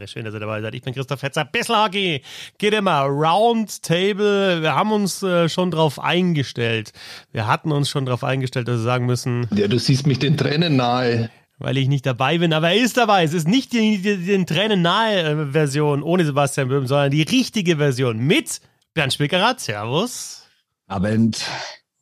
[0.00, 0.08] Die Ehre.
[0.08, 0.74] Schön, dass ihr dabei seid.
[0.74, 1.48] Ich bin Christoph Hetzer.
[1.68, 2.22] Hockey.
[2.58, 3.02] Geht immer.
[3.02, 4.62] Roundtable.
[4.62, 6.92] Wir haben uns äh, schon drauf eingestellt.
[7.32, 9.46] Wir hatten uns schon drauf eingestellt, dass wir sagen müssen.
[9.54, 11.30] Ja, du siehst mich den Tränen nahe
[11.62, 13.22] weil ich nicht dabei bin, aber er ist dabei.
[13.22, 17.20] Es ist nicht die, die, die Tränen nahe äh, Version ohne Sebastian Böhm, sondern die
[17.20, 18.62] richtige Version mit
[18.94, 19.60] Bernd Spickerath.
[19.60, 20.46] Servus.
[20.86, 21.44] Abend.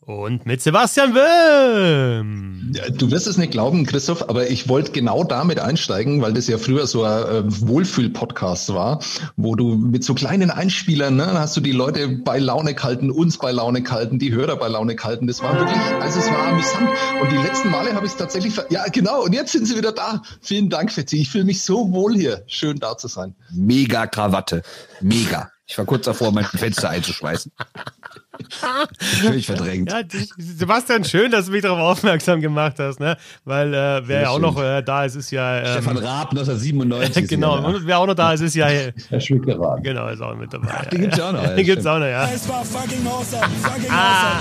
[0.09, 2.73] Und mit Sebastian Wöhm.
[2.97, 6.57] Du wirst es nicht glauben, Christoph, aber ich wollte genau damit einsteigen, weil das ja
[6.57, 9.03] früher so ein äh, Wohlfühl-Podcast war,
[9.37, 13.37] wo du mit so kleinen Einspielern, ne, hast du die Leute bei Laune gehalten, uns
[13.37, 15.27] bei Laune gehalten, die Hörer bei Laune gehalten.
[15.27, 16.89] Das war wirklich, also es war amüsant.
[17.21, 19.93] Und die letzten Male habe ich es tatsächlich, ja genau, und jetzt sind sie wieder
[19.93, 20.23] da.
[20.41, 21.19] Vielen Dank, Fetzi.
[21.19, 22.45] Ich fühle mich so wohl hier.
[22.47, 23.35] Schön da zu sein.
[23.53, 24.63] Mega Krawatte.
[25.03, 25.51] Mega.
[25.67, 27.53] Ich war kurz davor, mein Fenster einzuschmeißen.
[29.23, 29.91] Völlig verdrängt.
[29.91, 30.03] Ja,
[30.37, 33.17] Sebastian, schön, dass du mich darauf aufmerksam gemacht hast, ne?
[33.45, 35.59] Weil äh, wer ja auch noch äh, da ist, ist ja.
[35.59, 37.29] Ähm, Stefan Raab 1997.
[37.29, 38.67] genau, und wer auch noch da ist, ist ja.
[38.67, 39.83] Herr Schwickerath.
[39.83, 40.69] Genau, ist auch mit dabei.
[40.71, 41.55] Ach, den gibt's ja auch noch.
[41.55, 42.29] den gibt's auch noch, ja.
[42.33, 43.49] Es war fucking awesome.
[43.63, 44.41] Fucking ah.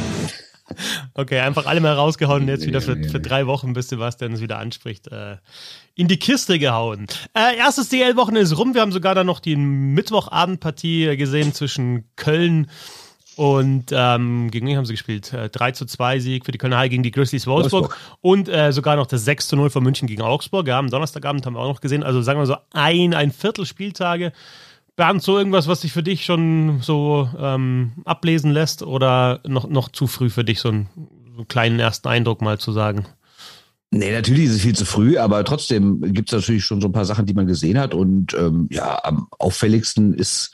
[1.14, 4.42] Okay, einfach alle mal rausgehauen und jetzt wieder für, für drei Wochen, bis Sebastian es
[4.42, 5.38] wieder anspricht, äh,
[5.95, 7.08] in die Kiste gehauen.
[7.34, 8.73] Äh, erstes DL-Wochenende ist rum.
[8.73, 12.67] Wir haben sogar dann noch die Mittwochabendpartie gesehen zwischen Köln und
[13.91, 15.31] ähm, gegen wen haben sie gespielt?
[15.31, 17.89] Äh, 3 zu 2 Sieg für die Kölner Haie gegen die Grizzlies Wolfsburg.
[17.89, 18.17] Wolfsburg.
[18.21, 20.67] Und äh, sogar noch das 6 zu 0 von München gegen Augsburg.
[20.67, 22.03] Ja, am Donnerstagabend haben wir auch noch gesehen.
[22.03, 24.33] Also sagen wir so ein, ein Viertel Spieltage.
[24.95, 29.89] Bernd, so irgendwas, was sich für dich schon so ähm, ablesen lässt oder noch, noch
[29.89, 33.05] zu früh für dich, so einen, so einen kleinen ersten Eindruck mal zu sagen?
[33.91, 36.93] Nee, natürlich ist es viel zu früh, aber trotzdem gibt es natürlich schon so ein
[36.93, 37.93] paar Sachen, die man gesehen hat.
[37.93, 40.52] Und ähm, ja, am auffälligsten ist,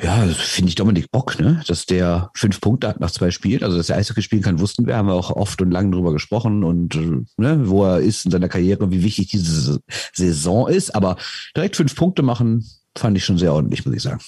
[0.00, 1.62] ja, finde ich Dominik Bock, ne?
[1.68, 3.62] Dass der fünf Punkte hat nach zwei Spielen.
[3.62, 6.12] Also, dass er Eishockey spielen kann, wussten wir, haben wir auch oft und lang drüber
[6.12, 6.96] gesprochen und
[7.36, 9.80] ne, wo er ist in seiner Karriere, wie wichtig diese
[10.12, 10.94] Saison ist.
[10.94, 11.16] Aber
[11.56, 12.64] direkt fünf Punkte machen,
[12.96, 14.20] fand ich schon sehr ordentlich, muss ich sagen.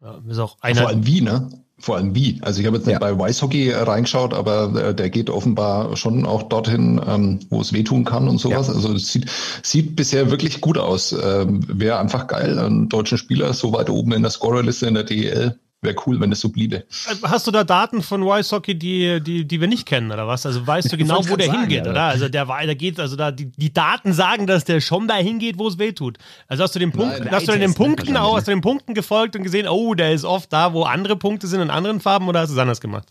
[0.00, 1.50] Ja, ist auch einer Vor allem wie, ne?
[1.84, 2.38] Vor allem wie.
[2.40, 2.98] Also ich habe jetzt nicht ja.
[2.98, 8.06] bei Weißhockey reingeschaut, aber äh, der geht offenbar schon auch dorthin, ähm, wo es wehtun
[8.06, 8.68] kann und sowas.
[8.68, 8.74] Ja.
[8.74, 9.26] Also es sieht,
[9.62, 11.12] sieht bisher wirklich gut aus.
[11.12, 15.04] Ähm, Wäre einfach geil, einen deutschen Spieler so weit oben in der Scorerliste in der
[15.04, 16.84] DEL wäre cool, wenn es so bliebe.
[17.22, 20.46] Hast du da Daten von Rice Hockey, die, die, die wir nicht kennen, oder was?
[20.46, 22.02] Also weißt du genau, wo der sagen, hingeht, oder?
[22.02, 25.58] Also der, der geht, also da, die, die Daten sagen, dass der schon da hingeht,
[25.58, 26.18] wo es weh tut.
[26.48, 28.94] Also hast du den Punkt, Nein, hast du den Punkten auch, hast du den Punkten
[28.94, 32.28] gefolgt und gesehen, oh, der ist oft da, wo andere Punkte sind in anderen Farben,
[32.28, 33.08] oder hast du es anders gemacht?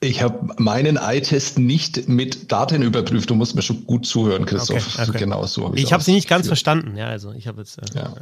[0.00, 3.30] Ich habe meinen Eye-Test nicht mit Daten überprüft.
[3.30, 4.94] Du musst mir schon gut zuhören, Christoph.
[4.94, 5.18] Okay, okay.
[5.18, 5.66] Genau so.
[5.66, 6.96] Hab ich habe sie nicht ganz verstanden.
[6.96, 7.78] Ja, also ich habe jetzt.
[7.78, 8.14] Äh, ja.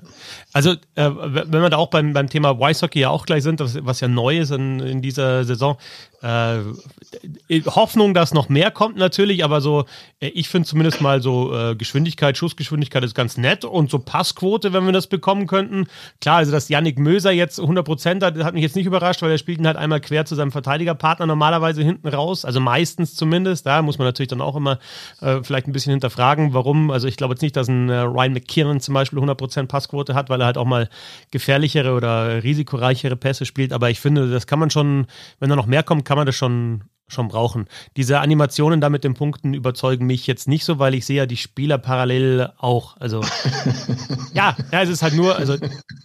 [0.54, 3.76] Also äh, wenn wir da auch beim, beim Thema Hockey ja auch gleich sind, was,
[3.84, 5.76] was ja neu ist in, in dieser Saison,
[6.22, 9.84] äh, Hoffnung, dass noch mehr kommt natürlich, aber so,
[10.20, 14.72] äh, ich finde zumindest mal so äh, Geschwindigkeit, Schussgeschwindigkeit ist ganz nett und so Passquote,
[14.72, 15.86] wenn wir das bekommen könnten.
[16.20, 19.38] Klar, also dass Yannick Möser jetzt 100% hat, hat mich jetzt nicht überrascht, weil er
[19.38, 23.66] spielt ihn halt einmal quer zu seinem Verteidigerpartner normalerweise hinten raus, also meistens zumindest.
[23.66, 24.78] Da muss man natürlich dann auch immer
[25.20, 26.90] äh, vielleicht ein bisschen hinterfragen, warum.
[26.90, 30.30] Also ich glaube jetzt nicht, dass ein äh, Ryan McKinnon zum Beispiel 100% Passquote hat,
[30.30, 30.88] weil er halt auch mal
[31.30, 35.06] gefährlichere oder risikoreichere Pässe spielt, aber ich finde, das kann man schon,
[35.40, 37.66] wenn da noch mehr kommt, kann man das schon, schon brauchen.
[37.96, 41.26] Diese Animationen da mit den Punkten überzeugen mich jetzt nicht so, weil ich sehe ja
[41.26, 42.96] die Spieler parallel auch.
[42.96, 43.20] Also
[44.34, 45.56] ja, ja, es ist halt nur, also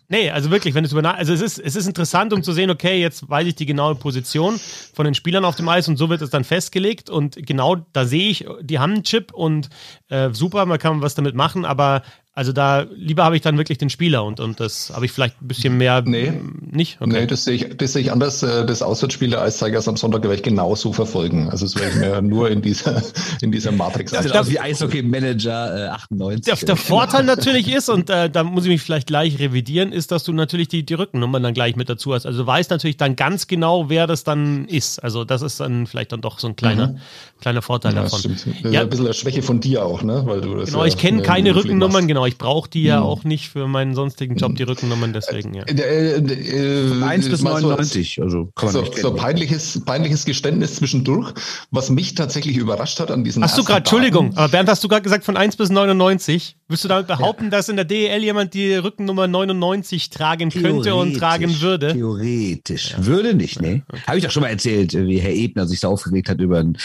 [0.09, 2.69] nee, also wirklich, wenn es über, also es ist, es ist interessant, um zu sehen,
[2.69, 4.59] okay, jetzt weiß ich die genaue Position
[4.93, 8.05] von den Spielern auf dem Eis und so wird es dann festgelegt und genau da
[8.05, 9.69] sehe ich, die haben einen Chip und
[10.09, 13.77] äh, super, man kann was damit machen, aber also da lieber habe ich dann wirklich
[13.77, 16.31] den Spieler und, und das habe ich vielleicht ein bisschen mehr nee,
[16.61, 17.01] nicht.
[17.01, 17.11] Okay.
[17.11, 18.41] Nee, das sehe ich, das sehe ich anders.
[18.41, 21.49] Äh, das Auswärtsspiel der Eiszeigers am Sonntag werde ich genauso verfolgen.
[21.49, 23.03] Also das werde ich mir nur in dieser,
[23.41, 26.45] in dieser Matrix Das ist wie Eishockey-Manager äh, 98.
[26.45, 30.11] Der, der Vorteil natürlich ist, und äh, da muss ich mich vielleicht gleich revidieren, ist,
[30.11, 32.25] dass du natürlich die, die Rückennummern dann gleich mit dazu hast.
[32.25, 35.03] Also du weißt natürlich dann ganz genau, wer das dann ist.
[35.03, 36.99] Also das ist dann vielleicht dann doch so ein kleiner, mhm.
[37.41, 38.19] Kleiner Vorteil ja, davon.
[38.19, 38.45] Stimmt.
[38.63, 38.79] Das ja.
[38.79, 40.23] ist ein bisschen eine Schwäche von dir auch, ne?
[40.25, 43.03] Weil du das genau, ja ich kenne keine Rückennummern, genau ich brauche die ja hm.
[43.03, 45.63] auch nicht für meinen sonstigen Job, die Rückennummern, deswegen, ja.
[45.63, 50.25] Äh, äh, Von 1 bis 99, so, also kann man so, nicht so peinliches, peinliches
[50.25, 51.33] Geständnis zwischendurch,
[51.71, 54.87] was mich tatsächlich überrascht hat an diesen Hast du gerade, Entschuldigung, aber Bernd, hast du
[54.87, 56.57] gerade gesagt von 1 bis 99?
[56.71, 57.49] Willst du damit behaupten, ja.
[57.49, 61.91] dass in der DEL jemand die Rückennummer 99 tragen könnte und tragen würde?
[61.91, 62.91] Theoretisch.
[62.91, 63.05] Ja.
[63.05, 63.83] Würde nicht, ne?
[63.89, 64.01] Okay.
[64.07, 66.77] Habe ich doch schon mal erzählt, wie Herr Ebner sich da aufgeregt hat über einen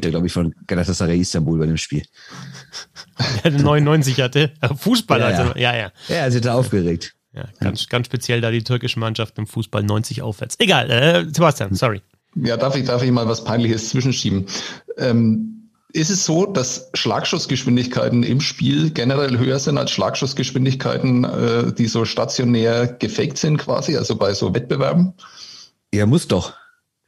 [0.00, 2.02] Torhüter, glaube ich, von Galatasaray Istanbul bei dem Spiel.
[3.44, 4.52] Der 99 hatte.
[4.76, 5.92] Fußball, ja, also, ja, ja.
[6.08, 7.14] Ja, er sich da aufgeregt.
[7.32, 10.56] Ja, ganz, ganz speziell da die türkische Mannschaft im Fußball 90 aufwärts.
[10.58, 12.02] Egal, äh, Sebastian, sorry.
[12.34, 14.46] Ja, darf ich, darf ich mal was Peinliches zwischenschieben?
[14.96, 21.86] Ähm, ist es so, dass Schlagschussgeschwindigkeiten im Spiel generell höher sind als Schlagschussgeschwindigkeiten, äh, die
[21.86, 25.14] so stationär gefaked sind quasi, also bei so Wettbewerben?
[25.92, 26.54] Ja, muss doch.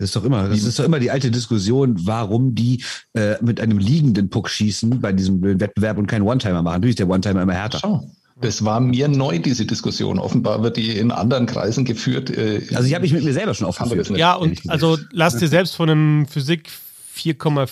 [0.02, 2.82] Das ist doch immer, das ist doch immer die alte Diskussion, warum die
[3.14, 6.74] äh, mit einem liegenden Puck schießen bei diesem Wettbewerb und keinen One-Timer machen.
[6.74, 7.78] Natürlich ist der One-Timer immer härter.
[7.78, 8.10] Schau.
[8.40, 10.18] Das war mir neu, diese Diskussion.
[10.18, 12.30] Offenbar wird die in anderen Kreisen geführt.
[12.30, 14.10] Äh, also ich habe mich mit mir selber schon aufgeführt.
[14.10, 16.68] Ja, und also lass dir selbst von einem Physik
[17.16, 17.68] 4,4er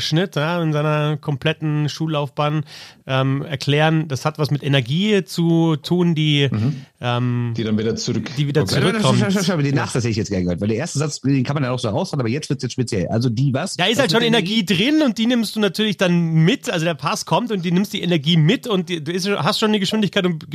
[0.00, 2.64] Schnitt ja, in seiner kompletten Schullaufbahn
[3.06, 4.08] ähm, erklären.
[4.08, 6.86] Das hat was mit Energie zu tun, die, mhm.
[7.00, 8.80] ähm, die dann wieder zurück, die wieder okay.
[8.80, 9.18] zurückkommen.
[9.20, 11.44] Schau, schau, schau, den Nachsatz hätte ich jetzt gerne gehört, weil der erste Satz, den
[11.44, 13.08] kann man ja auch so raushauen, aber jetzt wird es jetzt speziell.
[13.08, 13.76] Also die was?
[13.76, 16.70] Da ist halt schon Energie, drin und die nimmst du natürlich dann mit.
[16.70, 19.60] Also der Pass kommt und die nimmst die Energie mit und die, du ist, hast
[19.60, 20.46] schon die Geschwindigkeit und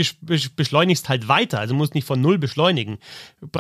[0.56, 1.60] beschleunigst halt weiter.
[1.60, 2.98] Also musst nicht von null beschleunigen.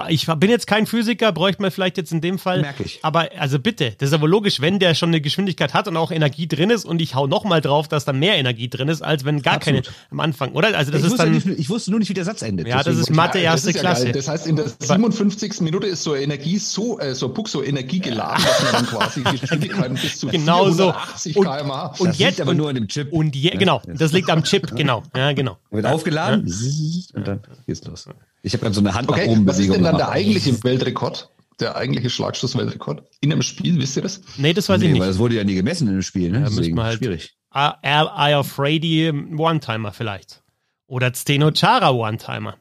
[0.09, 2.61] Ich bin jetzt kein Physiker, bräuchte man vielleicht jetzt in dem Fall.
[2.61, 2.99] Merke ich.
[3.03, 6.11] Aber also bitte, das ist aber logisch, wenn der schon eine Geschwindigkeit hat und auch
[6.11, 9.25] Energie drin ist und ich hau nochmal drauf, dass da mehr Energie drin ist, als
[9.25, 9.85] wenn gar Absolut.
[9.85, 10.75] keine am Anfang, oder?
[10.77, 11.31] Also das ich ist dann.
[11.31, 12.67] Nicht, ich wusste nur nicht, wie der Satz endet.
[12.67, 14.05] Ja, das ist Mathe erste ja Klasse.
[14.05, 14.13] Geil.
[14.13, 15.61] Das heißt, in der 57.
[15.61, 19.95] Minute ist so Energie so, äh, so Puck so energiegeladen, dass man dann quasi Geschwindigkeiten
[20.01, 21.41] bis zu genau 480 so.
[21.41, 21.95] km/h.
[21.99, 23.11] Und, und jetzt aber nur an dem Chip.
[23.11, 25.03] Und je, genau, das liegt am Chip, genau.
[25.15, 25.57] Ja, genau.
[25.69, 27.17] Wird aufgeladen ja.
[27.17, 28.07] und dann geht's los.
[28.43, 30.63] Ich habe gerade so eine Hand okay, nach oben Was ist denn dann der eigentliche
[30.63, 31.29] Weltrekord?
[31.61, 34.21] Der eigentliche Schlagschussweltrekord in einem Spiel, wisst ihr das?
[34.37, 35.01] Nee, das weiß nee, ich nicht.
[35.01, 36.41] Weil das wurde ja nie gemessen in einem Spiel, ne?
[36.41, 37.35] Da müssen wir halt schwierig.
[37.53, 40.43] Eye of Freddy One-Timer vielleicht.
[40.87, 42.57] Oder Steno Chara One-Timer.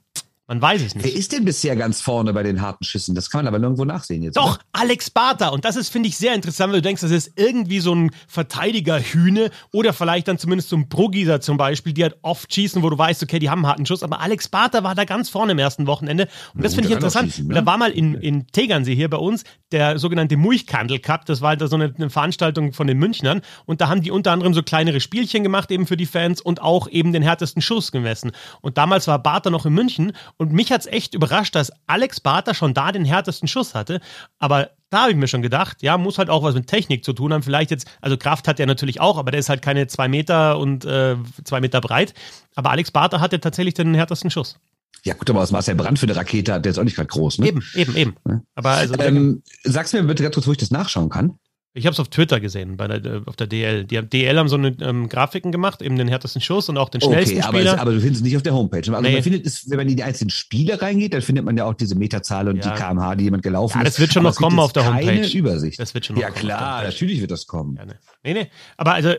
[0.51, 1.05] Man weiß es nicht.
[1.05, 3.15] Wer ist denn bisher ganz vorne bei den harten Schüssen?
[3.15, 4.37] Das kann man aber nirgendwo nachsehen jetzt.
[4.37, 4.65] Doch, oder?
[4.73, 5.53] Alex Barter.
[5.53, 8.11] Und das ist, finde ich, sehr interessant, weil du denkst, das ist irgendwie so ein
[8.27, 12.91] Verteidiger-Hühne oder vielleicht dann zumindest so ein Progieser zum Beispiel, die halt oft schießen, wo
[12.91, 14.03] du weißt, okay, die haben einen harten Schuss.
[14.03, 16.27] Aber Alex Barter war da ganz vorne im ersten Wochenende.
[16.53, 17.33] Und das finde ich interessant.
[17.33, 17.55] Schießen, ne?
[17.55, 21.27] Da war mal in, in Tegernsee hier bei uns der sogenannte Mulchkandel Cup.
[21.27, 23.43] Das war halt so eine, eine Veranstaltung von den Münchnern.
[23.67, 26.61] Und da haben die unter anderem so kleinere Spielchen gemacht, eben für die Fans und
[26.61, 28.33] auch eben den härtesten Schuss gemessen.
[28.63, 32.19] Und damals war Barter noch in München und mich hat es echt überrascht, dass Alex
[32.19, 34.01] Barter schon da den härtesten Schuss hatte.
[34.39, 37.13] Aber da habe ich mir schon gedacht, ja, muss halt auch was mit Technik zu
[37.13, 37.43] tun haben.
[37.43, 40.59] Vielleicht jetzt, also Kraft hat er natürlich auch, aber der ist halt keine zwei Meter
[40.59, 42.15] und äh, zwei Meter breit.
[42.55, 44.59] Aber Alex Barter hatte tatsächlich den härtesten Schuss.
[45.05, 47.09] Ja, gut, aber was Marcel Brand für eine Rakete hat, der ist auch nicht gerade
[47.09, 47.49] groß, ne?
[47.49, 48.15] Eben, eben, eben.
[48.55, 51.39] Aber also, ähm, sagst mir bitte ganz kurz, wo ich das nachschauen kann.
[51.73, 53.85] Ich habe es auf Twitter gesehen, bei der, äh, auf der DL.
[53.85, 57.01] Die DL haben so eine ähm, Grafiken gemacht, eben den härtesten Schuss und auch den
[57.01, 57.75] schnellsten okay, aber Spieler.
[57.75, 58.79] Es, aber du findest es nicht auf der Homepage.
[58.79, 59.13] Also nee.
[59.13, 61.75] man findet es, wenn man in die einzelnen Spiele reingeht, dann findet man ja auch
[61.75, 62.73] diese Meterzahl und ja.
[62.73, 65.07] die kmh, die jemand gelaufen ja, das wird schon noch kommen auf der Homepage.
[65.07, 65.79] Keine Übersicht.
[65.79, 66.49] Das wird schon noch ja, kommen.
[66.49, 67.77] Ja klar, natürlich wird das kommen.
[67.77, 67.95] Ja, ne.
[68.25, 68.51] Nee, nee.
[68.77, 69.15] Aber also,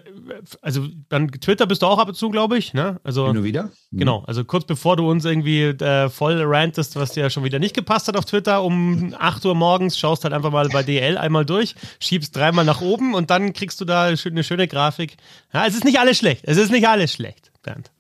[0.62, 2.74] also dann Twitter bist du auch ab und zu, glaube ich.
[2.74, 3.00] Ne?
[3.04, 3.72] Also, Hin wieder?
[3.92, 3.98] Mhm.
[3.98, 4.24] Genau.
[4.28, 7.76] Also kurz bevor du uns irgendwie äh, voll rantest, was dir ja schon wieder nicht
[7.76, 11.46] gepasst hat auf Twitter, um 8 Uhr morgens, schaust halt einfach mal bei DL einmal
[11.46, 15.18] durch, schiebst dreimal nach oben und dann kriegst du da eine schöne Grafik.
[15.54, 16.44] Ja, es ist nicht alles schlecht.
[16.46, 17.92] Es ist nicht alles schlecht, Bernd.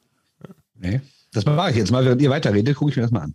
[0.75, 1.01] Nee.
[1.33, 3.33] Das mache ich jetzt mal, während ihr weiterredet, gucke ich mir das mal an.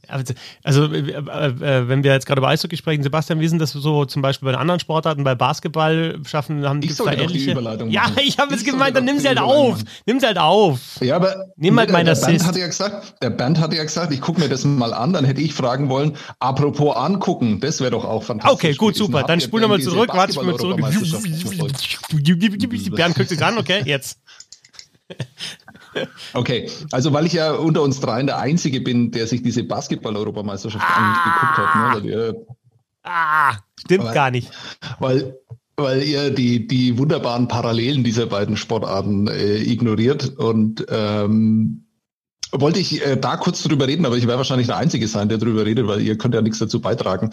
[0.62, 4.04] Also, äh, äh, wenn wir jetzt gerade über Eishockey sprechen, Sebastian, wie sind das so
[4.04, 7.52] zum Beispiel bei den anderen Sportarten, bei Basketball schaffen, haben die da ähnliche?
[7.52, 9.78] Überleitung ja, ich habe jetzt gemeint, dann nimm sie halt auf.
[10.04, 11.00] Nimm sie halt auf.
[11.00, 12.26] Ja, aber nimm halt meinen Assist.
[12.26, 15.14] Bernd hatte ja gesagt, der Bernd hatte ja gesagt, ich gucke mir das mal an,
[15.14, 18.52] dann hätte ich fragen wollen, apropos angucken, das wäre doch auch fantastisch.
[18.52, 19.22] Okay, gut, super.
[19.22, 20.76] Dann spul nochmal zurück, warte ich mal zurück.
[22.94, 24.18] Bernd guckt sich an, okay, jetzt.
[26.34, 30.84] Okay, also weil ich ja unter uns dreien der Einzige bin, der sich diese Basketball-Europameisterschaft
[30.86, 32.04] ah, angeguckt hat.
[32.04, 32.10] Ne?
[32.10, 32.46] Ihr,
[33.02, 34.50] ah, stimmt weil, gar nicht.
[34.98, 35.38] Weil,
[35.76, 41.85] weil ihr die, die wunderbaren Parallelen dieser beiden Sportarten äh, ignoriert und ähm,
[42.52, 45.38] wollte ich äh, da kurz drüber reden, aber ich werde wahrscheinlich der Einzige sein, der
[45.38, 47.30] drüber redet, weil ihr könnt ja nichts dazu beitragen.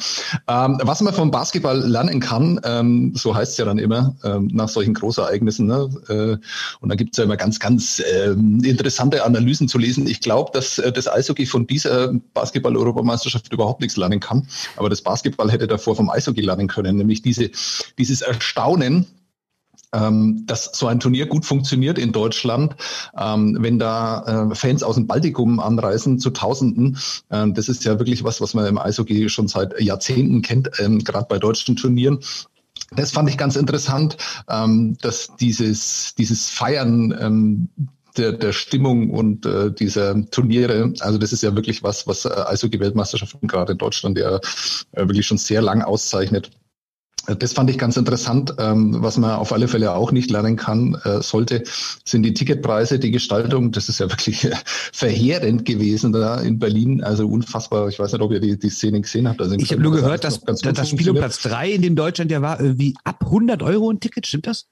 [0.48, 4.50] Ähm, was man vom Basketball lernen kann, ähm, so heißt es ja dann immer ähm,
[4.52, 5.68] nach solchen Großereignissen.
[5.68, 5.90] Ne?
[6.10, 6.38] Äh,
[6.80, 10.08] und da gibt es ja immer ganz, ganz ähm, interessante Analysen zu lesen.
[10.08, 14.48] Ich glaube, dass äh, das Eishockey von dieser Basketball-Europameisterschaft überhaupt nichts lernen kann.
[14.78, 17.50] Aber das Basketball hätte davor vom Eishockey lernen können, nämlich diese,
[17.98, 19.08] dieses Erstaunen,
[19.94, 22.76] ähm, dass so ein Turnier gut funktioniert in Deutschland,
[23.18, 26.98] ähm, wenn da äh, Fans aus dem Baltikum anreisen zu Tausenden.
[27.32, 31.00] Ähm, das ist ja wirklich was, was man im Eishockey schon seit Jahrzehnten kennt, ähm,
[31.04, 32.20] gerade bei deutschen Turnieren.
[32.96, 34.18] Das fand ich ganz interessant,
[34.50, 37.70] ähm, dass dieses, dieses Feiern ähm,
[38.18, 42.30] der, der Stimmung und äh, dieser Turniere, also das ist ja wirklich was, was äh,
[42.30, 44.38] Eishockey-Weltmeisterschaften gerade in Deutschland ja
[44.92, 46.52] äh, wirklich schon sehr lang auszeichnet.
[47.26, 48.56] Das fand ich ganz interessant.
[48.60, 51.64] Ähm, was man auf alle Fälle auch nicht lernen kann, äh, sollte,
[52.04, 53.72] sind die Ticketpreise, die Gestaltung.
[53.72, 54.48] Das ist ja wirklich
[54.92, 57.04] verheerend gewesen da in Berlin.
[57.04, 57.88] Also unfassbar.
[57.88, 59.42] Ich weiß nicht, ob ihr die, die Szene gesehen habt.
[59.42, 62.32] Also ich habe nur gehört, dass, dass das Spiel um Platz drei, in dem Deutschland
[62.32, 64.28] ja war, irgendwie ab 100 Euro ein Ticket.
[64.28, 64.68] Stimmt das?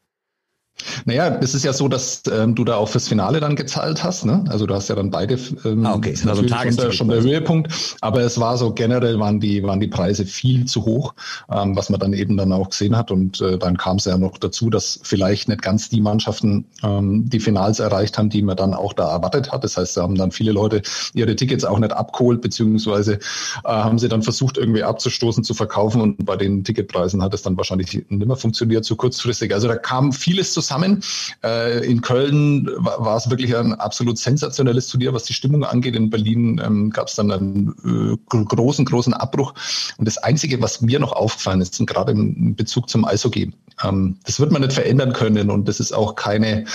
[1.06, 4.26] Naja, es ist ja so, dass ähm, du da auch fürs Finale dann gezahlt hast.
[4.26, 4.44] Ne?
[4.50, 5.38] Also du hast ja dann beide.
[5.66, 7.72] Ähm, ah, okay, also schon, der, schon der Höhepunkt.
[8.02, 11.14] Aber es war so generell waren die waren die Preise viel zu hoch,
[11.52, 13.12] ähm, was man dann eben dann auch gesehen hat.
[13.12, 17.30] Und äh, dann kam es ja noch dazu, dass vielleicht nicht ganz die Mannschaften ähm,
[17.30, 19.64] die Finals erreicht haben, die man dann auch da erwartet hat.
[19.64, 20.82] Das heißt, da haben dann viele Leute
[21.14, 23.20] ihre Tickets auch nicht abgeholt, beziehungsweise äh,
[23.64, 26.02] haben sie dann versucht irgendwie abzustoßen, zu verkaufen.
[26.02, 29.54] Und bei den Ticketpreisen hat es dann wahrscheinlich nicht mehr funktioniert, zu kurzfristig.
[29.54, 31.04] Also da kam vieles zusammen zusammen.
[31.44, 35.96] Äh, in Köln war, war, es wirklich ein absolut sensationelles Turnier, was die Stimmung angeht.
[35.96, 39.54] In Berlin ähm, gab es dann einen äh, großen, großen Abbruch.
[39.98, 44.18] Und das Einzige, was mir noch aufgefallen ist, und gerade im Bezug zum Eishockey, ähm,
[44.26, 46.66] das wird man nicht verändern können und das ist auch keine,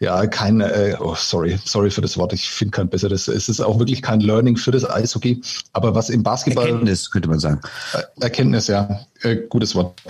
[0.00, 3.28] ja, kein, äh, oh, sorry, sorry für das Wort, ich finde kein besseres.
[3.28, 5.40] Es ist auch wirklich kein Learning für das Eishockey.
[5.72, 6.66] Aber was im Basketball.
[6.66, 7.60] Erkenntnis, könnte man sagen.
[7.92, 10.00] Äh, Erkenntnis, ja, äh, gutes Wort.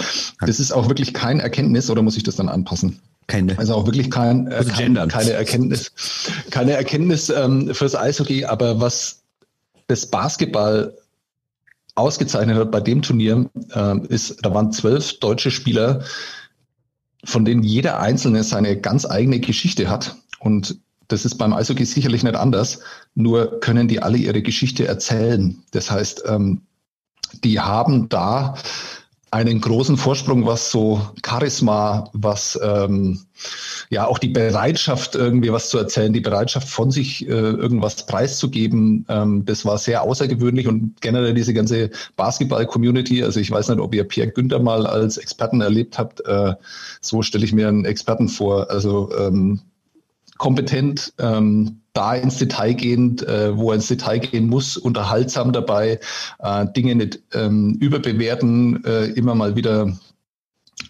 [0.40, 3.00] Das ist auch wirklich kein Erkenntnis oder muss ich das dann anpassen?
[3.26, 3.58] Keine.
[3.58, 5.92] Also auch wirklich kein, äh, kein keine Erkenntnis,
[6.50, 9.22] keine Erkenntnis ähm, fürs Eishockey, aber was
[9.86, 10.94] das Basketball
[11.94, 16.04] ausgezeichnet hat bei dem Turnier, äh, ist, da waren zwölf deutsche Spieler,
[17.24, 20.16] von denen jeder einzelne seine ganz eigene Geschichte hat.
[20.40, 20.76] Und
[21.08, 22.80] das ist beim Eishockey sicherlich nicht anders,
[23.14, 25.62] nur können die alle ihre Geschichte erzählen.
[25.70, 26.62] Das heißt, ähm,
[27.42, 28.54] die haben da
[29.34, 33.18] einen großen Vorsprung, was so Charisma, was ähm,
[33.90, 39.04] ja auch die Bereitschaft, irgendwie was zu erzählen, die Bereitschaft von sich äh, irgendwas preiszugeben,
[39.08, 43.92] ähm, das war sehr außergewöhnlich und generell diese ganze Basketball-Community, also ich weiß nicht, ob
[43.92, 46.54] ihr Pierre Günther mal als Experten erlebt habt, äh,
[47.00, 49.62] so stelle ich mir einen Experten vor, also ähm,
[50.38, 56.00] kompetent, ähm, da ins Detail gehend, äh, wo er ins Detail gehen muss, unterhaltsam dabei,
[56.40, 59.92] äh, Dinge nicht ähm, überbewerten, äh, immer mal wieder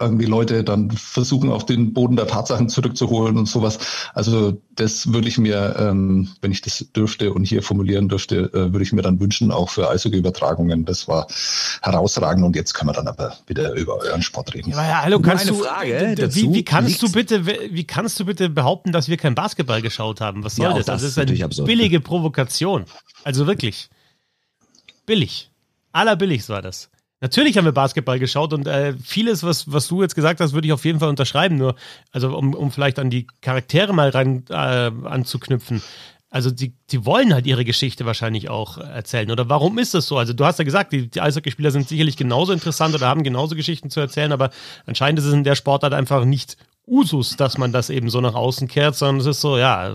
[0.01, 3.79] irgendwie Leute dann versuchen, auf den Boden der Tatsachen zurückzuholen und sowas.
[4.15, 8.73] Also das würde ich mir, ähm, wenn ich das dürfte und hier formulieren dürfte, äh,
[8.73, 10.85] würde ich mir dann wünschen, auch für Eishockey-Übertragungen.
[10.85, 11.27] Das war
[11.83, 14.71] herausragend und jetzt können wir dann aber wieder über euren Sport reden.
[14.71, 18.25] Ja, ja hallo, kannst du, Frage dazu, wie, wie kannst du bitte, wie kannst du
[18.25, 20.45] bitte behaupten, dass wir kein Basketball geschaut haben?
[20.45, 20.87] Was soll ja, das?
[20.87, 21.03] das?
[21.03, 21.67] Das ist eine absurd.
[21.67, 22.85] billige Provokation.
[23.23, 23.89] Also wirklich.
[25.07, 25.51] Billig.
[25.93, 26.91] Allerbilligst war das.
[27.25, 30.67] Natürlich haben wir Basketball geschaut und äh, vieles, was, was du jetzt gesagt hast, würde
[30.67, 31.57] ich auf jeden Fall unterschreiben.
[31.57, 31.75] Nur,
[32.13, 35.81] also um, um vielleicht an die Charaktere mal rein äh, anzuknüpfen.
[36.29, 39.31] Also die, die wollen halt ihre Geschichte wahrscheinlich auch erzählen.
[39.31, 40.19] Oder warum ist das so?
[40.19, 43.57] Also du hast ja gesagt, die, die Eishockeyspieler sind sicherlich genauso interessant oder haben genauso
[43.57, 44.51] Geschichten zu erzählen, aber
[44.85, 48.35] anscheinend ist es in der Sportart einfach nicht Usus, dass man das eben so nach
[48.35, 49.95] außen kehrt, sondern es ist so, ja,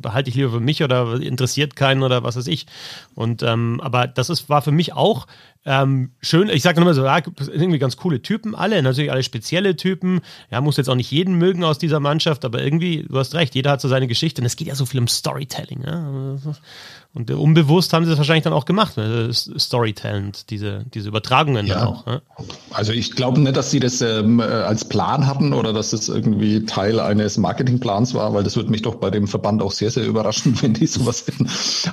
[0.00, 2.66] behalte ich lieber für mich oder interessiert keinen oder was weiß ich.
[3.14, 5.26] Und ähm, aber das ist, war für mich auch
[5.64, 9.74] ähm, schön, ich sage immer so, ja, irgendwie ganz coole Typen, alle, natürlich alle spezielle
[9.74, 10.20] Typen.
[10.50, 13.54] Ja, muss jetzt auch nicht jeden mögen aus dieser Mannschaft, aber irgendwie, du hast recht,
[13.56, 15.82] jeder hat so seine Geschichte und es geht ja so viel um Storytelling.
[15.84, 16.36] Ja?
[17.16, 19.30] Und unbewusst haben sie das wahrscheinlich dann auch gemacht, ne?
[19.32, 21.76] Storytelling, diese, diese Übertragungen ja.
[21.76, 22.04] dann auch.
[22.04, 22.20] Ne?
[22.72, 26.10] Also ich glaube nicht, dass sie das ähm, äh, als Plan hatten oder dass das
[26.10, 29.90] irgendwie Teil eines Marketingplans war, weil das würde mich doch bei dem Verband auch sehr,
[29.90, 31.48] sehr überraschen, wenn die sowas hätten.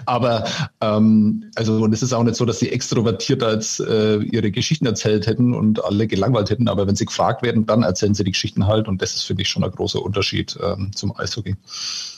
[0.06, 0.44] Aber
[0.82, 4.86] ähm, also und es ist auch nicht so, dass sie extrovertiert als äh, ihre Geschichten
[4.86, 8.32] erzählt hätten und alle gelangweilt hätten, aber wenn sie gefragt werden, dann erzählen sie die
[8.32, 11.56] Geschichten halt und das ist, finde ich, schon ein großer Unterschied ähm, zum Eishockey.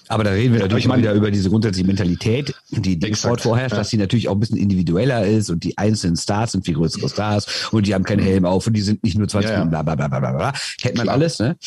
[0.08, 3.74] Aber da reden wir natürlich mal wieder über diese grundsätzliche Mentalität, die dem Sport vorherrscht,
[3.74, 3.80] ja.
[3.80, 7.10] dass die natürlich auch ein bisschen individueller ist und die einzelnen Stars sind viel größere
[7.10, 9.66] Stars und die haben keinen Helm auf und die sind nicht nur 20 ja, ja.
[9.66, 10.54] bla bla bla bla bla.
[10.78, 11.16] Kennt man Klar.
[11.16, 11.58] alles, ne?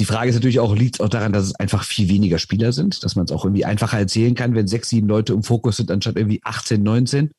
[0.00, 2.72] Die Frage ist natürlich auch, liegt es auch daran, dass es einfach viel weniger Spieler
[2.72, 5.76] sind, dass man es auch irgendwie einfacher erzählen kann, wenn sechs, sieben Leute im Fokus
[5.76, 7.30] sind, anstatt irgendwie 18, 19?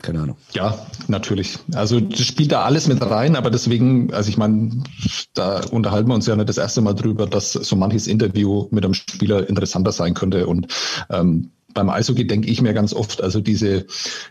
[0.00, 0.36] Keine Ahnung.
[0.52, 1.58] Ja, natürlich.
[1.74, 4.82] Also das spielt da alles mit rein, aber deswegen, also ich meine,
[5.34, 8.84] da unterhalten wir uns ja nicht das erste Mal drüber, dass so manches Interview mit
[8.84, 10.46] einem Spieler interessanter sein könnte.
[10.46, 10.68] Und
[11.10, 13.86] ähm, beim Eishockey denke ich mir ganz oft, also diese,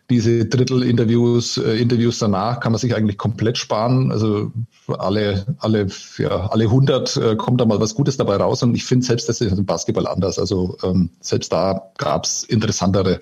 [0.10, 4.12] diese Drittel-Interviews, äh, Interviews danach kann man sich eigentlich komplett sparen.
[4.12, 4.52] Also
[4.98, 5.88] alle, alle,
[6.18, 8.64] ja, alle 100 äh, kommt da mal was Gutes dabei raus.
[8.64, 10.38] Und ich finde selbst, das ist im Basketball anders.
[10.38, 13.22] Also ähm, selbst da gab es interessantere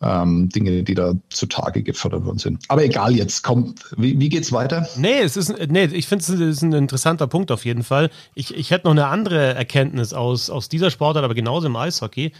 [0.00, 2.62] ähm, Dinge, die da zutage gefördert worden sind.
[2.68, 4.86] Aber egal jetzt, komm, wie, wie geht's weiter?
[4.96, 8.10] Nee, es ist, nee, ich finde es ist ein interessanter Punkt auf jeden Fall.
[8.36, 12.30] Ich, ich hätte noch eine andere Erkenntnis aus, aus dieser Sportart, aber genauso im Eishockey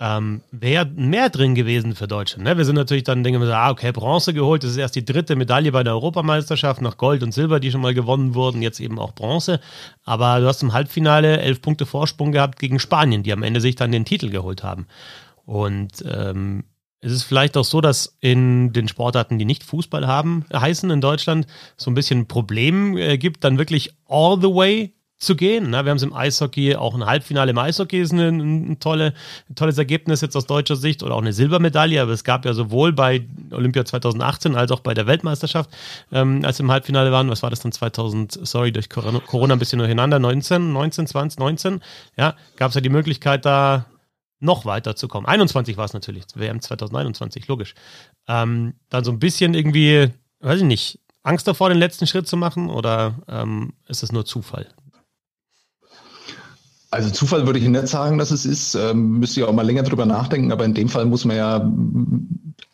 [0.00, 2.44] ähm, wäre mehr drin gewesen für Deutschland.
[2.44, 2.56] Ne?
[2.56, 5.36] Wir sind natürlich dann, denken wir, ah, okay, Bronze geholt, das ist erst die dritte
[5.36, 8.98] Medaille bei der Europameisterschaft, nach Gold und Silber, die schon mal gewonnen wurden, jetzt eben
[8.98, 9.60] auch Bronze.
[10.04, 13.76] Aber du hast im Halbfinale elf Punkte Vorsprung gehabt gegen Spanien, die am Ende sich
[13.76, 14.86] dann den Titel geholt haben.
[15.44, 16.64] Und ähm,
[17.02, 21.02] es ist vielleicht auch so, dass in den Sportarten, die nicht Fußball haben, heißen in
[21.02, 25.70] Deutschland, so ein bisschen ein Problem äh, gibt, dann wirklich all the way zu gehen.
[25.70, 25.84] Ne?
[25.84, 29.12] Wir haben es im Eishockey, auch ein Halbfinale im Eishockey ist ein, ein, tolle,
[29.50, 32.54] ein tolles Ergebnis jetzt aus deutscher Sicht oder auch eine Silbermedaille, aber es gab ja
[32.54, 35.70] sowohl bei Olympia 2018 als auch bei der Weltmeisterschaft,
[36.10, 39.54] ähm, als wir im Halbfinale waren, was war das dann 2000, sorry, durch Corona, Corona
[39.54, 41.80] ein bisschen durcheinander, 19, 19, 20, 19,
[42.16, 43.84] ja, gab es ja die Möglichkeit da
[44.40, 45.26] noch weiter zu kommen.
[45.26, 47.74] 21 war es natürlich, WM 2021, logisch.
[48.26, 50.08] Ähm, dann so ein bisschen irgendwie,
[50.40, 54.24] weiß ich nicht, Angst davor, den letzten Schritt zu machen oder ähm, ist es nur
[54.24, 54.66] Zufall?
[56.90, 58.74] Also Zufall würde ich nicht sagen, dass es ist.
[58.74, 61.58] Ähm, müsste ja auch mal länger drüber nachdenken, aber in dem Fall muss man ja,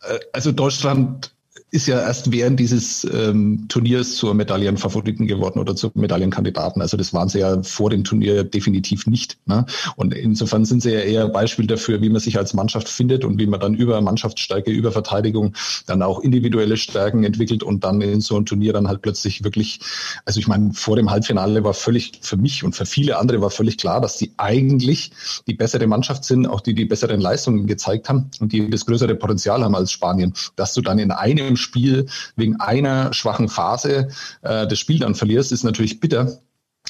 [0.02, 1.35] äh, also Deutschland
[1.76, 6.80] ist ja erst während dieses ähm, Turniers zur Medaillenfavoriten geworden oder zur Medaillenkandidaten.
[6.80, 9.36] Also das waren sie ja vor dem Turnier definitiv nicht.
[9.44, 9.66] Ne?
[9.96, 13.38] Und insofern sind sie ja eher Beispiel dafür, wie man sich als Mannschaft findet und
[13.38, 15.52] wie man dann über Mannschaftsstärke, über Verteidigung
[15.86, 19.80] dann auch individuelle Stärken entwickelt und dann in so einem Turnier dann halt plötzlich wirklich,
[20.24, 23.50] also ich meine, vor dem Halbfinale war völlig für mich und für viele andere war
[23.50, 25.10] völlig klar, dass die eigentlich
[25.46, 29.14] die bessere Mannschaft sind, auch die die besseren Leistungen gezeigt haben und die das größere
[29.14, 32.06] Potenzial haben als Spanien, dass du dann in einem Spiel
[32.36, 34.08] wegen einer schwachen Phase
[34.42, 36.38] äh, das Spiel dann verlierst, ist natürlich bitter.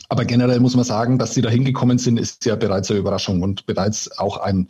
[0.08, 3.42] Aber generell muss man sagen, dass sie da hingekommen sind, ist ja bereits eine Überraschung
[3.42, 4.68] und bereits auch ein,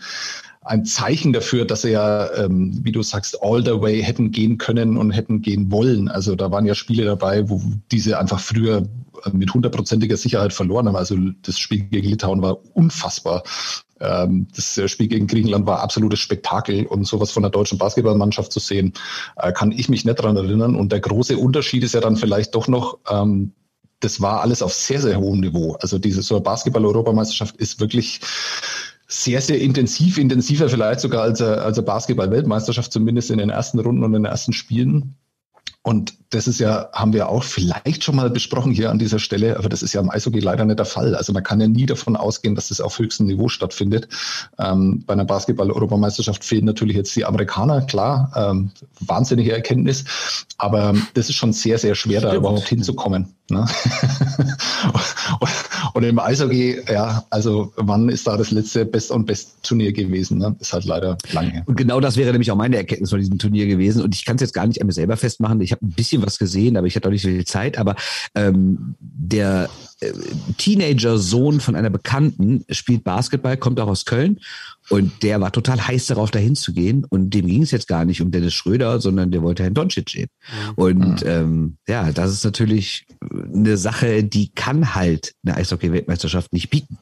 [0.62, 4.56] ein Zeichen dafür, dass sie ja, ähm, wie du sagst, all the way hätten gehen
[4.56, 6.08] können und hätten gehen wollen.
[6.08, 7.60] Also da waren ja Spiele dabei, wo
[7.90, 8.86] diese einfach früher
[9.32, 10.96] mit hundertprozentiger Sicherheit verloren haben.
[10.96, 13.42] Also das Spiel gegen Litauen war unfassbar.
[14.00, 18.60] Ähm, das Spiel gegen Griechenland war absolutes Spektakel und sowas von der deutschen Basketballmannschaft zu
[18.60, 18.92] sehen,
[19.36, 20.76] äh, kann ich mich nicht daran erinnern.
[20.76, 23.52] Und der große Unterschied ist ja dann vielleicht doch noch, ähm,
[24.00, 25.76] das war alles auf sehr, sehr hohem Niveau.
[25.80, 28.20] Also diese so Basketball-Europameisterschaft ist wirklich
[29.08, 34.02] sehr, sehr intensiv, intensiver vielleicht sogar als, als eine Basketball-Weltmeisterschaft, zumindest in den ersten Runden
[34.02, 35.16] und in den ersten Spielen.
[35.86, 39.56] Und das ist ja, haben wir auch vielleicht schon mal besprochen hier an dieser Stelle,
[39.56, 41.14] aber das ist ja im Eishockey leider nicht der Fall.
[41.14, 44.08] Also man kann ja nie davon ausgehen, dass das auf höchstem Niveau stattfindet.
[44.58, 50.04] Ähm, bei einer Basketball-Europameisterschaft fehlen natürlich jetzt die Amerikaner, klar, ähm, wahnsinnige Erkenntnis,
[50.58, 53.36] aber das ist schon sehr, sehr schwer, da überhaupt hinzukommen.
[53.48, 53.64] Ne?
[55.94, 60.38] und im Eishockey, ja, also wann ist da das letzte Best- und Best-Turnier gewesen?
[60.38, 60.54] Ne?
[60.60, 61.62] Ist halt leider lange her.
[61.66, 64.02] Und genau das wäre nämlich auch meine Erkenntnis von diesem Turnier gewesen.
[64.02, 65.60] Und ich kann es jetzt gar nicht an mir selber festmachen.
[65.60, 67.78] Ich habe ein bisschen was gesehen, aber ich hatte auch nicht so viel Zeit.
[67.78, 67.96] Aber
[68.34, 69.68] ähm, der
[70.58, 74.40] Teenager-Sohn von einer Bekannten spielt Basketball, kommt auch aus Köln
[74.90, 77.04] und der war total heiß darauf, dahin zu gehen.
[77.08, 80.10] Und dem ging es jetzt gar nicht um Dennis Schröder, sondern der wollte Herrn Doncic
[80.10, 80.28] sehen.
[80.48, 80.72] Mhm.
[80.76, 81.28] Und mhm.
[81.28, 83.06] ähm, ja, das ist natürlich
[83.54, 86.98] eine Sache, die kann halt eine Eishockey-Weltmeisterschaft nicht bieten.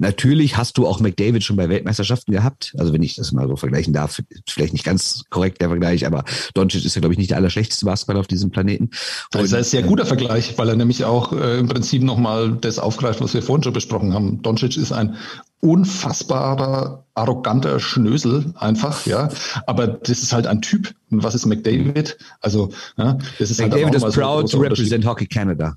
[0.00, 2.72] Natürlich hast du auch McDavid schon bei Weltmeisterschaften gehabt.
[2.78, 6.24] Also wenn ich das mal so vergleichen darf, vielleicht nicht ganz korrekt der Vergleich, aber
[6.54, 8.84] Doncic ist ja, glaube ich, nicht der allerschlechteste Basketballer auf diesem Planeten.
[8.84, 8.94] Und,
[9.32, 12.78] das ist ein sehr guter Vergleich, weil er nämlich auch äh, im Prinzip nochmal das
[12.78, 14.40] aufgreift, was wir vorhin schon besprochen haben.
[14.40, 15.16] Doncic ist ein
[15.60, 19.28] unfassbarer, arroganter Schnösel einfach, ja.
[19.66, 20.94] Aber das ist halt ein Typ.
[21.10, 22.16] Und was ist McDavid?
[22.40, 25.76] Also, ja, das ist halt McDavid halt is proud so to represent Hockey Canada.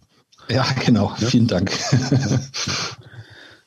[0.49, 1.13] Ja, genau.
[1.19, 1.27] Ja?
[1.27, 1.71] Vielen Dank.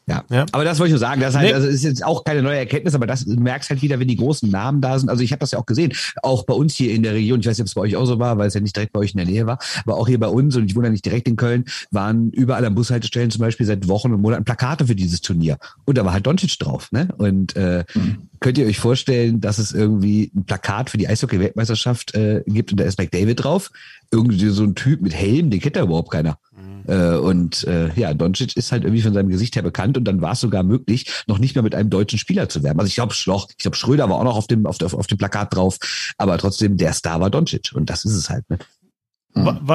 [0.06, 0.22] Ja.
[0.30, 0.44] ja.
[0.52, 1.20] aber das wollte ich nur sagen.
[1.20, 1.54] Das, halt, nee.
[1.54, 4.50] also ist jetzt auch keine neue Erkenntnis, aber das merkst halt wieder, wenn die großen
[4.50, 5.08] Namen da sind.
[5.08, 7.40] Also ich habe das ja auch gesehen, auch bei uns hier in der Region.
[7.40, 8.92] Ich weiß nicht, ob es bei euch auch so war, weil es ja nicht direkt
[8.92, 10.92] bei euch in der Nähe war, aber auch hier bei uns und ich wohne ja
[10.92, 14.86] nicht direkt in Köln, waren überall an Bushaltestellen zum Beispiel seit Wochen und Monaten Plakate
[14.86, 16.92] für dieses Turnier und da war halt Doncic drauf.
[16.92, 17.08] Ne?
[17.16, 18.28] Und äh, mhm.
[18.40, 22.80] könnt ihr euch vorstellen, dass es irgendwie ein Plakat für die Eishockey-Weltmeisterschaft äh, gibt und
[22.80, 23.70] da ist McDavid drauf?
[24.10, 26.38] Irgendwie so ein Typ mit Helm, den kennt ja überhaupt keiner.
[26.86, 30.20] Äh, und äh, ja, Doncic ist halt irgendwie von seinem Gesicht her bekannt und dann
[30.20, 32.80] war es sogar möglich, noch nicht mehr mit einem deutschen Spieler zu werben.
[32.80, 35.18] Also ich glaube, Schloch, ich glaube, Schröder war auch noch auf dem, auf, auf, dem
[35.18, 35.78] Plakat drauf,
[36.18, 38.48] aber trotzdem, der Star war Doncic und das ist es halt.
[38.50, 38.58] Ne?
[39.34, 39.68] Mhm.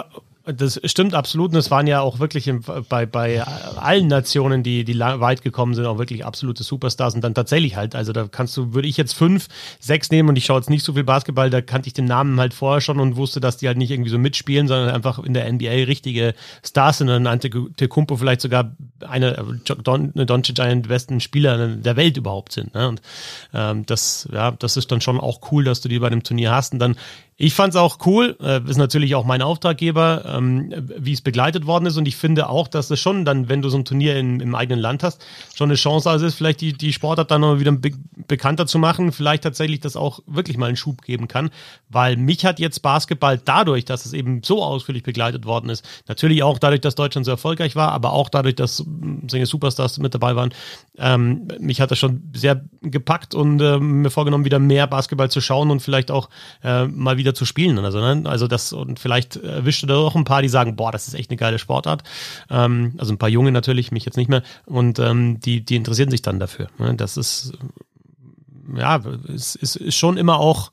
[0.45, 1.51] Das stimmt absolut.
[1.51, 5.75] Und es waren ja auch wirklich im, bei, bei allen Nationen, die, die weit gekommen
[5.75, 7.13] sind, auch wirklich absolute Superstars.
[7.13, 9.47] Und dann tatsächlich halt, also da kannst du, würde ich jetzt fünf,
[9.79, 12.39] sechs nehmen und ich schaue jetzt nicht so viel Basketball, da kannte ich den Namen
[12.39, 15.33] halt vorher schon und wusste, dass die halt nicht irgendwie so mitspielen, sondern einfach in
[15.33, 17.09] der NBA richtige Stars sind.
[17.09, 17.27] Und
[17.89, 18.71] Kumpo vielleicht sogar
[19.07, 22.73] eine, Don, Doncic der besten Spieler der Welt überhaupt sind.
[22.73, 22.87] Ne?
[22.87, 23.01] Und
[23.53, 26.51] ähm, das, ja, das ist dann schon auch cool, dass du die bei dem Turnier
[26.51, 26.73] hast.
[26.73, 26.95] Und dann
[27.41, 31.65] ich fand es auch cool, äh, ist natürlich auch mein Auftraggeber, ähm, wie es begleitet
[31.65, 31.95] worden ist.
[31.95, 34.55] Und ich finde auch, dass es schon dann, wenn du so ein Turnier in, im
[34.55, 35.25] eigenen Land hast,
[35.55, 37.91] schon eine Chance also ist, vielleicht die, die Sportart dann noch wieder be
[38.27, 41.49] bekannter zu machen, vielleicht tatsächlich das auch wirklich mal einen Schub geben kann.
[41.87, 46.43] Weil mich hat jetzt Basketball dadurch, dass es eben so ausführlich begleitet worden ist, natürlich
[46.43, 48.85] auch dadurch, dass Deutschland so erfolgreich war, aber auch dadurch, dass
[49.27, 50.53] solche Superstars mit dabei waren,
[50.97, 55.39] ähm, mich hat das schon sehr gepackt und äh, mir vorgenommen, wieder mehr Basketball zu
[55.39, 56.29] schauen und vielleicht auch
[56.63, 57.77] äh, mal wieder wieder zu spielen.
[57.79, 58.27] Also, ne?
[58.29, 61.13] also das, und vielleicht erwischt du da auch ein paar, die sagen, boah, das ist
[61.13, 62.03] echt eine geile Sportart.
[62.49, 64.43] Ähm, also ein paar Junge natürlich, mich jetzt nicht mehr.
[64.65, 66.67] Und ähm, die, die interessieren sich dann dafür.
[66.79, 66.95] Ne?
[66.95, 67.53] Das ist,
[68.75, 69.01] ja,
[69.33, 70.71] es ist, ist schon immer auch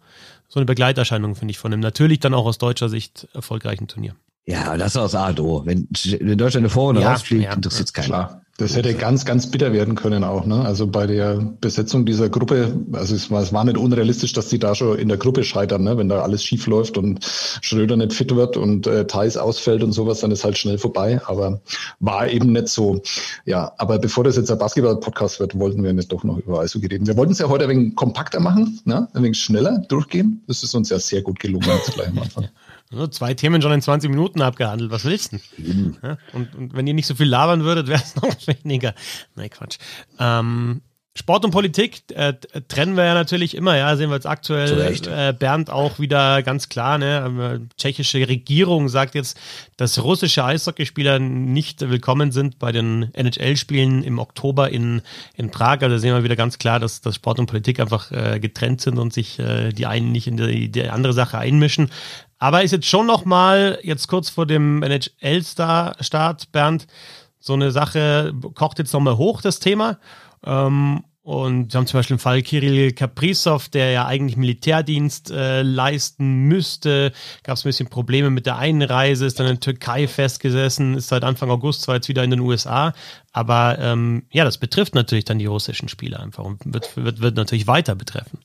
[0.48, 4.14] so eine Begleiterscheinung, finde ich, von einem natürlich dann auch aus deutscher Sicht erfolgreichen Turnier.
[4.46, 5.62] Ja, das ist aus ADO.
[5.66, 5.88] Wenn,
[6.20, 8.06] wenn Deutschland eine Vor- und ja, rausfliegt, ja, interessiert es keinen.
[8.06, 8.42] Klar.
[8.58, 10.46] Das hätte ganz, ganz bitter werden können auch.
[10.46, 10.64] Ne?
[10.64, 14.58] Also bei der Besetzung dieser Gruppe, also es war, es war nicht unrealistisch, dass die
[14.58, 15.98] da schon in der Gruppe scheitern, ne?
[15.98, 19.92] wenn da alles schief läuft und Schröder nicht fit wird und äh, Thais ausfällt und
[19.92, 21.20] sowas, dann ist halt schnell vorbei.
[21.26, 21.60] Aber
[22.00, 23.02] war eben nicht so.
[23.44, 26.86] Ja, aber bevor das jetzt ein Basketball-Podcast wird, wollten wir nicht doch noch über Eishockey
[26.86, 27.06] reden.
[27.06, 29.06] Wir wollten es ja heute ein wenig kompakter machen, ne?
[29.12, 30.42] ein wenig schneller durchgehen.
[30.46, 32.48] Das ist uns ja sehr gut gelungen jetzt gleich am Anfang.
[32.92, 34.90] Also zwei Themen schon in 20 Minuten abgehandelt.
[34.90, 35.96] Was willst du denn?
[36.02, 38.94] Ja, und, und, wenn ihr nicht so viel labern würdet, wäre es noch weniger.
[39.34, 39.78] Nein, Quatsch.
[40.18, 40.82] Ähm,
[41.16, 42.34] Sport und Politik äh,
[42.68, 44.94] trennen wir ja natürlich immer, ja, sehen wir jetzt aktuell.
[45.06, 47.24] Äh, Bernd auch wieder ganz klar, ne?
[47.26, 49.38] Ähm, tschechische Regierung sagt jetzt,
[49.78, 55.00] dass russische Eishockeyspieler nicht willkommen sind bei den NHL-Spielen im Oktober in,
[55.36, 55.80] in Prag.
[55.80, 58.98] Also sehen wir wieder ganz klar, dass, dass Sport und Politik einfach äh, getrennt sind
[58.98, 61.90] und sich äh, die einen nicht in die, die andere Sache einmischen.
[62.38, 66.86] Aber ist jetzt schon noch mal, jetzt kurz vor dem NHL-Start, Bernd,
[67.40, 69.98] so eine Sache, kocht jetzt noch mal hoch, das Thema.
[70.46, 75.62] Ähm, und wir haben zum Beispiel den Fall Kirill Kaprizov, der ja eigentlich Militärdienst äh,
[75.62, 77.12] leisten müsste.
[77.42, 81.08] Gab es ein bisschen Probleme mit der Einreise, ist dann in der Türkei festgesessen, ist
[81.08, 82.94] seit Anfang August zwar jetzt wieder in den USA.
[83.32, 87.34] Aber ähm, ja, das betrifft natürlich dann die russischen Spieler einfach und wird, wird, wird
[87.34, 88.38] natürlich weiter betreffen.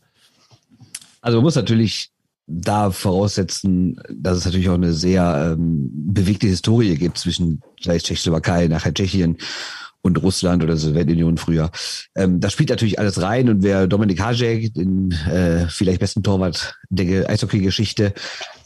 [1.22, 2.10] Also man muss natürlich
[2.48, 8.68] da voraussetzen, dass es natürlich auch eine sehr ähm, bewegte Historie gibt zwischen gleich Tschechoslowakei,
[8.70, 9.38] nachher Tschechien
[10.02, 11.70] und Russland oder Sowjetunion früher.
[12.16, 16.76] Ähm, das spielt natürlich alles rein und wer Dominik Hajek, den äh, vielleicht besten Torwart
[16.90, 18.14] der Eishockey-Geschichte,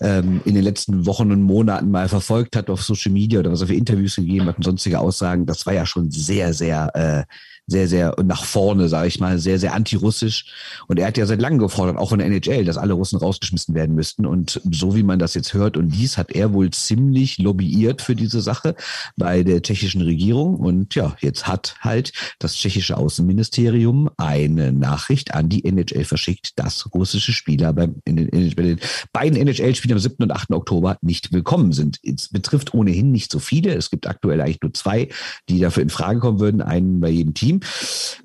[0.02, 3.62] ähm, in den letzten Wochen und Monaten mal verfolgt hat auf Social Media oder was
[3.62, 7.24] er für Interviews gegeben hat und sonstige Aussagen, das war ja schon sehr, sehr äh,
[7.68, 10.46] sehr, sehr nach vorne, sage ich mal, sehr, sehr antirussisch.
[10.88, 13.74] Und er hat ja seit langem gefordert, auch von der NHL, dass alle Russen rausgeschmissen
[13.74, 14.26] werden müssten.
[14.26, 18.16] Und so wie man das jetzt hört und dies, hat er wohl ziemlich lobbyiert für
[18.16, 18.76] diese Sache
[19.18, 20.56] bei der tschechischen Regierung.
[20.56, 26.94] Und ja, jetzt hat halt das tschechische Außenministerium eine Nachricht an die NHL verschickt, dass
[26.94, 28.80] russische Spieler beim, in den, in den
[29.12, 30.18] beiden NHL-Spielen am 7.
[30.20, 30.52] und 8.
[30.52, 32.00] Oktober nicht willkommen sind.
[32.04, 33.74] Es betrifft ohnehin nicht so viele.
[33.74, 35.10] Es gibt aktuell eigentlich nur zwei,
[35.50, 36.62] die dafür in Frage kommen würden.
[36.62, 37.55] Einen bei jedem Team.
[37.60, 37.70] Team.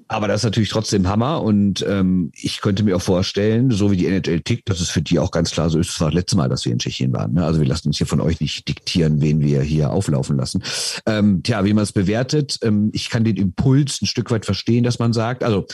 [0.08, 3.96] Aber das ist natürlich trotzdem Hammer und ähm, ich könnte mir auch vorstellen, so wie
[3.96, 5.90] die NHL tickt, dass es für die auch ganz klar so ist.
[5.90, 7.34] Es war das letzte Mal, dass wir in Tschechien waren.
[7.34, 7.44] Ne?
[7.44, 10.62] Also wir lassen uns hier von euch nicht diktieren, wen wir hier auflaufen lassen.
[11.06, 14.82] Ähm, tja, wie man es bewertet, ähm, ich kann den Impuls ein Stück weit verstehen,
[14.82, 15.66] dass man sagt, also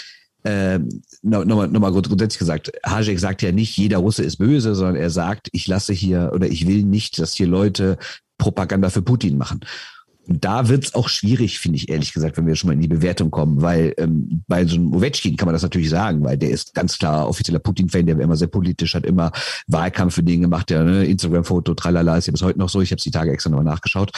[0.45, 4.97] ähm, nochmal noch mal grundsätzlich gesagt, Hajek sagt ja nicht, jeder Russe ist böse, sondern
[4.97, 7.97] er sagt, ich lasse hier oder ich will nicht, dass hier Leute
[8.39, 9.61] Propaganda für Putin machen.
[10.27, 12.89] Und da wird's auch schwierig, finde ich ehrlich gesagt, wenn wir schon mal in die
[12.89, 16.51] Bewertung kommen, weil ähm, bei so einem Ovechkin kann man das natürlich sagen, weil der
[16.51, 19.31] ist ganz klar offizieller Putin-Fan, der war immer sehr politisch, hat immer
[19.69, 22.81] Wahlkampf für Dinge gemacht, der ne, Instagram-Foto, tralala, ist ja bis heute noch so.
[22.81, 24.11] Ich habe die Tage extra nochmal nachgeschaut.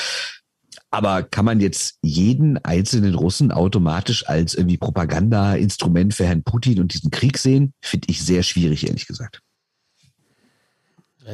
[0.90, 6.94] Aber kann man jetzt jeden einzelnen Russen automatisch als irgendwie Propaganda-Instrument für Herrn Putin und
[6.94, 7.74] diesen Krieg sehen?
[7.82, 9.42] Finde ich sehr schwierig, ehrlich gesagt.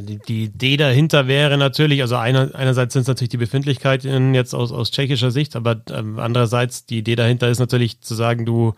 [0.00, 4.54] Die, die Idee dahinter wäre natürlich, also einer, einerseits sind es natürlich die Befindlichkeiten jetzt
[4.54, 8.74] aus, aus tschechischer Sicht, aber ähm, andererseits die Idee dahinter ist natürlich zu sagen, du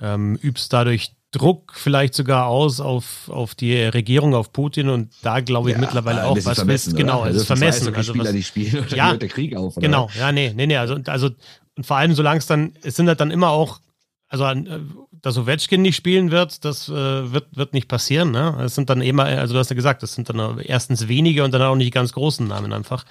[0.00, 5.40] ähm, übst dadurch Druck vielleicht sogar aus auf, auf die Regierung, auf Putin und da
[5.40, 7.94] glaube ich ja, mittlerweile auch, was willst genau, also es ist vermessen.
[7.94, 9.76] Also Spieler, die spielen, ja, hört der Krieg auf.
[9.76, 9.86] Oder?
[9.86, 11.30] Genau, ja, nee, nee, nee, also, also
[11.76, 13.80] und vor allem solange es dann, es sind halt dann immer auch,
[14.28, 14.80] also äh,
[15.22, 16.92] dass Ovechkin nicht spielen wird, das äh,
[17.32, 18.32] wird, wird nicht passieren.
[18.32, 18.60] Ne?
[18.64, 21.54] Es sind dann immer, also du hast ja gesagt, das sind dann erstens wenige und
[21.54, 23.04] dann auch nicht ganz großen Namen einfach.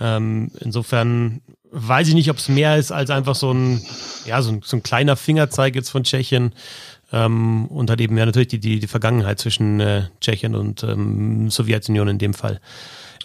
[0.00, 1.40] Ähm, insofern
[1.70, 3.80] weiß ich nicht, ob es mehr ist als einfach so ein,
[4.26, 6.52] ja, so ein, so ein kleiner Fingerzeig jetzt von Tschechien.
[7.12, 11.50] Ähm, und hat eben ja natürlich die, die, die Vergangenheit zwischen äh, Tschechien und ähm,
[11.50, 12.60] Sowjetunion in dem Fall.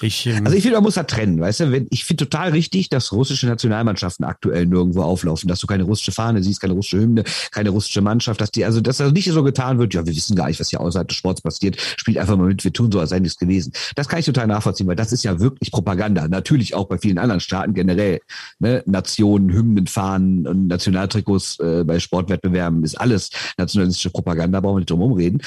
[0.01, 1.71] Ich, ähm also ich finde, man muss da trennen, weißt du?
[1.71, 6.11] Wenn, ich finde total richtig, dass russische Nationalmannschaften aktuell nirgendwo auflaufen, dass du keine russische
[6.11, 9.43] Fahne siehst, keine russische Hymne, keine russische Mannschaft, dass die, also dass das nicht so
[9.43, 12.37] getan wird, ja, wir wissen gar nicht, was hier außerhalb des Sports passiert, spielt einfach
[12.37, 13.73] mal mit, wir tun so, als sei nichts gewesen.
[13.95, 16.27] Das kann ich total nachvollziehen, weil das ist ja wirklich Propaganda.
[16.27, 18.19] Natürlich auch bei vielen anderen Staaten generell.
[18.59, 18.83] Ne?
[18.85, 24.89] Nationen, Hymnen, Fahnen und Nationaltrikots äh, bei Sportwettbewerben ist alles nationalistische Propaganda, brauchen wir nicht
[24.89, 25.41] drum rumreden.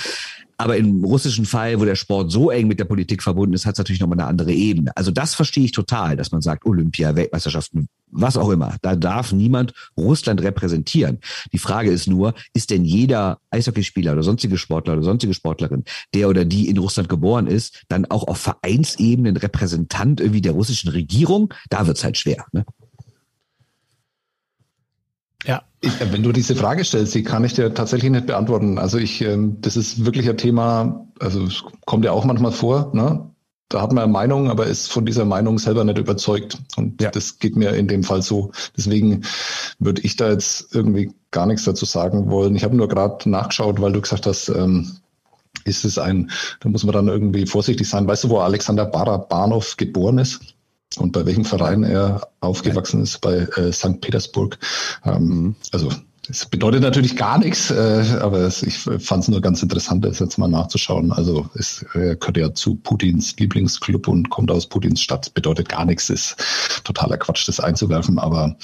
[0.57, 3.75] Aber im russischen Fall, wo der Sport so eng mit der Politik verbunden ist, hat
[3.75, 4.93] es natürlich nochmal eine andere Ebene.
[4.97, 8.77] Also das verstehe ich total, dass man sagt, Olympia, Weltmeisterschaften, was auch immer.
[8.83, 11.19] Da darf niemand Russland repräsentieren.
[11.53, 15.85] Die Frage ist nur, ist denn jeder Eishockeyspieler oder sonstige Sportler oder sonstige Sportlerin,
[16.15, 20.53] der oder die in Russland geboren ist, dann auch auf Vereinsebene ein Repräsentant irgendwie der
[20.53, 21.53] russischen Regierung?
[21.71, 22.45] Da wird es halt schwer.
[22.53, 22.65] Ne?
[25.45, 25.63] Ja.
[25.85, 28.79] Ich, wenn du diese Frage stellst, die kann ich dir tatsächlich nicht beantworten.
[28.79, 32.91] Also ich, ähm, das ist wirklich ein Thema, also es kommt ja auch manchmal vor,
[32.95, 33.29] ne?
[33.69, 36.59] Da hat man eine Meinung, aber ist von dieser Meinung selber nicht überzeugt.
[36.77, 37.11] Und ja.
[37.11, 38.53] das geht mir in dem Fall so.
[38.77, 39.23] Deswegen
[39.79, 42.55] würde ich da jetzt irgendwie gar nichts dazu sagen wollen.
[42.55, 44.99] Ich habe nur gerade nachgeschaut, weil du gesagt hast, ähm,
[45.65, 48.07] ist es ein, da muss man dann irgendwie vorsichtig sein.
[48.07, 50.55] Weißt du, wo Alexander Barabanov geboren ist?
[50.99, 54.01] Und bei welchem Verein er aufgewachsen ist, bei äh, St.
[54.01, 54.59] Petersburg.
[55.05, 55.57] Ähm, mhm.
[55.73, 55.91] Also
[56.33, 60.39] das bedeutet natürlich gar nichts, äh, aber ich fand es nur ganz interessant, das jetzt
[60.39, 61.13] mal nachzuschauen.
[61.13, 65.35] Also es äh, gehört ja zu Putins Lieblingsclub und kommt aus Putins Stadt.
[65.35, 66.37] Bedeutet gar nichts, ist
[66.85, 68.19] totaler Quatsch, das einzuwerfen.
[68.19, 68.57] Aber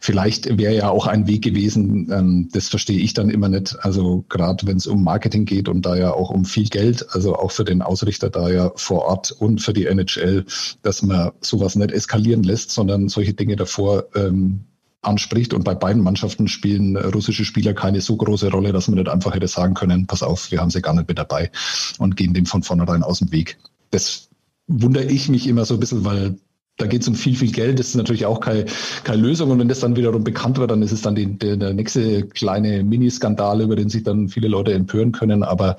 [0.00, 3.76] vielleicht wäre ja auch ein Weg gewesen, ähm, das verstehe ich dann immer nicht.
[3.80, 7.36] Also gerade wenn es um Marketing geht und da ja auch um viel Geld, also
[7.36, 10.46] auch für den Ausrichter da ja vor Ort und für die NHL,
[10.80, 14.64] dass man sowas nicht eskalieren lässt, sondern solche Dinge davor ähm,
[15.02, 15.54] anspricht.
[15.54, 19.34] Und bei beiden Mannschaften spielen russische Spieler keine so große Rolle, dass man nicht einfach
[19.34, 21.50] hätte sagen können, pass auf, wir haben sie gar nicht mit dabei
[21.98, 23.58] und gehen dem von vornherein aus dem Weg.
[23.90, 24.28] Das
[24.66, 26.36] wundere ich mich immer so ein bisschen, weil
[26.76, 27.78] da geht es um viel, viel Geld.
[27.78, 28.64] Das ist natürlich auch keine,
[29.04, 29.50] keine Lösung.
[29.50, 32.26] Und wenn das dann wiederum bekannt wird, dann ist es dann die, der, der nächste
[32.26, 35.42] kleine Miniskandal, über den sich dann viele Leute empören können.
[35.42, 35.76] Aber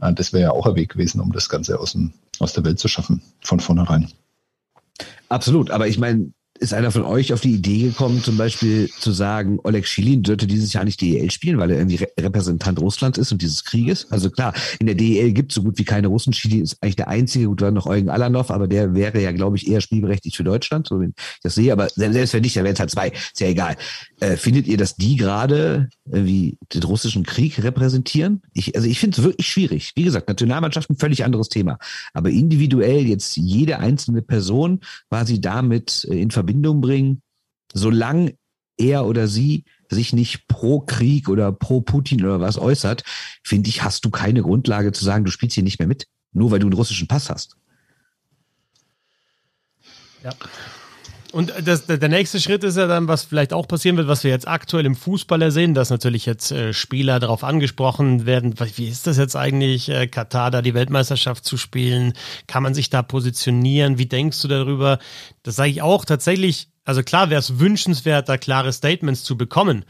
[0.00, 2.64] äh, das wäre ja auch ein Weg gewesen, um das Ganze aus, dem, aus der
[2.64, 4.08] Welt zu schaffen, von vornherein.
[5.28, 5.72] Absolut.
[5.72, 9.58] Aber ich meine, ist einer von euch auf die Idee gekommen, zum Beispiel zu sagen,
[9.64, 13.32] Oleg Schilin sollte dieses Jahr nicht DEL spielen, weil er irgendwie Re Repräsentant Russlands ist
[13.32, 14.06] und dieses Krieges?
[14.10, 16.32] Also klar, in der DEL gibt es so gut wie keine Russen.
[16.32, 19.56] Schilin ist eigentlich der einzige, gut, dann noch Eugen Alanov, aber der wäre ja, glaube
[19.56, 21.12] ich, eher spielberechtigt für Deutschland, so wie ich
[21.42, 21.72] das sehe.
[21.72, 23.08] Aber selbst wenn nicht, dann wären es halt zwei.
[23.08, 23.76] Ist ja egal.
[24.20, 28.42] Äh, findet ihr, dass die gerade wie den russischen Krieg repräsentieren?
[28.52, 29.92] Ich, also ich finde es wirklich schwierig.
[29.96, 31.78] Wie gesagt, Nationalmannschaften völlig anderes Thema.
[32.12, 37.22] Aber individuell jetzt jede einzelne Person quasi damit äh, in Verbindung bringen,
[37.72, 38.36] solange
[38.76, 43.04] er oder sie sich nicht pro Krieg oder pro Putin oder was äußert,
[43.42, 46.50] finde ich, hast du keine Grundlage zu sagen, du spielst hier nicht mehr mit, nur
[46.50, 47.56] weil du einen russischen Pass hast.
[50.22, 50.32] Ja.
[51.34, 54.30] Und das, der nächste Schritt ist ja dann, was vielleicht auch passieren wird, was wir
[54.30, 59.08] jetzt aktuell im Fußballer sehen, dass natürlich jetzt äh, Spieler darauf angesprochen werden, wie ist
[59.08, 62.12] das jetzt eigentlich, äh, Katar da die Weltmeisterschaft zu spielen?
[62.46, 63.98] Kann man sich da positionieren?
[63.98, 65.00] Wie denkst du darüber?
[65.42, 69.84] Das sage ich auch tatsächlich, also klar wäre es wünschenswert, da klare Statements zu bekommen.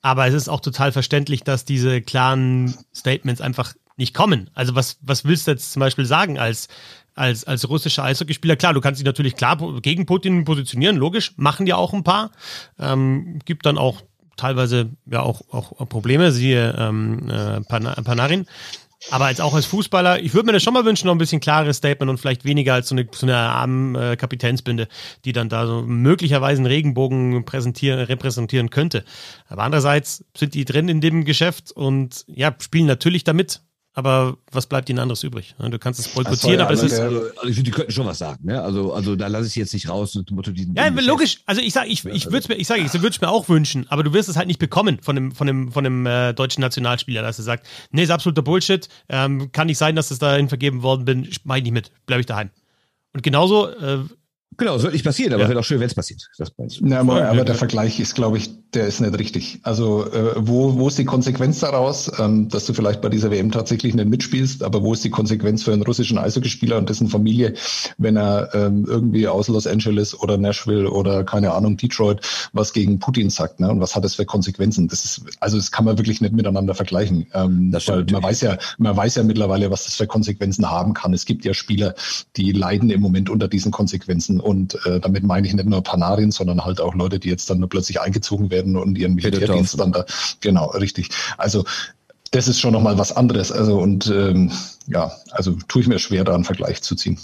[0.00, 4.48] Aber es ist auch total verständlich, dass diese klaren Statements einfach nicht kommen.
[4.54, 6.68] Also was, was willst du jetzt zum Beispiel sagen als
[7.16, 8.56] als, als russischer Eishockeyspieler.
[8.56, 12.30] Klar, du kannst dich natürlich klar gegen Putin positionieren, logisch, machen ja auch ein paar.
[12.78, 14.02] Ähm, gibt dann auch
[14.36, 18.46] teilweise ja auch, auch Probleme, siehe ähm, äh, Panarin.
[19.10, 21.40] Aber als auch als Fußballer, ich würde mir das schon mal wünschen, noch ein bisschen
[21.40, 24.88] klares Statement und vielleicht weniger als so eine, so eine armen äh, Kapitänsbinde,
[25.24, 29.04] die dann da so möglicherweise einen Regenbogen präsentieren, repräsentieren könnte.
[29.48, 33.60] Aber andererseits sind die drin in dem Geschäft und ja, spielen natürlich damit
[33.96, 35.54] aber was bleibt ihnen anderes übrig?
[35.58, 37.00] Du kannst es boykottieren, aber es ist.
[37.00, 38.60] Also, also die könnten schon was sagen, ne?
[38.60, 40.74] Also, also da lasse ich jetzt nicht raus diesen.
[40.74, 41.40] Ja, logisch.
[41.46, 43.48] Also ich sage, ich, ich würde es mir, ich sage, ich würde es mir auch
[43.48, 46.34] wünschen, aber du wirst es halt nicht bekommen von dem, von dem, von dem äh,
[46.34, 50.18] deutschen Nationalspieler, dass er sagt, nee, ist absoluter Bullshit, ähm, kann nicht sein, dass es
[50.18, 52.50] dahin vergeben worden bin, ich nicht mit, bleibe ich daheim.
[53.14, 54.00] Und genauso äh,
[54.58, 55.48] Genau, soll nicht passieren, aber ja.
[55.48, 56.28] wäre auch schön, wenn es passiert.
[56.38, 59.60] Das ja, aber, aber der Vergleich ist, glaube ich, der ist nicht richtig.
[59.62, 63.50] Also äh, wo, wo ist die Konsequenz daraus, ähm, dass du vielleicht bei dieser WM
[63.50, 67.54] tatsächlich nicht mitspielst, aber wo ist die Konsequenz für einen russischen Eishockeyspieler und dessen Familie,
[67.98, 72.20] wenn er ähm, irgendwie aus Los Angeles oder Nashville oder keine Ahnung, Detroit
[72.52, 73.70] was gegen Putin sagt, ne?
[73.70, 74.88] Und was hat das für Konsequenzen?
[74.88, 77.26] Das ist, also das kann man wirklich nicht miteinander vergleichen.
[77.34, 80.94] Ähm, das weil man weiß ja, man weiß ja mittlerweile, was das für Konsequenzen haben
[80.94, 81.14] kann.
[81.14, 81.94] Es gibt ja Spieler,
[82.36, 86.30] die leiden im Moment unter diesen Konsequenzen und äh, damit meine ich nicht nur Panarin,
[86.30, 89.92] sondern halt auch Leute, die jetzt dann nur plötzlich eingezogen werden und ihren Militärdienst dann
[89.92, 90.04] da.
[90.40, 91.10] Genau, richtig.
[91.36, 91.64] Also
[92.30, 93.52] das ist schon nochmal was anderes.
[93.52, 94.52] Also und ähm,
[94.86, 97.18] ja, also tue ich mir schwer, da einen Vergleich zu ziehen.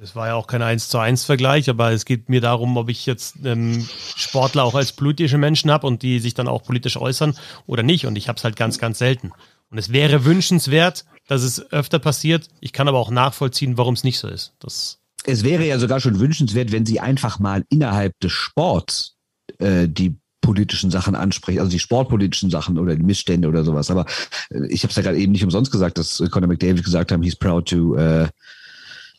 [0.00, 2.90] Das war ja auch kein 1 zu 1 Vergleich, aber es geht mir darum, ob
[2.90, 6.98] ich jetzt ähm, Sportler auch als politische Menschen habe und die sich dann auch politisch
[6.98, 7.34] äußern
[7.66, 8.06] oder nicht.
[8.06, 9.32] Und ich habe es halt ganz, ganz selten.
[9.70, 12.48] Und es wäre wünschenswert, dass es öfter passiert.
[12.60, 14.52] Ich kann aber auch nachvollziehen, warum es nicht so ist.
[14.58, 19.16] Das es wäre ja sogar schon wünschenswert, wenn sie einfach mal innerhalb des Sports
[19.58, 23.90] äh, die politischen Sachen ansprechen, also die sportpolitischen Sachen oder die Missstände oder sowas.
[23.90, 24.04] Aber
[24.50, 27.22] äh, ich habe es ja gerade eben nicht umsonst gesagt, dass Conor McDavid gesagt haben,
[27.22, 28.28] he's proud to uh,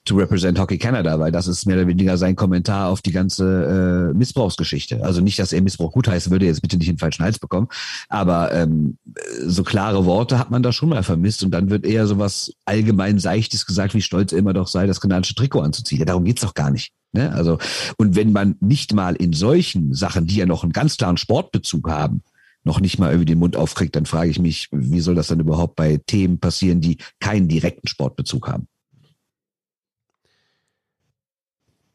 [0.06, 4.12] to represent Hockey Canada, weil das ist mehr oder weniger sein Kommentar auf die ganze
[4.12, 5.04] äh, Missbrauchsgeschichte.
[5.04, 7.68] Also nicht, dass er Missbrauch gutheißen würde, jetzt bitte nicht den falschen Hals bekommen,
[8.08, 8.98] aber ähm,
[9.46, 12.54] so klare Worte hat man da schon mal vermisst und dann wird eher so was
[12.66, 16.00] allgemein Seichtes gesagt, wie stolz er immer doch sei, das kanadische Trikot anzuziehen.
[16.00, 16.92] Ja, darum geht's doch gar nicht.
[17.12, 17.32] Ne?
[17.34, 17.58] Also,
[17.98, 21.90] und wenn man nicht mal in solchen Sachen, die ja noch einen ganz klaren Sportbezug
[21.90, 22.22] haben,
[22.64, 25.40] noch nicht mal irgendwie den Mund aufkriegt, dann frage ich mich, wie soll das dann
[25.40, 28.68] überhaupt bei Themen passieren, die keinen direkten Sportbezug haben?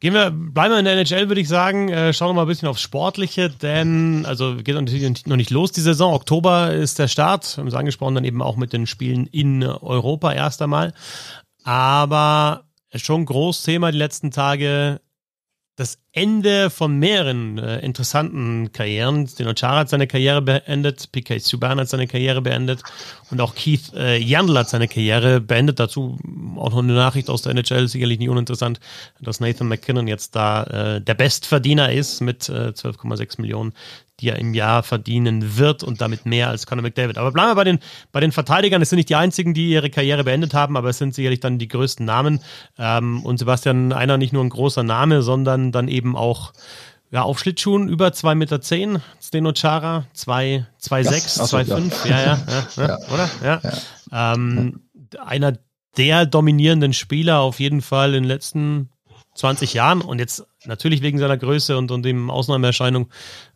[0.00, 1.90] Gehen wir, bleiben wir in der NHL, würde ich sagen.
[1.90, 5.72] Äh, schauen wir mal ein bisschen aufs Sportliche, denn, also geht natürlich noch nicht los
[5.72, 6.14] die Saison.
[6.14, 7.56] Oktober ist der Start.
[7.56, 10.94] Wir haben es angesprochen, dann eben auch mit den Spielen in Europa erst einmal.
[11.64, 15.02] Aber schon großes Thema die letzten Tage
[15.80, 19.26] das Ende von mehreren äh, interessanten Karrieren.
[19.26, 22.82] Steno Chara hat seine Karriere beendet, PK Subban hat seine Karriere beendet
[23.30, 25.80] und auch Keith äh, Yandel hat seine Karriere beendet.
[25.80, 26.18] Dazu
[26.56, 28.78] auch noch eine Nachricht aus der NHL, sicherlich nicht uninteressant,
[29.20, 33.72] dass Nathan McKinnon jetzt da äh, der Bestverdiener ist mit äh, 12,6 Millionen
[34.20, 37.18] die er im Jahr verdienen wird und damit mehr als Conor McDavid.
[37.18, 37.78] Aber bleiben wir bei den,
[38.12, 38.82] bei den Verteidigern.
[38.82, 41.58] Es sind nicht die einzigen, die ihre Karriere beendet haben, aber es sind sicherlich dann
[41.58, 42.40] die größten Namen.
[42.78, 46.52] Ähm, und Sebastian Einer nicht nur ein großer Name, sondern dann eben auch
[47.10, 52.16] ja, auf Schlittschuhen über 2,10 Meter, zehn, Steno Chara, 2,6, 2,5, ja.
[52.16, 52.38] Ja, ja,
[52.76, 53.30] ja, ja, oder?
[53.42, 53.60] Ja.
[53.62, 54.34] ja.
[54.34, 54.80] Ähm,
[55.18, 55.54] einer
[55.96, 58.90] der dominierenden Spieler auf jeden Fall in den letzten
[59.34, 63.08] 20 Jahren und jetzt natürlich wegen seiner Größe und, und dem Ausnahmeerscheinung,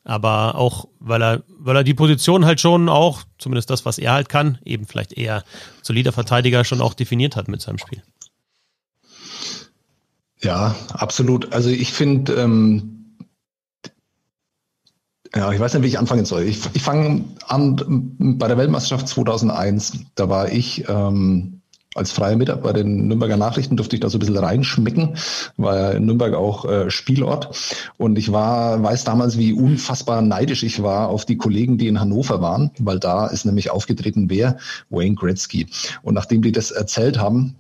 [0.04, 4.12] aber auch, weil er, weil er die Position halt schon auch, zumindest das, was er
[4.12, 5.44] halt kann, eben vielleicht eher
[5.82, 8.02] solider Verteidiger schon auch definiert hat mit seinem Spiel.
[10.40, 11.52] Ja, absolut.
[11.52, 13.16] Also ich finde, ähm,
[15.34, 16.42] ja, ich weiß nicht, wie ich anfangen soll.
[16.42, 20.04] Ich, ich fange an bei der Weltmeisterschaft 2001.
[20.14, 21.62] Da war ich ähm,
[21.94, 25.16] als freier Mitarbeiter bei den Nürnberger Nachrichten durfte ich da so ein bisschen reinschmecken,
[25.56, 27.50] war ja in Nürnberg auch äh, Spielort.
[27.98, 32.00] Und ich war, weiß damals, wie unfassbar neidisch ich war auf die Kollegen, die in
[32.00, 34.56] Hannover waren, weil da ist nämlich aufgetreten wer?
[34.90, 35.66] Wayne Gretzky.
[36.02, 37.56] Und nachdem die das erzählt haben,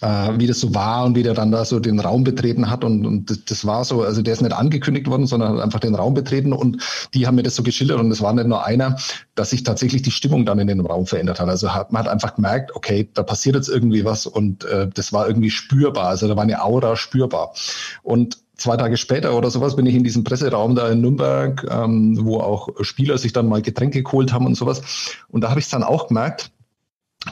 [0.00, 2.84] äh, wie das so war und wie der dann da so den Raum betreten hat.
[2.84, 5.94] Und, und das war so, also der ist nicht angekündigt worden, sondern hat einfach den
[5.94, 6.82] Raum betreten und
[7.14, 8.96] die haben mir das so geschildert und es war nicht nur einer,
[9.34, 11.48] dass sich tatsächlich die Stimmung dann in dem Raum verändert hat.
[11.48, 15.12] Also hat, man hat einfach gemerkt, okay, da passiert jetzt irgendwie was und äh, das
[15.12, 16.08] war irgendwie spürbar.
[16.08, 17.54] Also da war eine Aura spürbar.
[18.02, 22.18] Und zwei Tage später oder sowas bin ich in diesem Presseraum da in Nürnberg, ähm,
[22.24, 24.82] wo auch Spieler sich dann mal Getränke geholt haben und sowas.
[25.28, 26.50] Und da habe ich es dann auch gemerkt,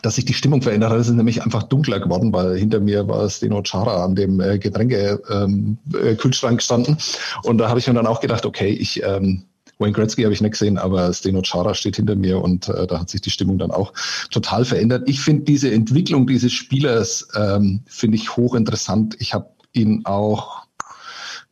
[0.00, 0.98] dass sich die Stimmung verändert hat.
[0.98, 4.58] Es ist nämlich einfach dunkler geworden, weil hinter mir war Steno Chara an dem äh,
[4.58, 6.96] Getränke-Kühlschrank ähm, äh, gestanden.
[7.42, 9.42] Und da habe ich mir dann auch gedacht, okay, ich ähm,
[9.78, 13.00] Wayne Gretzky habe ich nicht gesehen, aber Steno Chara steht hinter mir und äh, da
[13.00, 13.92] hat sich die Stimmung dann auch
[14.30, 15.08] total verändert.
[15.08, 19.16] Ich finde diese Entwicklung dieses Spielers ähm, finde ich hochinteressant.
[19.18, 20.62] Ich habe ihn auch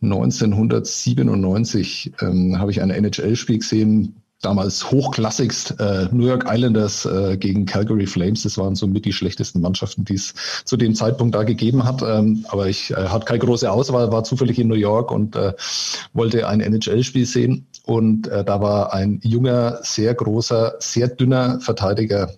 [0.02, 7.66] 1997 ähm, habe ich ein NHL-Spiel gesehen, damals hochklassigst äh, New York Islanders äh, gegen
[7.66, 8.42] Calgary Flames.
[8.42, 12.02] Das waren so mit die schlechtesten Mannschaften, die es zu dem Zeitpunkt da gegeben hat.
[12.02, 15.52] Ähm, aber ich äh, hatte keine große Auswahl, war zufällig in New York und äh,
[16.14, 17.66] wollte ein NHL-Spiel sehen.
[17.84, 22.32] Und äh, da war ein junger, sehr großer, sehr dünner Verteidiger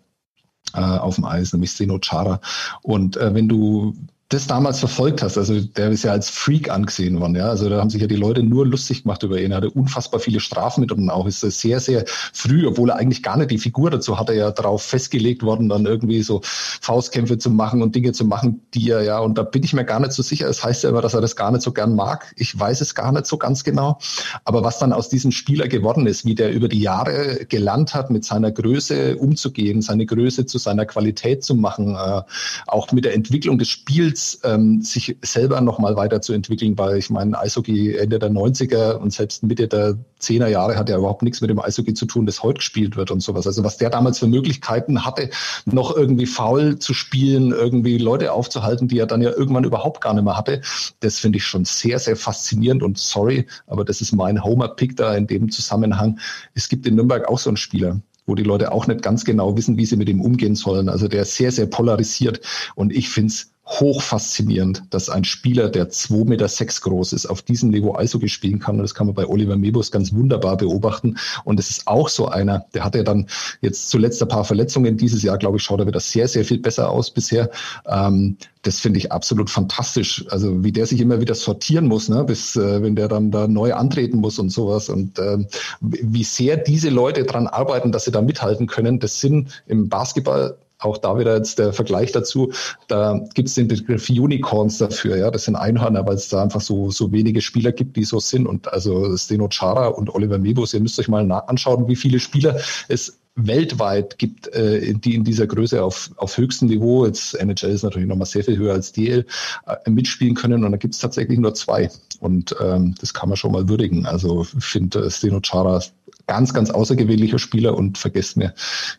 [0.74, 2.40] äh, auf dem Eis, nämlich Seno Chara.
[2.82, 3.94] Und äh, wenn du
[4.32, 7.48] das damals verfolgt hast, also der ist ja als Freak angesehen worden, ja.
[7.48, 9.50] Also da haben sich ja die Leute nur lustig gemacht über ihn.
[9.50, 13.22] Er hatte unfassbar viele Strafen mit und auch ist sehr, sehr früh, obwohl er eigentlich
[13.22, 17.50] gar nicht die Figur dazu hatte, ja darauf festgelegt worden, dann irgendwie so Faustkämpfe zu
[17.50, 20.12] machen und Dinge zu machen, die er ja, und da bin ich mir gar nicht
[20.12, 20.48] so sicher.
[20.48, 22.32] Es das heißt ja immer, dass er das gar nicht so gern mag.
[22.36, 23.98] Ich weiß es gar nicht so ganz genau.
[24.44, 28.10] Aber was dann aus diesem Spieler geworden ist, wie der über die Jahre gelernt hat,
[28.10, 32.22] mit seiner Größe umzugehen, seine Größe zu seiner Qualität zu machen, äh,
[32.68, 37.38] auch mit der Entwicklung des Spiels Skills, ähm, sich selber nochmal weiterzuentwickeln, weil ich meine,
[37.38, 41.50] Eishockey Ende der 90er und selbst Mitte der 10er Jahre hat ja überhaupt nichts mit
[41.50, 43.46] dem Eishockey zu tun, das heute gespielt wird und sowas.
[43.46, 45.30] Also was der damals für Möglichkeiten hatte,
[45.64, 50.14] noch irgendwie faul zu spielen, irgendwie Leute aufzuhalten, die er dann ja irgendwann überhaupt gar
[50.14, 50.62] nicht mehr hatte,
[51.00, 55.14] das finde ich schon sehr, sehr faszinierend und sorry, aber das ist mein Homer-Pick da
[55.14, 56.18] in dem Zusammenhang.
[56.54, 59.56] Es gibt in Nürnberg auch so einen Spieler, wo die Leute auch nicht ganz genau
[59.56, 60.88] wissen, wie sie mit ihm umgehen sollen.
[60.88, 62.40] Also der ist sehr, sehr polarisiert
[62.76, 67.26] und ich finde es hoch faszinierend, dass ein Spieler, der 2,6 Meter sechs groß ist,
[67.26, 68.76] auf diesem Niveau Eishockey spielen kann.
[68.76, 71.16] Und das kann man bei Oliver Mebus ganz wunderbar beobachten.
[71.44, 73.26] Und es ist auch so einer, der hat ja dann
[73.60, 74.96] jetzt zuletzt ein paar Verletzungen.
[74.96, 77.50] Dieses Jahr, glaube ich, schaut er wieder sehr, sehr viel besser aus bisher.
[77.86, 80.24] Ähm, das finde ich absolut fantastisch.
[80.28, 83.48] Also wie der sich immer wieder sortieren muss, ne, bis äh, wenn der dann da
[83.48, 84.88] neu antreten muss und sowas.
[84.88, 85.46] Und ähm,
[85.80, 90.56] wie sehr diese Leute dran arbeiten, dass sie da mithalten können, das sind im Basketball
[90.84, 92.52] auch da wieder jetzt der Vergleich dazu,
[92.88, 96.60] da gibt es den Begriff Unicorns dafür, ja, das sind Einhörner, weil es da einfach
[96.60, 98.46] so, so wenige Spieler gibt, die so sind.
[98.46, 102.58] Und also Steno Chara und Oliver Mebus, ihr müsst euch mal anschauen, wie viele Spieler
[102.88, 107.82] es weltweit gibt, äh, die in dieser Größe auf, auf höchstem Niveau, jetzt NHL ist
[107.82, 109.24] natürlich nochmal sehr viel höher als DL,
[109.66, 110.64] äh, mitspielen können.
[110.64, 111.90] Und da gibt es tatsächlich nur zwei.
[112.20, 114.06] Und ähm, das kann man schon mal würdigen.
[114.06, 115.80] Also ich finde äh, Steno Chara
[116.26, 118.54] ganz, ganz außergewöhnlicher Spieler und vergesst mir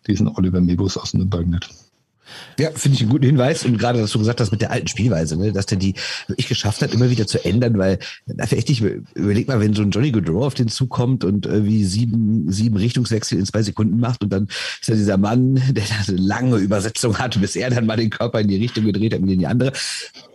[0.07, 1.69] diesen Oliver Mebus aus Nürnberg nicht.
[2.59, 3.65] Ja, finde ich einen guten Hinweis.
[3.65, 5.95] Und gerade, dass du gesagt hast mit der alten Spielweise, ne, dass der die
[6.27, 9.81] wirklich geschafft hat, immer wieder zu ändern, weil dafür echt, ich überleg mal, wenn so
[9.81, 14.23] ein Johnny Gaudreau auf den zukommt und irgendwie sieben, sieben Richtungswechsel in zwei Sekunden macht
[14.23, 14.47] und dann
[14.81, 18.09] ist da dieser Mann, der da eine lange Übersetzung hat, bis er dann mal den
[18.09, 19.73] Körper in die Richtung gedreht hat, und in die andere.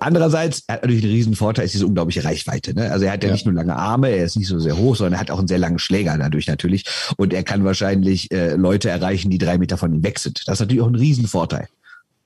[0.00, 2.74] Andererseits, er hat natürlich einen riesen Vorteil, ist diese unglaubliche Reichweite.
[2.74, 2.90] Ne?
[2.90, 4.96] Also er hat ja, ja, nicht nur lange Arme, er ist nicht so sehr hoch,
[4.96, 6.84] sondern er hat auch einen sehr langen Schläger dadurch natürlich.
[7.16, 10.42] Und er kann wahrscheinlich äh, Leute erreichen, die drei Meter von ihm weg sind.
[10.46, 11.68] Das ist natürlich auch ein Riesenvorteil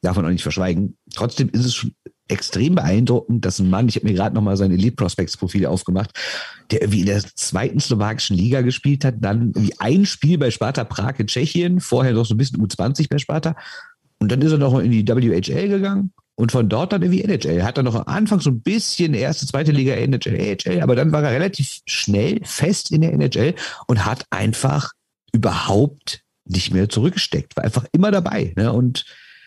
[0.03, 0.97] darf man auch nicht verschweigen.
[1.15, 1.95] Trotzdem ist es schon
[2.29, 6.11] extrem beeindruckend, dass ein Mann, ich habe mir gerade nochmal sein Elite Prospects Profil aufgemacht,
[6.71, 10.85] der irgendwie in der zweiten slowakischen Liga gespielt hat, dann wie ein Spiel bei Sparta
[10.85, 13.55] Prag in Tschechien, vorher noch so ein bisschen U20 bei Sparta.
[14.19, 17.63] Und dann ist er noch in die WHL gegangen und von dort dann irgendwie NHL.
[17.63, 21.13] Hat er noch am Anfang so ein bisschen erste, zweite Liga NHL, AHL, aber dann
[21.13, 23.55] war er relativ schnell fest in der NHL
[23.87, 24.93] und hat einfach
[25.33, 28.53] überhaupt nicht mehr zurückgesteckt, war einfach immer dabei.
[28.57, 28.73] Ne?
[28.73, 29.05] Und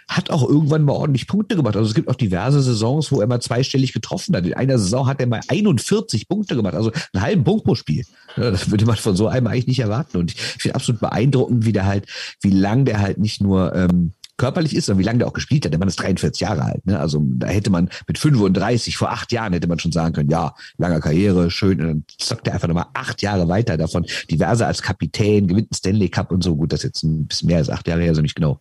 [0.08, 1.76] hat auch irgendwann mal ordentlich Punkte gemacht.
[1.76, 4.45] Also es gibt auch diverse Saisons, wo er mal zweistellig getroffen hat.
[4.45, 8.06] In einer Saison hat er mal 41 Punkte gemacht, also einen halben Punkt pro Spiel.
[8.36, 10.18] das würde man von so einem eigentlich nicht erwarten.
[10.18, 12.06] Und ich finde absolut beeindruckend, wie der halt,
[12.41, 15.66] wie lang der halt nicht nur ähm, körperlich ist, sondern wie lange der auch gespielt
[15.66, 15.72] hat.
[15.72, 16.86] Der Mann ist 43 Jahre alt.
[16.86, 16.99] Ne?
[16.99, 20.53] Also da hätte man mit 35, vor acht Jahren hätte man schon sagen können, ja,
[20.78, 21.80] langer Karriere, schön.
[21.82, 24.06] Und dann zockt er einfach nochmal acht Jahre weiter davon.
[24.30, 26.56] Diverse als Kapitän, gewinnt einen Stanley Cup und so.
[26.56, 28.60] Gut, das ist jetzt ein bisschen mehr als acht Jahre her, so nicht genau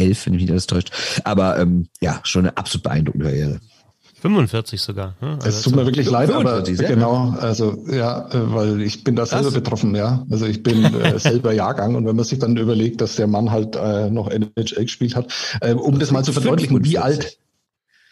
[0.00, 0.90] elf, wenn mich nicht alles täuscht.
[1.24, 3.60] Aber ähm, ja, schon eine absolut beeindruckende Karriere.
[4.20, 5.16] 45 sogar.
[5.20, 5.38] Ne?
[5.42, 6.88] Also es tut mir wirklich leid, aber ja.
[6.88, 9.54] genau, also ja, äh, weil ich bin da selber das?
[9.54, 10.26] betroffen, ja.
[10.30, 13.50] Also ich bin äh, selber Jahrgang und wenn man sich dann überlegt, dass der Mann
[13.50, 15.32] halt äh, noch NHL gespielt hat,
[15.62, 17.38] äh, um das, das mal zu verdeutlichen, wie alt,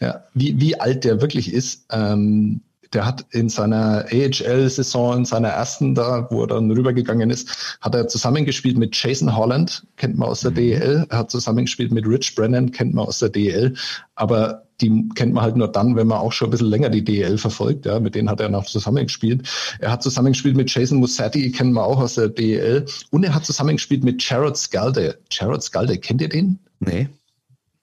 [0.01, 2.63] ja, wie, wie alt der wirklich ist, ähm,
[2.93, 7.95] der hat in seiner AHL-Saison, in seiner ersten da, wo er dann rübergegangen ist, hat
[7.95, 10.57] er zusammengespielt mit Jason Holland, kennt man aus der mhm.
[10.57, 11.07] DEL.
[11.09, 13.75] Er hat zusammengespielt mit Rich Brennan, kennt man aus der DEL.
[14.15, 17.05] Aber die kennt man halt nur dann, wenn man auch schon ein bisschen länger die
[17.05, 17.85] DEL verfolgt.
[17.85, 19.49] Ja, mit denen hat er noch zusammengespielt.
[19.81, 22.87] Er hat zusammengespielt mit Jason Mussatti, kennen wir auch aus der DEL.
[23.11, 25.19] Und er hat zusammengespielt mit Jared Scalde.
[25.31, 26.59] Jared Scalde, kennt ihr den?
[26.81, 27.09] Nee.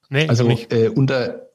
[0.08, 1.45] Nee, also äh, unter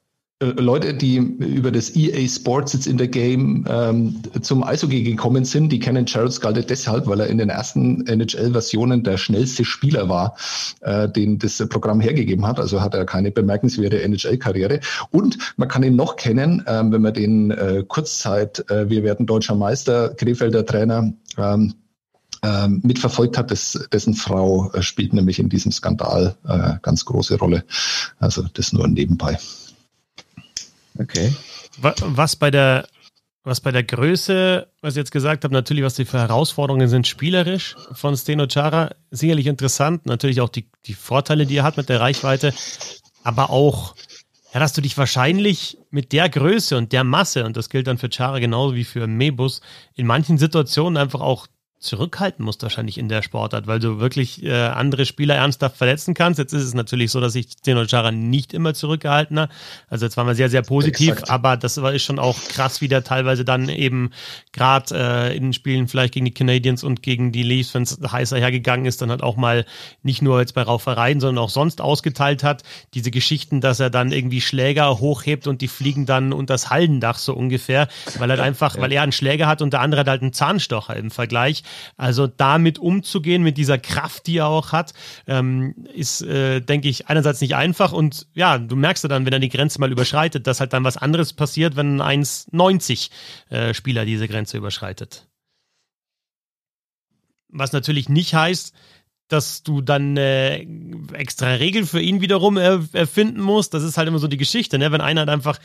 [0.41, 5.69] Leute, die über das EA Sports jetzt in der Game ähm, zum Eishockey gekommen sind,
[5.69, 10.35] die kennen Jared Scalde deshalb, weil er in den ersten NHL-Versionen der schnellste Spieler war,
[10.81, 12.59] äh, den das Programm hergegeben hat.
[12.59, 14.79] Also hat er keine bemerkenswerte NHL-Karriere.
[15.11, 19.27] Und man kann ihn noch kennen, ähm, wenn man den äh, Kurzzeit, äh, wir werden
[19.27, 21.75] deutscher Meister, Krefelder Trainer, ähm,
[22.43, 27.37] ähm, mitverfolgt hat, das, dessen Frau äh, spielt nämlich in diesem Skandal äh, ganz große
[27.37, 27.63] Rolle.
[28.17, 29.37] Also das nur nebenbei.
[31.01, 31.33] Okay.
[31.79, 32.87] Was bei der,
[33.43, 37.75] was bei der Größe, was ich jetzt gesagt habe, natürlich, was die Herausforderungen sind, spielerisch
[37.93, 40.05] von Steno Chara, sicherlich interessant.
[40.05, 42.53] Natürlich auch die, die Vorteile, die er hat mit der Reichweite,
[43.23, 43.95] aber auch,
[44.53, 47.97] ja, dass du dich wahrscheinlich mit der Größe und der Masse, und das gilt dann
[47.97, 49.61] für Chara genauso wie für Mebus,
[49.95, 51.47] in manchen Situationen einfach auch
[51.81, 56.37] zurückhalten musst wahrscheinlich in der Sportart, weil du wirklich äh, andere Spieler ernsthaft verletzen kannst.
[56.37, 59.49] Jetzt ist es natürlich so, dass sich Zeno Chara nicht immer zurückgehalten hat.
[59.89, 61.31] Also jetzt waren wir sehr, sehr positiv, Exakt.
[61.31, 64.11] aber das war ist schon auch krass, wie der teilweise dann eben
[64.51, 67.97] gerade äh, in den Spielen vielleicht gegen die Canadiens und gegen die Leafs, wenn es
[67.99, 69.65] heißer hergegangen ist, dann halt auch mal
[70.03, 72.61] nicht nur jetzt bei Raufereien, sondern auch sonst ausgeteilt hat.
[72.93, 77.17] Diese Geschichten, dass er dann irgendwie Schläger hochhebt und die fliegen dann unter das Hallendach
[77.17, 77.87] so ungefähr,
[78.19, 80.95] weil er einfach, weil er einen Schläger hat und der andere hat halt einen Zahnstocher
[80.95, 81.63] im Vergleich.
[81.97, 84.93] Also damit umzugehen, mit dieser Kraft, die er auch hat,
[85.27, 89.33] ähm, ist, äh, denke ich, einerseits nicht einfach und ja, du merkst ja dann, wenn
[89.33, 93.09] er die Grenze mal überschreitet, dass halt dann was anderes passiert, wenn ein 1,90
[93.49, 95.27] äh, Spieler diese Grenze überschreitet.
[97.49, 98.73] Was natürlich nicht heißt,
[99.31, 100.65] dass du dann äh,
[101.13, 103.73] extra Regeln für ihn wiederum erfinden musst.
[103.73, 104.91] Das ist halt immer so die Geschichte, ne?
[104.91, 105.57] Wenn einer halt einfach,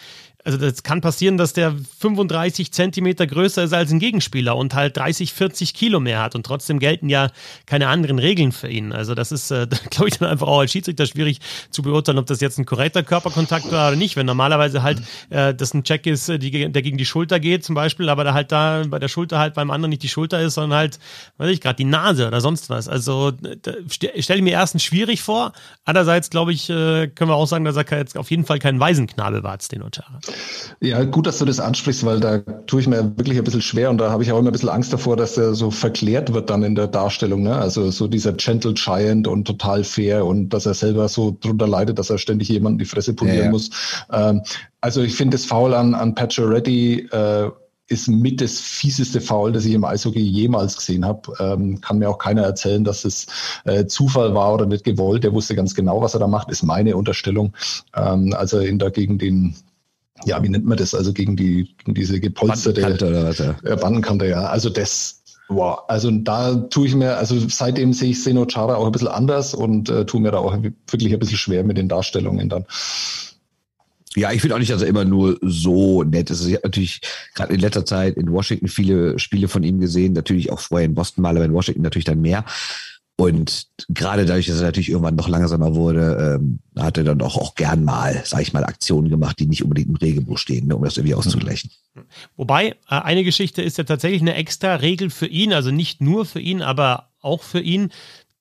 [0.47, 4.97] also das kann passieren, dass der 35 Zentimeter größer ist als ein Gegenspieler und halt
[4.97, 7.31] 30, 40 Kilo mehr hat und trotzdem gelten ja
[7.67, 8.93] keine anderen Regeln für ihn.
[8.93, 11.41] Also das ist, äh, glaube ich, dann einfach auch als Schiedsrichter schwierig
[11.71, 14.15] zu beurteilen, ob das jetzt ein korrekter Körperkontakt war oder nicht.
[14.15, 17.75] Wenn normalerweise halt äh, das ein Check ist, die, der gegen die Schulter geht zum
[17.75, 20.55] Beispiel, aber da halt da bei der Schulter halt beim anderen nicht die Schulter ist,
[20.55, 21.01] sondern halt,
[21.39, 22.87] weiß ich, gerade die Nase oder sonst was.
[22.87, 23.33] Also
[23.89, 25.55] stelle ich mir erstens schwierig vor.
[25.85, 28.79] Andererseits, glaube ich, äh, können wir auch sagen, dass er jetzt auf jeden Fall kein
[28.79, 30.21] Waisenknabe war, den Ochara.
[30.81, 33.91] Ja, gut, dass du das ansprichst, weil da tue ich mir wirklich ein bisschen schwer
[33.91, 36.51] und da habe ich auch immer ein bisschen Angst davor, dass er so verklärt wird
[36.51, 37.43] dann in der Darstellung.
[37.43, 37.57] Ne?
[37.57, 41.99] Also so dieser Gentle Giant und total fair und dass er selber so drunter leidet,
[41.99, 43.51] dass er ständig jemanden die Fresse polieren ja, ja.
[43.51, 43.71] muss.
[44.13, 44.43] Ähm,
[44.81, 47.51] also ich finde das Foul an, an Pacioretty äh,
[47.89, 51.33] ist mit das fieseste Foul, das ich im Eishockey jemals gesehen habe.
[51.39, 53.27] Ähm, kann mir auch keiner erzählen, dass es
[53.65, 55.23] äh, Zufall war oder nicht gewollt.
[55.23, 57.55] Der wusste ganz genau, was er da macht, ist meine Unterstellung.
[57.95, 59.55] Ähm, also in da gegen den
[60.25, 60.95] ja, wie nennt man das?
[60.95, 63.77] Also gegen die, gegen diese gepolsterte Bandenkante oder was, ja.
[63.77, 64.47] Bandenkante, ja.
[64.47, 65.81] Also das, wow.
[65.89, 69.55] Also da tue ich mir, also seitdem sehe ich Seno Chara auch ein bisschen anders
[69.55, 70.57] und äh, tue mir da auch
[70.89, 72.65] wirklich ein bisschen schwer mit den Darstellungen dann.
[74.17, 76.47] Ja, ich finde auch nicht, dass er immer nur so nett ist.
[76.47, 77.03] Ich habe natürlich
[77.35, 80.95] gerade in letzter Zeit in Washington viele Spiele von ihm gesehen, natürlich auch vorher in
[80.95, 82.47] Boston mal, aber in Washington natürlich dann mehr.
[83.19, 87.39] Und gerade dadurch, dass er natürlich irgendwann noch langsamer wurde, ähm, hat er dann auch,
[87.39, 90.77] auch gern mal, sag ich mal, Aktionen gemacht, die nicht unbedingt im Regelbuch stehen, ne,
[90.77, 91.71] um das irgendwie auszugleichen.
[92.37, 96.27] Wobei, äh, eine Geschichte ist ja tatsächlich eine extra Regel für ihn, also nicht nur
[96.27, 97.91] für ihn, aber auch für ihn,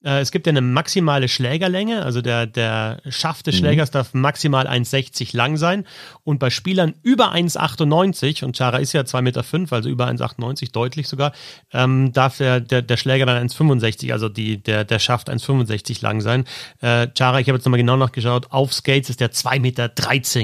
[0.05, 3.59] äh, es gibt ja eine maximale Schlägerlänge, also der, der Schaft des mhm.
[3.59, 5.85] Schlägers darf maximal 1,60 lang sein.
[6.23, 10.71] Und bei Spielern über 1,98, und Chara ist ja 2,5 Meter, fünf, also über 1,98,
[10.71, 11.33] deutlich sogar,
[11.73, 16.21] ähm, darf der, der, der Schläger dann 1,65, also die, der, der Schaft 1,65 lang
[16.21, 16.45] sein.
[16.81, 19.89] Äh, Chara, ich habe jetzt nochmal genau nachgeschaut, auf Skates ist der 2,13 Meter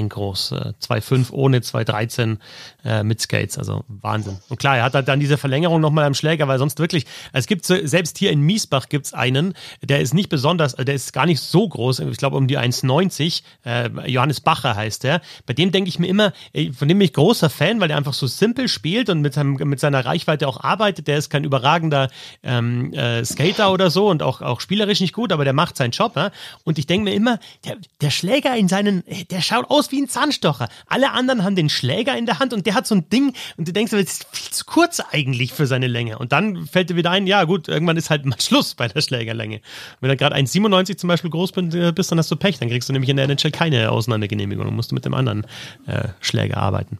[0.08, 2.38] groß, äh, 2,5 ohne 2,13
[2.84, 4.38] äh, mit Skates, also Wahnsinn.
[4.48, 7.46] Und klar, er hat halt dann diese Verlängerung nochmal am Schläger, weil sonst wirklich, es
[7.46, 9.51] gibt so, selbst hier in Miesbach gibt es einen,
[9.82, 13.42] der ist nicht besonders, der ist gar nicht so groß, ich glaube um die 1,90.
[13.64, 15.20] Äh, Johannes Bacher heißt der.
[15.46, 16.32] Bei dem denke ich mir immer,
[16.76, 19.54] von dem bin ich großer Fan, weil der einfach so simpel spielt und mit, seinem,
[19.54, 21.08] mit seiner Reichweite auch arbeitet.
[21.08, 22.08] Der ist kein überragender
[22.42, 25.92] ähm, äh, Skater oder so und auch, auch spielerisch nicht gut, aber der macht seinen
[25.92, 26.16] Job.
[26.16, 26.30] Ja?
[26.64, 30.08] Und ich denke mir immer, der, der Schläger in seinen, der schaut aus wie ein
[30.08, 30.68] Zahnstocher.
[30.86, 33.68] Alle anderen haben den Schläger in der Hand und der hat so ein Ding und
[33.68, 36.18] du denkst, das ist viel zu kurz eigentlich für seine Länge.
[36.18, 39.00] Und dann fällt dir wieder ein, ja gut, irgendwann ist halt mal Schluss bei der
[39.00, 39.41] Schlägerlänge.
[39.42, 39.60] Länge.
[40.00, 42.58] Wenn du gerade 1,97 zum Beispiel groß äh, bist, dann hast du Pech.
[42.58, 44.64] Dann kriegst du nämlich in der NHL keine Außenlandegenehmigung.
[44.64, 45.46] Dann musst du mit dem anderen
[45.86, 46.98] äh, Schläger arbeiten.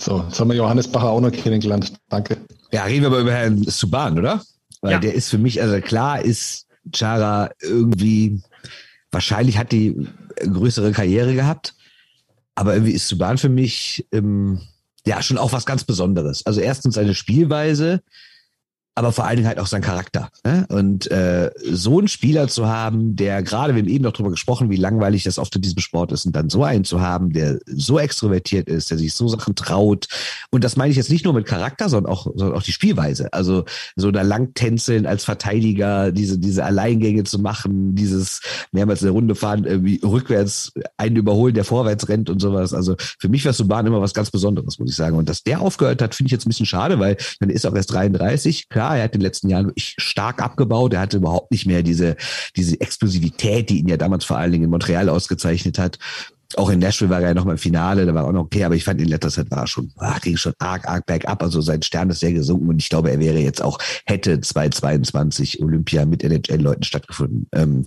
[0.00, 1.92] So, jetzt haben wir Johannes Bacher auch noch kennengelernt.
[2.08, 2.38] Danke.
[2.72, 4.42] Ja, reden wir aber über Herrn Suban, oder?
[4.80, 4.98] Weil ja.
[4.98, 8.42] der ist für mich, also klar ist Chara irgendwie,
[9.10, 10.08] wahrscheinlich hat die
[10.40, 11.74] größere Karriere gehabt,
[12.54, 14.60] aber irgendwie ist Suban für mich ähm,
[15.06, 16.44] ja schon auch was ganz Besonderes.
[16.46, 18.02] Also erstens seine Spielweise,
[18.94, 20.28] aber vor allen Dingen halt auch sein Charakter.
[20.44, 20.66] Ne?
[20.68, 24.68] Und äh, so einen Spieler zu haben, der gerade, wir haben eben noch drüber gesprochen,
[24.70, 27.58] wie langweilig das oft in diesem Sport ist, und dann so einen zu haben, der
[27.66, 30.08] so extrovertiert ist, der sich so Sachen traut.
[30.50, 33.32] Und das meine ich jetzt nicht nur mit Charakter, sondern auch, sondern auch die Spielweise.
[33.32, 33.64] Also
[33.96, 38.40] so da langtänzeln als Verteidiger, diese, diese Alleingänge zu machen, dieses
[38.72, 42.74] mehrmals eine Runde fahren, irgendwie rückwärts einen überholen, der vorwärts rennt und sowas.
[42.74, 45.16] Also für mich war Suban immer was ganz Besonderes, muss ich sagen.
[45.16, 47.74] Und dass der aufgehört hat, finde ich jetzt ein bisschen schade, weil dann ist auch
[47.74, 48.68] erst 33.
[48.68, 50.92] Klar, klar, er hat in den letzten Jahren wirklich stark abgebaut.
[50.92, 52.16] Er hatte überhaupt nicht mehr diese,
[52.56, 55.98] diese Explosivität, die ihn ja damals vor allen Dingen in Montreal ausgezeichnet hat.
[56.56, 58.64] Auch in Nashville war er ja noch mal im Finale, da war auch noch okay,
[58.64, 61.42] aber ich fand in letzter Zeit war er schon, ah, ging schon arg, arg bergab.
[61.42, 65.62] Also sein Stern ist sehr gesunken und ich glaube, er wäre jetzt auch, hätte 2022
[65.62, 67.46] Olympia mit NHL-Leuten stattgefunden.
[67.54, 67.86] Ähm,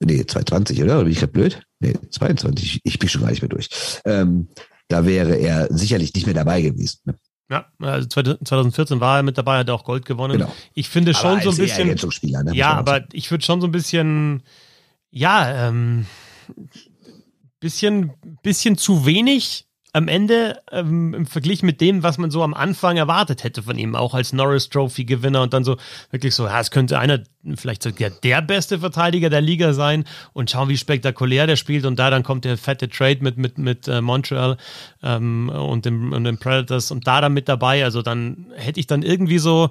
[0.00, 0.94] nee, 2020, oder?
[0.94, 1.62] Oder bin ich gerade blöd?
[1.78, 3.68] Nee, 22, ich bin schon gar nicht mehr durch.
[4.04, 4.48] Ähm,
[4.88, 6.98] da wäre er sicherlich nicht mehr dabei gewesen.
[7.04, 7.14] Ne?
[7.50, 10.38] Ja, also 2014 war er mit dabei, hat er auch Gold gewonnen.
[10.38, 10.52] Genau.
[10.74, 11.88] Ich finde schon so ein bisschen.
[11.88, 14.42] Ne, ja, aber ich würde schon so ein bisschen,
[15.10, 16.06] ja, ähm,
[17.58, 19.67] bisschen, bisschen zu wenig
[19.98, 23.76] am Ende ähm, im Vergleich mit dem, was man so am Anfang erwartet hätte von
[23.76, 25.76] ihm, auch als Norris Trophy Gewinner und dann so
[26.10, 27.20] wirklich so, ja, es könnte einer
[27.56, 31.98] vielleicht sogar der beste Verteidiger der Liga sein und schauen, wie spektakulär der spielt und
[31.98, 34.56] da dann kommt der fette Trade mit mit mit äh, Montreal
[35.02, 38.86] ähm, und dem und den Predators und da dann mit dabei, also dann hätte ich
[38.86, 39.70] dann irgendwie so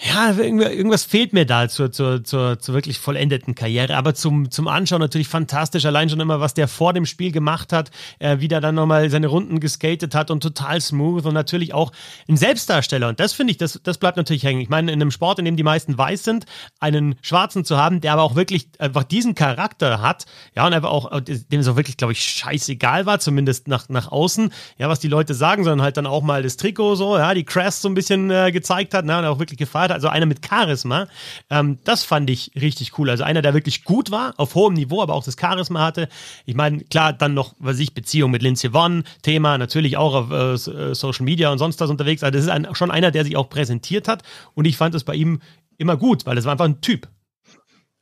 [0.00, 3.96] Ja, irgendwas fehlt mir da zur, zur, zur, zur wirklich vollendeten Karriere.
[3.96, 5.84] Aber zum, zum Anschauen natürlich fantastisch.
[5.86, 7.90] Allein schon immer, was der vor dem Spiel gemacht hat,
[8.20, 11.90] äh, wie der dann nochmal seine Runden geskatet hat und total smooth und natürlich auch
[12.28, 13.08] ein Selbstdarsteller.
[13.08, 14.60] Und das finde ich, das, das bleibt natürlich hängen.
[14.60, 16.46] Ich meine, in einem Sport, in dem die meisten weiß sind,
[16.78, 20.90] einen Schwarzen zu haben, der aber auch wirklich einfach diesen Charakter hat, ja, und einfach
[20.90, 25.00] auch, dem es auch wirklich, glaube ich, scheißegal war, zumindest nach, nach außen, ja, was
[25.00, 27.88] die Leute sagen, sondern halt dann auch mal das Trikot so, ja, die Crest so
[27.88, 31.08] ein bisschen äh, gezeigt hat, ne, und auch wirklich gefeiert hat, also einer mit Charisma.
[31.50, 33.10] Ähm, das fand ich richtig cool.
[33.10, 36.08] Also einer, der wirklich gut war, auf hohem Niveau, aber auch das Charisma hatte.
[36.46, 40.30] Ich meine, klar, dann noch, was ich, Beziehung mit Lindsay Vonn, Thema, natürlich auch auf
[40.30, 42.22] äh, äh, Social Media und sonst was unterwegs.
[42.22, 44.22] Also das ist ein, schon einer, der sich auch präsentiert hat
[44.54, 45.40] und ich fand es bei ihm
[45.76, 47.08] immer gut, weil es war einfach ein Typ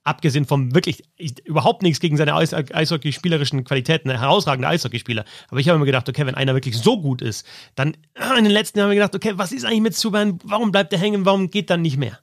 [0.07, 5.25] abgesehen vom wirklich ich, überhaupt nichts gegen seine Eis Eishockeyspielerischen Qualitäten, ein herausragender Eishockeyspieler.
[5.49, 7.97] Aber ich habe mir gedacht, okay, wenn einer wirklich so gut ist, dann
[8.39, 10.39] in den letzten Jahren habe ich gedacht, okay, was ist eigentlich mit Subban?
[10.45, 11.27] Warum bleibt er hängen?
[11.27, 12.19] Warum geht dann nicht mehr?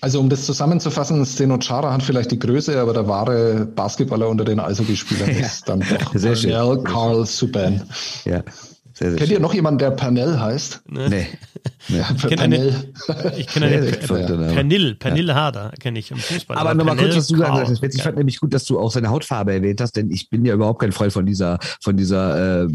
[0.00, 4.44] Also um das zusammenzufassen, Steno Chara hat vielleicht die Größe, aber der wahre Basketballer unter
[4.44, 5.40] den Eishockeyspielern ja.
[5.40, 6.84] ist dann doch Sehr schön.
[6.84, 7.82] Carl Subban.
[8.24, 8.42] Ja.
[8.98, 9.36] Sehr, sehr Kennt schön.
[9.36, 10.80] ihr noch jemanden, der Pernell heißt?
[10.88, 11.08] Nee.
[11.10, 11.26] nee.
[11.88, 12.84] Ja, ich kenne eine,
[13.36, 16.56] ich kenne eine ja, Pernil, Pernil Harder kenne ich im Fußball.
[16.56, 17.94] Aber, aber nochmal kurz, was du gesagt hast.
[17.94, 20.54] Ich fand nämlich gut, dass du auch seine Hautfarbe erwähnt hast, denn ich bin ja
[20.54, 22.68] überhaupt kein Freund von dieser, von dieser äh,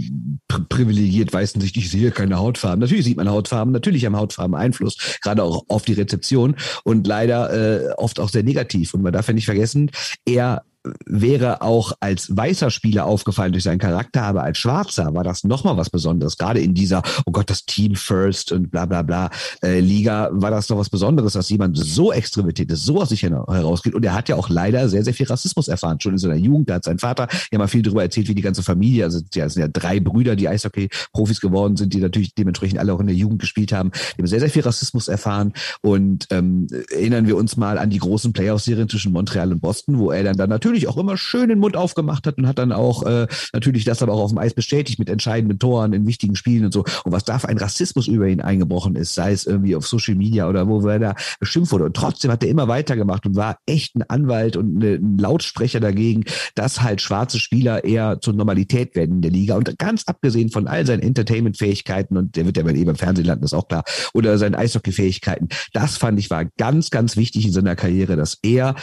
[0.70, 1.76] privilegiert weißen Sicht.
[1.78, 2.80] Ich sehe keine Hautfarben.
[2.80, 7.90] Natürlich sieht man Hautfarben, natürlich haben Hautfarben Einfluss, gerade auch auf die Rezeption und leider
[7.90, 8.94] äh, oft auch sehr negativ.
[8.94, 9.90] Und man darf ja nicht vergessen,
[10.26, 10.62] er
[11.06, 15.78] wäre auch als weißer Spieler aufgefallen durch seinen Charakter, aber als Schwarzer war das nochmal
[15.78, 16.38] was Besonderes.
[16.38, 19.30] Gerade in dieser, oh Gott, das Team First und bla bla bla
[19.64, 23.24] äh, Liga war das noch was Besonderes, dass jemand so extrovertiert ist, so aus sich
[23.24, 23.94] herausgeht.
[23.94, 26.00] Und er hat ja auch leider sehr, sehr viel Rassismus erfahren.
[26.00, 28.42] Schon in seiner Jugend, da hat sein Vater ja mal viel darüber erzählt, wie die
[28.42, 32.34] ganze Familie, also ja, es sind ja drei Brüder, die Eishockey-Profis geworden sind, die natürlich
[32.34, 33.92] dementsprechend alle auch in der Jugend gespielt haben.
[33.92, 35.54] Die haben sehr, sehr viel Rassismus erfahren.
[35.82, 40.12] Und ähm, erinnern wir uns mal an die großen Playoff-Serien zwischen Montreal und Boston, wo
[40.12, 42.72] er dann, dann natürlich natürlich auch immer schön den Mund aufgemacht hat und hat dann
[42.72, 46.36] auch äh, natürlich das aber auch auf dem Eis bestätigt mit entscheidenden Toren in wichtigen
[46.36, 46.86] Spielen und so.
[47.04, 50.16] Und was da für ein Rassismus über ihn eingebrochen ist, sei es irgendwie auf Social
[50.16, 51.86] Media oder wo er da beschimpft wurde.
[51.86, 56.24] Und trotzdem hat er immer weitergemacht und war echt ein Anwalt und ein Lautsprecher dagegen,
[56.56, 59.58] dass halt schwarze Spieler eher zur Normalität werden in der Liga.
[59.58, 63.44] Und ganz abgesehen von all seinen Entertainment-Fähigkeiten, und der wird ja eben im Fernsehen landen,
[63.44, 67.76] ist auch klar, oder seinen Eishockey-Fähigkeiten, das fand ich war ganz, ganz wichtig in seiner
[67.76, 68.76] Karriere, dass er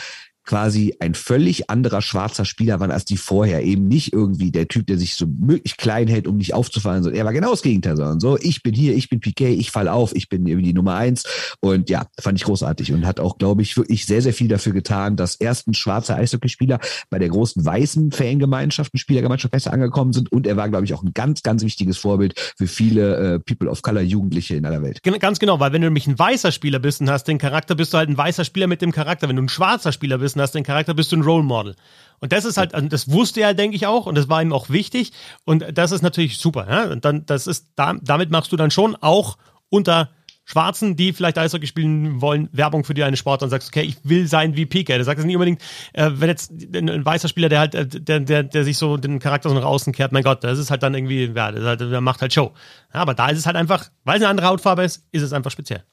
[0.48, 3.62] quasi ein völlig anderer schwarzer Spieler war als die vorher.
[3.62, 7.18] Eben nicht irgendwie der Typ, der sich so möglich klein hält, um nicht aufzufallen, sondern
[7.18, 9.88] er war genau das Gegenteil, sondern so, ich bin hier, ich bin Piquet, ich fall
[9.88, 11.24] auf, ich bin irgendwie die Nummer eins.
[11.60, 14.72] Und ja, fand ich großartig und hat auch, glaube ich, wirklich sehr, sehr viel dafür
[14.72, 16.80] getan, dass erst ein schwarzer Eishockeyspieler
[17.10, 20.32] bei der großen weißen Fangemeinschaft, Spielergemeinschaft besser angekommen sind.
[20.32, 23.68] Und er war, glaube ich, auch ein ganz, ganz wichtiges Vorbild für viele äh, People
[23.68, 25.02] of Color Jugendliche in aller Welt.
[25.02, 27.92] Ganz genau, weil wenn du nämlich ein weißer Spieler bist und hast den Charakter, bist
[27.92, 29.28] du halt ein weißer Spieler mit dem Charakter.
[29.28, 31.74] Wenn du ein schwarzer Spieler bist und hast den Charakter, bist du ein Role Model.
[32.20, 34.70] Und das ist halt, das wusste er, denke ich auch, und das war ihm auch
[34.70, 35.12] wichtig.
[35.44, 36.66] Und das ist natürlich super.
[36.68, 36.90] Ja?
[36.90, 40.10] Und dann, das ist, damit machst du dann schon auch unter
[40.48, 43.98] Schwarzen, die vielleicht Eishockey spielen wollen, Werbung für die eine Sport und sagst, okay, ich
[44.02, 44.96] will sein wie Pika.
[44.96, 45.60] Du sagst nicht unbedingt,
[45.92, 48.96] äh, wenn jetzt ein, ein, weißer Spieler, der halt, äh, der, der, der sich so
[48.96, 51.62] den Charakter so nach außen kehrt, mein Gott, das ist halt dann irgendwie, ja, der,
[51.62, 52.54] halt, der macht halt Show.
[52.94, 55.34] Ja, aber da ist es halt einfach, weil es eine andere Hautfarbe ist, ist es
[55.34, 55.84] einfach speziell.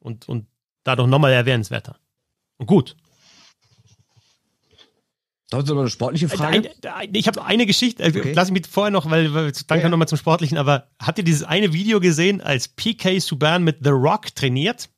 [0.00, 0.48] Und, und
[0.84, 1.96] dadurch nochmal erwähnenswerter.
[2.58, 2.94] Und gut.
[5.52, 6.70] Das ist aber eine sportliche Frage.
[7.12, 8.32] ich habe eine Geschichte, äh, okay.
[8.34, 9.88] lass ich mich vorher noch, weil, weil dann ja.
[9.90, 13.90] nochmal zum Sportlichen, aber habt ihr dieses eine Video gesehen, als PK Subban mit The
[13.90, 14.88] Rock trainiert?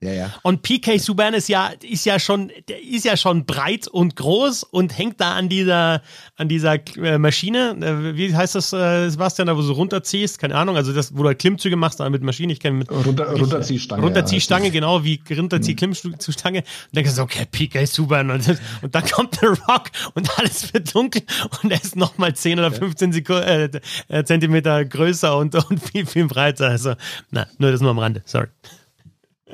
[0.00, 0.34] Ja, ja.
[0.42, 4.62] Und PK Subban ist ja, ist ja schon, der ist ja schon breit und groß
[4.62, 6.02] und hängt da an dieser,
[6.36, 7.76] an dieser äh, Maschine.
[7.80, 10.38] Äh, wie heißt das, äh, Sebastian, da wo du runterziehst?
[10.38, 10.76] Keine Ahnung.
[10.76, 12.52] Also das, wo du halt Klimmzüge machst, mit Maschine.
[12.52, 14.02] Ich kenne mit Runter, Runterziehstange.
[14.04, 16.58] Runterziehstange, ja, genau, wie Runterzieh-Klimmzugstange.
[16.58, 18.30] Und dann denkst du, okay, PK Subban.
[18.30, 18.48] Und,
[18.82, 21.22] und dann kommt der Rock und alles wird dunkel
[21.60, 23.70] und er ist nochmal 10 oder 15 Sekunden, äh,
[24.06, 26.68] äh, Zentimeter größer und, und viel, viel breiter.
[26.68, 26.94] Also,
[27.32, 28.22] na, nur das nur am Rande.
[28.26, 28.46] Sorry.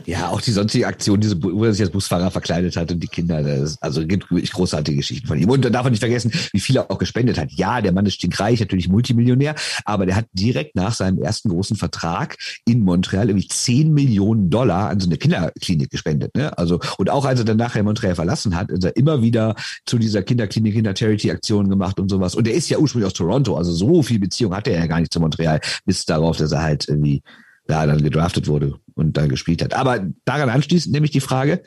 [0.07, 3.07] Ja, auch die sonstige Aktion, diese, wo er sich als Busfahrer verkleidet hat und die
[3.07, 5.49] Kinder, das, also gibt wirklich großartige Geschichten von ihm.
[5.49, 7.53] Und da darf man nicht vergessen, wie viel er auch gespendet hat.
[7.53, 11.77] Ja, der Mann ist stinkreich, natürlich Multimillionär, aber der hat direkt nach seinem ersten großen
[11.77, 12.37] Vertrag
[12.67, 16.35] in Montreal irgendwie 10 Millionen Dollar an so eine Kinderklinik gespendet.
[16.35, 16.57] Ne?
[16.59, 19.55] Also, und auch als er dann nachher Montreal verlassen hat, ist er immer wieder
[19.87, 22.35] zu dieser Kinderklinik, Kinder-Charity-Aktion gemacht und sowas.
[22.35, 25.01] Und er ist ja ursprünglich aus Toronto, also so viel Beziehung hatte er ja gar
[25.01, 27.23] nicht zu Montreal, bis darauf, dass er halt irgendwie
[27.67, 29.75] da dann gedraftet wurde und da gespielt hat.
[29.75, 31.63] Aber daran anschließend nämlich die Frage,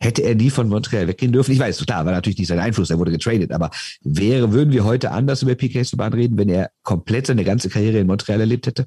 [0.00, 1.52] hätte er nie von Montreal weggehen dürfen?
[1.52, 3.70] Ich weiß, klar, war natürlich nicht sein Einfluss, er wurde getradet, aber
[4.02, 7.98] wäre, würden wir heute anders über PK Subban reden, wenn er komplett seine ganze Karriere
[7.98, 8.86] in Montreal erlebt hätte?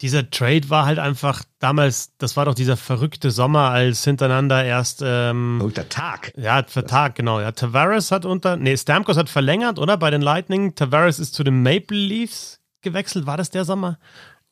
[0.00, 5.02] dieser Trade war halt einfach damals, das war doch dieser verrückte Sommer, als hintereinander erst.
[5.04, 6.32] Ähm, Verrückter Tag.
[6.36, 7.40] Ja, für Tag, genau.
[7.40, 8.56] Ja, Tavares hat unter.
[8.56, 9.96] Nee, Stamkos hat verlängert, oder?
[9.96, 10.74] Bei den Lightning.
[10.74, 13.26] Tavares ist zu den Maple Leafs gewechselt.
[13.26, 13.98] War das der Sommer?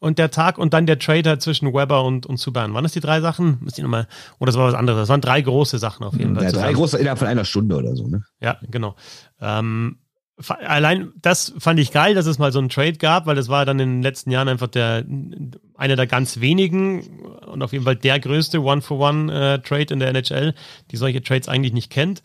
[0.07, 2.73] Und der Tag und dann der Trade zwischen Weber und, und Subban.
[2.73, 3.59] Waren das die drei Sachen?
[3.61, 4.07] Müsst ihr nochmal.
[4.39, 5.01] Oder das war was anderes.
[5.01, 6.45] Das waren drei große Sachen auf jeden Fall.
[6.45, 8.23] Ja, drei große innerhalb von einer Stunde oder so, ne?
[8.41, 8.95] Ja, genau.
[9.41, 9.99] Ähm,
[10.49, 13.65] allein das fand ich geil, dass es mal so einen Trade gab, weil das war
[13.65, 15.05] dann in den letzten Jahren einfach der
[15.75, 17.03] einer der ganz wenigen
[17.45, 20.55] und auf jeden Fall der größte One-for-One-Trade äh, in der NHL,
[20.93, 22.23] die solche Trades eigentlich nicht kennt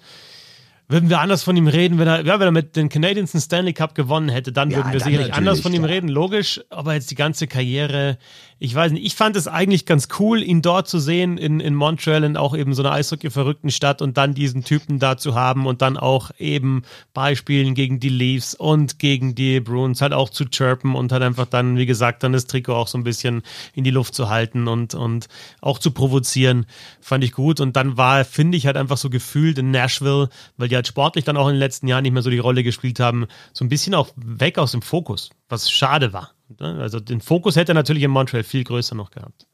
[0.91, 3.41] würden wir anders von ihm reden, wenn er, ja, wenn er mit den Canadiens einen
[3.41, 5.89] Stanley Cup gewonnen hätte, dann ja, würden wir dann sicherlich anders von ihm ja.
[5.89, 6.61] reden, logisch.
[6.69, 8.17] Aber jetzt die ganze Karriere,
[8.59, 11.73] ich weiß nicht, ich fand es eigentlich ganz cool, ihn dort zu sehen in, in
[11.73, 15.65] Montreal, in auch eben so einer Eishockey-verrückten Stadt und dann diesen Typen da zu haben
[15.65, 16.83] und dann auch eben
[17.13, 21.47] Beispielen gegen die Leafs und gegen die Bruins halt auch zu chirpen und halt einfach
[21.47, 23.41] dann, wie gesagt, dann das Trikot auch so ein bisschen
[23.73, 25.27] in die Luft zu halten und, und
[25.61, 26.65] auch zu provozieren,
[26.99, 27.59] fand ich gut.
[27.59, 31.25] Und dann war, finde ich, halt einfach so gefühlt in Nashville, weil die halt sportlich
[31.25, 33.69] dann auch in den letzten Jahren nicht mehr so die Rolle gespielt haben, so ein
[33.69, 36.33] bisschen auch weg aus dem Fokus, was schade war.
[36.59, 39.47] Also den Fokus hätte er natürlich in Montreal viel größer noch gehabt.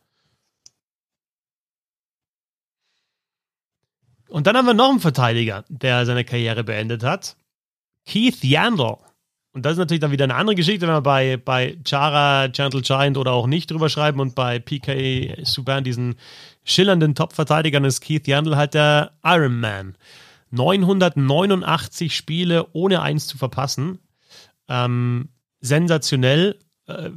[4.30, 7.38] Und dann haben wir noch einen Verteidiger, der seine Karriere beendet hat.
[8.06, 8.98] Keith Yandel.
[9.54, 12.82] Und das ist natürlich dann wieder eine andere Geschichte, wenn wir bei, bei Chara, Gentle
[12.82, 16.16] Giant oder auch nicht drüber schreiben und bei PK Subban, diesen
[16.64, 19.96] schillernden Top-Verteidigern, ist Keith Yandel halt der Iron Man.
[20.52, 24.00] 989 Spiele ohne eins zu verpassen.
[24.68, 25.30] Ähm,
[25.62, 26.60] sensationell.
[26.88, 27.10] Äh,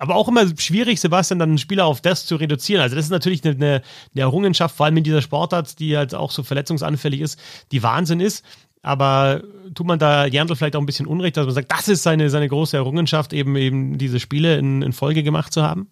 [0.00, 2.80] aber auch immer schwierig, Sebastian, dann einen Spieler auf das zu reduzieren.
[2.80, 3.82] Also das ist natürlich eine, eine,
[4.14, 7.40] Errungenschaft, vor allem in dieser Sportart, die halt auch so verletzungsanfällig ist,
[7.72, 8.44] die Wahnsinn ist.
[8.80, 9.42] Aber
[9.74, 12.30] tut man da Jandl vielleicht auch ein bisschen Unrecht, dass man sagt, das ist seine,
[12.30, 15.88] seine große Errungenschaft, eben eben diese Spiele in, in Folge gemacht zu haben?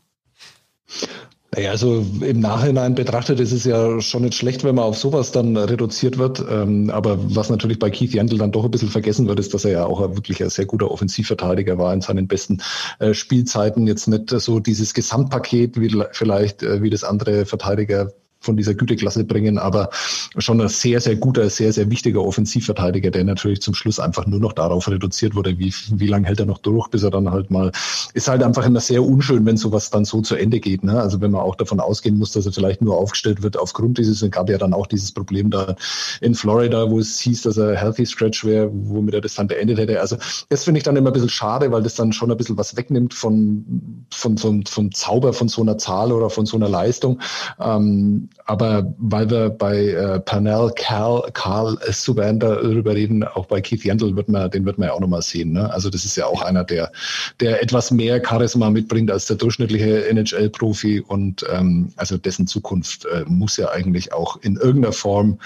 [1.57, 5.32] Naja, also im Nachhinein betrachtet ist es ja schon nicht schlecht, wenn man auf sowas
[5.32, 6.44] dann reduziert wird.
[6.50, 9.64] Ähm, aber was natürlich bei Keith Yandel dann doch ein bisschen vergessen wird, ist, dass
[9.64, 12.61] er ja auch wirklich ein sehr guter Offensivverteidiger war in seinen besten
[12.98, 13.86] äh, Spielzeiten.
[13.86, 18.12] Jetzt nicht so dieses Gesamtpaket wie vielleicht äh, wie das andere Verteidiger
[18.47, 19.90] von dieser Güteklasse bringen, aber
[20.38, 24.40] schon ein sehr, sehr guter, sehr, sehr wichtiger Offensivverteidiger, der natürlich zum Schluss einfach nur
[24.40, 27.51] noch darauf reduziert wurde, wie, wie lange hält er noch durch, bis er dann halt
[27.51, 27.70] mal,
[28.14, 30.82] ist halt einfach immer sehr unschön, wenn sowas dann so zu Ende geht.
[30.84, 30.99] Ne?
[30.99, 34.22] Also wenn man auch davon ausgehen muss, dass er vielleicht nur aufgestellt wird aufgrund dieses,
[34.22, 35.76] es gab ja dann auch dieses Problem da
[36.20, 39.78] in Florida, wo es hieß, dass er Healthy Stretch wäre, womit er das dann beendet
[39.78, 40.01] hätte.
[40.01, 40.16] Also
[40.49, 42.76] das finde ich dann immer ein bisschen schade, weil das dann schon ein bisschen was
[42.76, 47.20] wegnimmt von, von, von, vom Zauber von so einer Zahl oder von so einer Leistung.
[47.59, 53.84] Ähm, aber weil wir bei äh, Pernell, Carl, Carl Subban darüber reden, auch bei Keith
[53.84, 55.53] Yandel wird man, den wird man ja auch nochmal sehen.
[55.53, 55.72] Ne?
[55.72, 56.93] Also das ist ja auch einer, der,
[57.41, 63.24] der etwas mehr Charisma mitbringt als der durchschnittliche NHL-Profi und ähm, also dessen Zukunft äh,
[63.26, 65.39] muss ja eigentlich auch in irgendeiner Form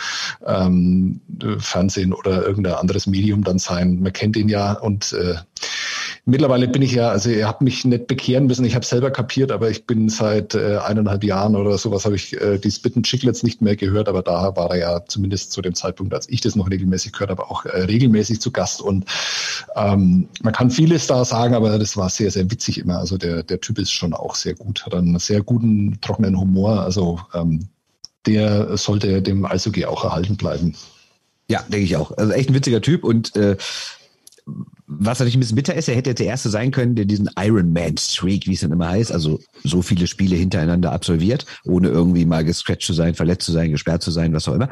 [0.47, 1.21] ähm,
[1.59, 4.01] Fernsehen oder irgendein anderes Medium dann sein.
[4.01, 5.37] Man kennt ihn ja und äh,
[6.25, 9.53] mittlerweile bin ich ja, also ihr habt mich nicht bekehren müssen, ich habe selber kapiert,
[9.53, 13.43] aber ich bin seit äh, eineinhalb Jahren oder sowas habe ich äh, die Spitten Chicklets
[13.43, 16.57] nicht mehr gehört, aber da war er ja zumindest zu dem Zeitpunkt, als ich das
[16.57, 19.05] noch regelmäßig gehört habe, auch äh, regelmäßig zu Gast und
[19.77, 22.99] ähm, man kann vieles da sagen, aber das war sehr, sehr witzig immer.
[22.99, 26.83] Also der, der Typ ist schon auch sehr gut, hat einen sehr guten, trockenen Humor,
[26.83, 27.69] also ähm,
[28.27, 30.75] der sollte dem Eishockey auch erhalten bleiben.
[31.49, 32.17] Ja, denke ich auch.
[32.17, 33.57] Also echt ein witziger Typ und äh,
[34.93, 38.47] was natürlich ein bisschen bitter ist, er hätte der Erste sein können, der diesen Ironman-Streak,
[38.47, 42.87] wie es dann immer heißt, also so viele Spiele hintereinander absolviert, ohne irgendwie mal gescratcht
[42.87, 44.69] zu sein, verletzt zu sein, gesperrt zu sein, was auch immer.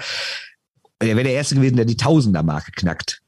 [0.98, 3.20] Er wäre der Erste gewesen, der die Tausender-Marke knackt.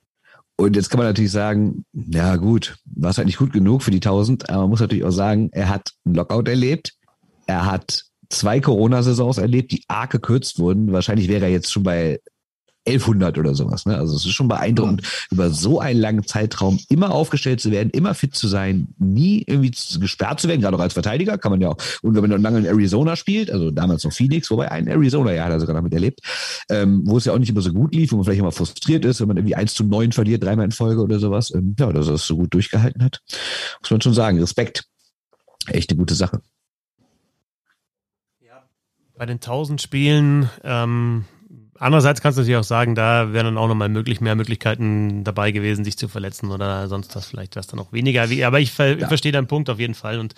[0.56, 3.92] Und jetzt kann man natürlich sagen, ja gut, war es halt nicht gut genug für
[3.92, 6.94] die 1000, aber man muss natürlich auch sagen, er hat einen Lockout erlebt,
[7.46, 10.92] er hat zwei Corona-Saisons erlebt, die arg gekürzt wurden.
[10.92, 12.20] Wahrscheinlich wäre er jetzt schon bei
[12.86, 13.86] 1100 oder sowas.
[13.86, 13.96] Ne?
[13.96, 15.34] Also es ist schon beeindruckend, mhm.
[15.34, 19.70] über so einen langen Zeitraum immer aufgestellt zu werden, immer fit zu sein, nie irgendwie
[19.98, 21.76] gesperrt zu werden, gerade auch als Verteidiger kann man ja auch.
[22.02, 25.44] Und wenn man lange in Arizona spielt, also damals noch Phoenix, wobei ein Arizona, ja,
[25.44, 26.20] hat er sogar damit erlebt,
[26.70, 29.04] ähm, wo es ja auch nicht immer so gut lief, wo man vielleicht immer frustriert
[29.04, 31.52] ist, wenn man irgendwie 1 zu 9 verliert, dreimal in Folge oder sowas.
[31.54, 33.20] Ähm, ja, dass er es so gut durchgehalten hat,
[33.80, 34.40] muss man schon sagen.
[34.40, 34.84] Respekt.
[35.66, 36.40] Echt eine gute Sache.
[39.20, 41.26] Bei den 1000 Spielen ähm,
[41.82, 45.50] Andererseits kannst du natürlich auch sagen, da wären dann auch nochmal möglich, mehr Möglichkeiten dabei
[45.50, 47.26] gewesen, sich zu verletzen oder sonst was.
[47.26, 48.28] Vielleicht wäre es dann auch weniger.
[48.46, 49.08] Aber ich, ver ja.
[49.08, 50.18] verstehe deinen Punkt auf jeden Fall.
[50.18, 50.34] Und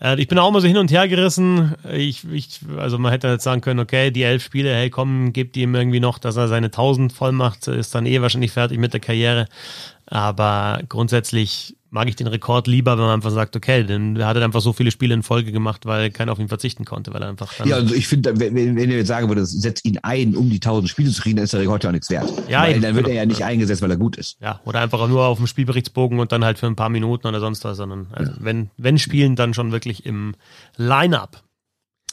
[0.00, 1.76] äh, ich bin auch mal so hin und her gerissen.
[1.92, 5.56] Ich, ich, also man hätte jetzt sagen können, okay, die elf Spiele, hey komm, gebt
[5.56, 8.92] ihm irgendwie noch, dass er seine 1000 voll macht, ist dann eh wahrscheinlich fertig mit
[8.92, 9.46] der Karriere.
[10.06, 14.36] Aber grundsätzlich mag ich den Rekord lieber, wenn man einfach sagt, okay, denn er hat
[14.36, 17.28] einfach so viele Spiele in Folge gemacht, weil keiner auf ihn verzichten konnte, weil er
[17.28, 20.50] einfach Ja, also ich finde, wenn, wenn ihr jetzt sagen würdet, setzt ihn ein, um
[20.50, 22.30] die 1000 Spiele zu kriegen, dann ist der Rekord ja auch nichts wert.
[22.48, 24.36] Ja, weil eben, dann wird er ja nicht eingesetzt, weil er gut ist.
[24.40, 27.38] Ja, oder einfach nur auf dem Spielberichtsbogen und dann halt für ein paar Minuten oder
[27.38, 28.38] sonst was, sondern also ja.
[28.40, 30.34] wenn, wenn spielen, dann schon wirklich im
[30.76, 31.44] Line-Up.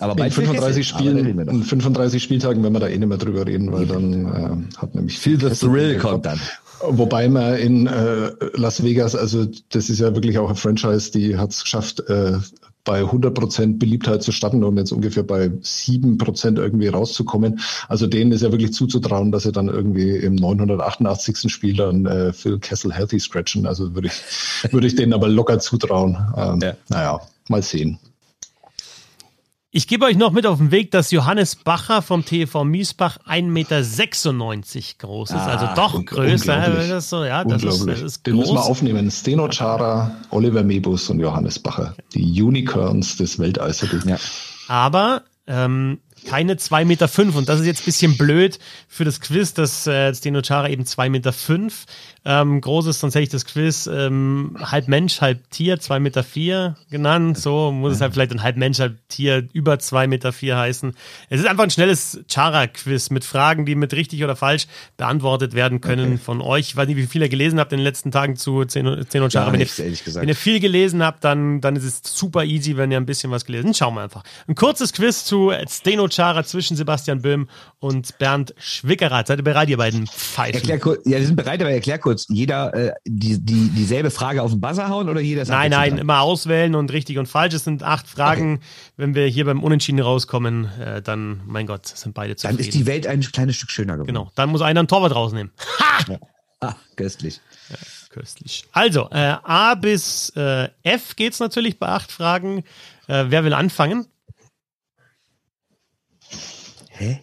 [0.02, 3.72] Aber bei 35 Spielen, in 35 Spieltagen werden wir da eh nicht mehr drüber reden,
[3.72, 4.26] weil dann
[4.74, 6.40] äh, hat nämlich viel the Thrill kommt dann.
[6.84, 11.38] Wobei man in äh, Las Vegas, also das ist ja wirklich auch ein Franchise, die
[11.38, 12.40] hat es geschafft, äh,
[12.84, 17.60] bei 100% Beliebtheit zu starten und jetzt ungefähr bei 7% irgendwie rauszukommen.
[17.88, 21.52] Also denen ist ja wirklich zuzutrauen, dass sie dann irgendwie im 988.
[21.52, 23.68] Spiel dann äh, Phil Kessel healthy scratchen.
[23.68, 26.18] Also würde ich, würde ich denen aber locker zutrauen.
[26.36, 26.74] Ähm, ja.
[26.90, 28.00] Naja, mal sehen.
[29.74, 33.46] Ich gebe euch noch mit auf den Weg, dass Johannes Bacher vom TV Miesbach 1,96
[33.46, 33.82] Meter
[34.98, 36.88] groß ist, also ah, doch größer.
[36.90, 39.10] Das so, ja, das ist, das ist Den müssen wir aufnehmen.
[39.10, 41.96] Steno Chara, Oliver Mebus und Johannes Bacher.
[42.14, 44.04] Die Unicorns des Welteishockeys.
[44.04, 44.18] Ja.
[44.68, 47.08] Aber ähm, keine 2,5 Meter.
[47.08, 47.36] Fünf.
[47.36, 50.84] Und das ist jetzt ein bisschen blöd für das Quiz, dass äh, Steno Chara eben
[50.84, 51.86] 2,5 Meter fünf
[52.24, 56.24] ähm, groß ist, sonst hätte ich das Quiz ähm, halb Mensch, halb Tier, 2,4 Meter
[56.24, 57.38] vier genannt.
[57.40, 60.94] So muss es halt vielleicht ein halb Mensch, halb Tier über 2,4 Meter vier heißen.
[61.30, 64.68] Es ist einfach ein schnelles Chara-Quiz mit Fragen, die mit richtig oder falsch
[64.98, 66.22] beantwortet werden können okay.
[66.24, 66.70] von euch.
[66.70, 69.28] Ich weiß nicht, wie viel ihr gelesen habt in den letzten Tagen zu Zeno, Zeno
[69.28, 69.48] Chara.
[69.48, 72.78] Ja, wenn, nichts, ihr, wenn, ihr, viel gelesen habt, dann, dann ist es super easy,
[72.78, 73.78] wenn ihr ein bisschen was gelesen habt.
[73.78, 74.24] Schauen wir einfach.
[74.48, 77.50] Ein kurzes Quiz zu Steno Chara zwischen Sebastian Böhm
[77.80, 79.28] und Bernd Schwickerath.
[79.28, 80.70] Seid ihr bereit, ihr beiden Pfeifen?
[80.70, 84.52] Erklär, ja, wir sind bereit, aber erklär kurz jeder äh, die, die, dieselbe Frage auf
[84.52, 87.54] den Buzzer hauen oder jeder Nein, nein, immer auswählen und richtig und falsch.
[87.54, 88.56] Es sind acht Fragen.
[88.56, 88.66] Okay.
[88.98, 92.58] Wenn wir hier beim Unentschieden rauskommen, äh, dann, mein Gott, sind beide zufrieden.
[92.58, 94.08] Dann ist die Welt ein kleines Stück schöner geworden.
[94.08, 95.52] Genau, dann muss einer ein Torwart rausnehmen.
[95.80, 96.06] Ha!
[96.12, 96.20] Ja.
[96.64, 97.42] Ah, köstlich.
[97.70, 97.78] Ja,
[98.12, 98.66] köstlich.
[98.72, 102.60] Also, äh, A bis äh, F geht es natürlich bei acht Fragen.
[103.08, 104.06] Äh, wer will anfangen?
[107.02, 107.20] Hä?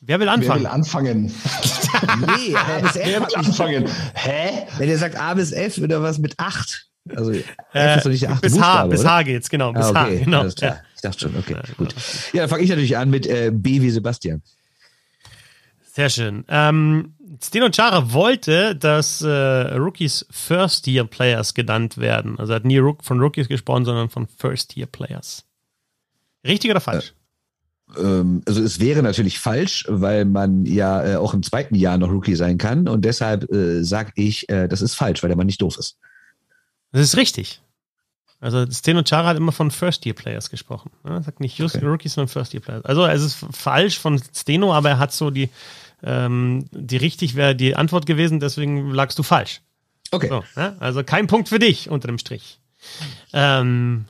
[0.00, 0.62] Wer will anfangen?
[0.62, 1.24] Wer will anfangen?
[2.36, 3.06] nee, A bis F.
[3.06, 3.88] Wer will anfangen?
[4.14, 4.66] Hä?
[4.76, 6.88] Wenn ihr sagt A bis F oder was mit 8?
[7.16, 9.72] Also F äh, ist doch nicht der 8 Bis H, bis H geht's, genau.
[9.72, 10.20] Bis ah, okay.
[10.20, 10.44] H, genau.
[10.44, 10.80] Ja.
[10.94, 11.94] Ich dachte schon, okay, gut.
[12.32, 14.42] Ja, dann fange ich natürlich an mit äh, B wie Sebastian.
[15.94, 16.44] Sehr schön.
[16.48, 22.38] Ähm, Steno Chara wollte, dass äh, Rookies First-Year-Players genannt werden.
[22.38, 25.44] Also er hat nie von Rookies gesprochen, sondern von First-Year-Players.
[26.44, 27.14] Richtig oder falsch?
[27.96, 32.10] Ähm, also es wäre natürlich falsch, weil man ja äh, auch im zweiten Jahr noch
[32.10, 35.46] Rookie sein kann und deshalb äh, sage ich, äh, das ist falsch, weil der Mann
[35.46, 35.96] nicht doof ist.
[36.92, 37.62] Das ist richtig.
[38.40, 40.90] Also Steno Chara hat immer von First-Year-Players gesprochen.
[41.02, 41.84] Er sagt nicht just okay.
[41.84, 42.84] Rookies, sondern First-Year-Players.
[42.84, 45.50] Also es ist falsch von Steno, aber er hat so die,
[46.04, 49.60] ähm, die richtig wäre die Antwort gewesen, deswegen lagst du falsch.
[50.12, 50.28] Okay.
[50.28, 50.76] So, ja?
[50.78, 52.60] Also kein Punkt für dich unter dem Strich.
[53.32, 54.04] Ähm,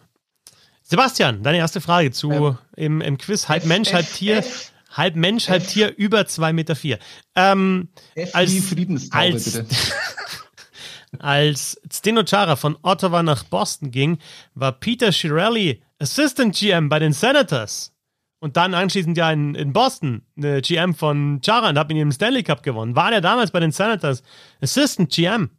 [0.91, 4.43] Sebastian, deine erste Frage zu ähm, im, im Quiz halb Mensch, halb Tier.
[4.91, 6.77] halb Mensch, halb Tier, über 2,4 Meter.
[6.77, 6.99] Vier.
[7.35, 7.89] Ähm,
[8.33, 8.55] als,
[9.11, 9.67] als, bitte.
[11.19, 14.19] als Steno Chara von Ottawa nach Boston ging,
[14.55, 17.93] war Peter Shirelli Assistant GM bei den Senators.
[18.41, 22.13] Und dann anschließend ja in, in Boston, eine GM von Chara und hat mit ihm
[22.13, 22.97] Stanley Cup gewonnen.
[22.97, 24.23] War der damals bei den Senators
[24.63, 25.51] Assistant GM?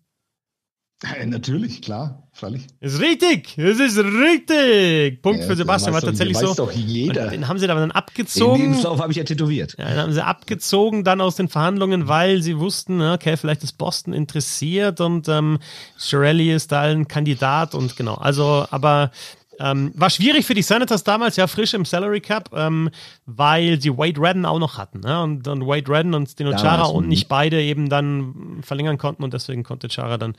[1.02, 2.68] Ja, natürlich, klar, freilich.
[2.82, 5.22] Ist richtig, es ist richtig.
[5.22, 6.54] Punkt ja, für Sebastian war tatsächlich so.
[6.54, 7.30] Doch jeder.
[7.30, 8.60] Den haben sie dann abgezogen.
[8.60, 9.78] Den Lebenslauf habe ich ja tätowiert.
[9.80, 13.78] Ja, den haben sie abgezogen dann aus den Verhandlungen, weil sie wussten, okay, vielleicht ist
[13.78, 15.60] Boston interessiert und ähm,
[15.98, 18.16] Shirelli ist da ein Kandidat und genau.
[18.16, 19.12] Also, aber
[19.60, 22.90] ähm, war schwierig für die Senators damals, ja, frisch im Salary Cap, ähm,
[23.26, 25.02] weil sie Wade Redden auch noch hatten.
[25.02, 25.22] Ne?
[25.22, 29.34] Und, und Wade Redden und Steno Chara und nicht beide eben dann verlängern konnten und
[29.34, 30.36] deswegen konnte Chara dann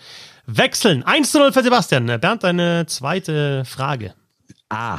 [0.47, 1.03] wechseln.
[1.03, 2.07] 1 zu 0 für Sebastian.
[2.07, 4.15] Bernd, deine zweite Frage.
[4.69, 4.99] Ah.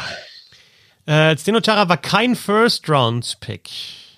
[1.06, 3.70] Äh, Steno Chara war kein First-Round-Pick.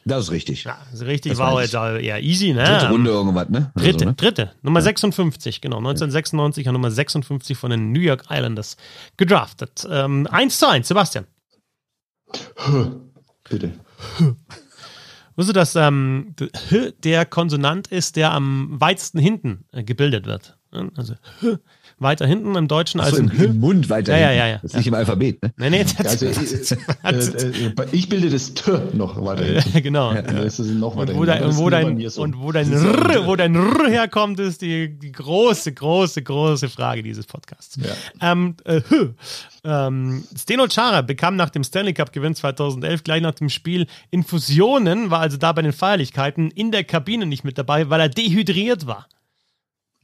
[0.05, 0.63] Das ist richtig.
[0.65, 2.63] Ja, das ist richtig, das war jetzt eher easy, ne?
[2.63, 3.71] Dritte Runde irgendwas, ne?
[3.75, 4.13] dritte, so, ne?
[4.13, 4.51] dritte.
[4.61, 4.85] Nummer ja.
[4.85, 5.77] 56, genau.
[5.77, 8.77] 1996 hat Nummer 56 von den New York Islanders
[9.17, 9.87] gedraftet.
[9.89, 11.25] Ähm, 1 zu 1, Sebastian.
[13.49, 13.73] Bitte.
[15.35, 16.35] Wusstest du, dass ähm,
[17.03, 20.57] der Konsonant ist, der am weitesten hinten äh, gebildet wird?
[20.95, 21.15] Also
[21.99, 24.87] weiter hinten im Deutschen als im, im, Mund weiter ja, ja, ja, Das ist nicht
[24.87, 25.53] im Alphabet, ne?
[25.57, 26.31] Nee, nee, das, also, äh,
[27.03, 29.83] äh, äh, ich bilde das T noch weiter hinten.
[29.83, 30.13] genau.
[30.13, 32.21] Ja, das ist noch weiter und wo, dein, wo, dein, so.
[32.21, 37.03] und wo dein R, wo dein R herkommt, ist die, die große, große, große Frage
[37.03, 37.77] dieses Podcasts.
[37.77, 38.31] Ja.
[38.31, 38.81] Ähm, äh,
[39.63, 45.09] ähm, Steno Chara bekam nach dem Stanley Cup Gewinn 2011 gleich nach dem Spiel Infusionen,
[45.09, 48.87] war also da bei den Feierlichkeiten in der Kabine nicht mit dabei, weil er dehydriert
[48.87, 49.07] war.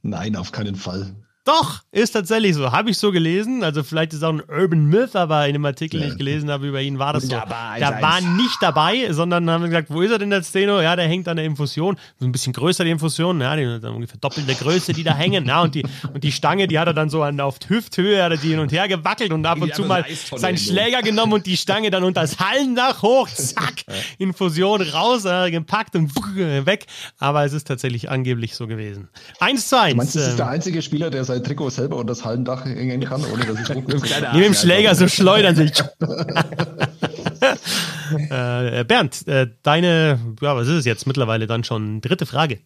[0.02, 1.14] Nein, auf keinen Fall.
[1.50, 2.70] Doch, ist tatsächlich so.
[2.70, 3.64] Habe ich so gelesen.
[3.64, 6.68] Also vielleicht ist auch ein Urban Myth, aber in dem Artikel, den ich gelesen habe
[6.68, 7.30] über ihn, war das so.
[7.30, 10.80] Der war nicht dabei, sondern haben gesagt, wo ist er denn der Steno?
[10.80, 11.96] Ja, der hängt an der Infusion.
[12.20, 15.44] So ein bisschen größer die Infusion, ja, die ungefähr doppelte Größe, die da hängen.
[15.46, 15.84] Ja, und die,
[16.14, 18.60] und die Stange, die hat er dann so an, auf Hüfthöhe, hat er die hin
[18.60, 20.04] und her gewackelt und ab und zu mal
[20.36, 23.82] seinen Schläger genommen und die Stange dann unter das Hallendach hoch, zack,
[24.18, 26.86] Infusion raus, äh, gepackt und weg.
[27.18, 29.08] Aber es ist tatsächlich angeblich so gewesen.
[29.40, 29.90] Eins zu eins.
[29.90, 32.64] Du meinst, das ist der ähm, einzige Spieler, der sein Trikot selber unter das Hallendach
[32.64, 33.88] hängen kann, ohne dass ich Druck
[34.34, 35.72] Mit dem Schläger so schleudern sich.
[38.30, 42.00] äh, Bernd, äh, deine, ja, was ist es jetzt mittlerweile dann schon?
[42.00, 42.60] Dritte Frage.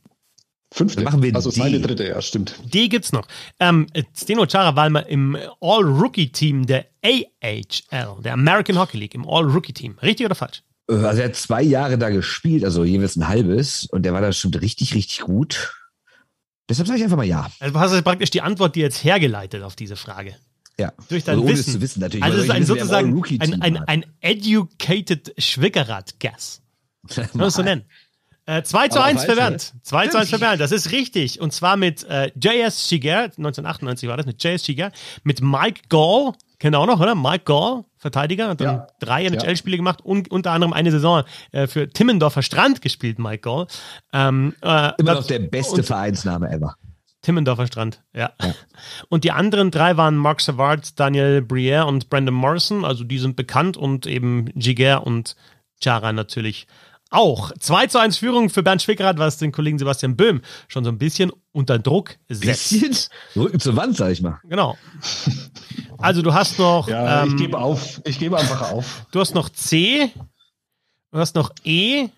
[0.72, 0.96] Fünfte.
[0.96, 2.56] Dann machen wir also seine dritte, ja, stimmt.
[2.64, 3.28] Die gibt's noch.
[3.60, 9.98] Ähm, Steno Chara war mal im All-Rookie-Team der AHL, der American Hockey League, im All-Rookie-Team.
[10.02, 10.64] Richtig oder falsch?
[10.90, 14.20] Äh, also er hat zwei Jahre da gespielt, also jeweils ein halbes, und der war
[14.20, 15.72] da schon richtig, richtig gut.
[16.68, 17.50] Deshalb sage ich einfach mal ja.
[17.60, 20.34] Also du hast praktisch die Antwort, die jetzt hergeleitet auf diese Frage.
[20.78, 20.92] Ja.
[21.08, 21.72] Durch dein also, Wissen.
[21.74, 22.24] zu wissen natürlich.
[22.24, 26.62] Also es ist ein, sozusagen ein, ein, ein educated Schwickerath-Guess.
[27.14, 27.84] Kann man es so nennen.
[28.46, 29.72] Äh, 2 zu 1 für Bernd.
[29.82, 31.40] 2 zu 1 für Bernd, das ist richtig.
[31.40, 32.88] Und zwar mit äh, J.S.
[32.88, 34.66] Shiger, 1998 war das, mit J.S.
[34.66, 34.92] Shiger,
[35.22, 37.14] mit Mike Gall, kennt ihr auch noch, oder?
[37.14, 38.86] Mike Gall, Verteidiger, hat dann ja.
[39.00, 43.66] drei NHL-Spiele gemacht und unter anderem eine Saison äh, für Timmendorfer Strand gespielt, Mike Gall.
[44.12, 46.76] Ähm, äh, Immer noch der beste Vereinsname ever.
[47.22, 48.32] Timmendorfer Strand, ja.
[48.42, 48.54] ja.
[49.08, 52.84] Und die anderen drei waren Mark Savard, Daniel Briere und Brandon Morrison.
[52.84, 55.34] Also die sind bekannt und eben Giger und
[55.82, 56.66] Chara natürlich
[57.08, 57.52] auch.
[57.58, 60.98] 2 zu 1 Führung für Bernd Schwickerath, was den Kollegen Sebastian Böhm schon so ein
[60.98, 62.70] bisschen unter Druck setzt.
[62.70, 62.94] Bisschen?
[63.34, 64.40] Rücken zur Wand, sag ich mal.
[64.44, 64.76] Genau.
[66.04, 66.88] Also du hast noch.
[66.88, 68.00] Ja, ähm, ich gebe auf.
[68.04, 69.06] Ich gebe einfach auf.
[69.10, 70.10] Du hast noch C.
[71.10, 72.08] Du hast noch E.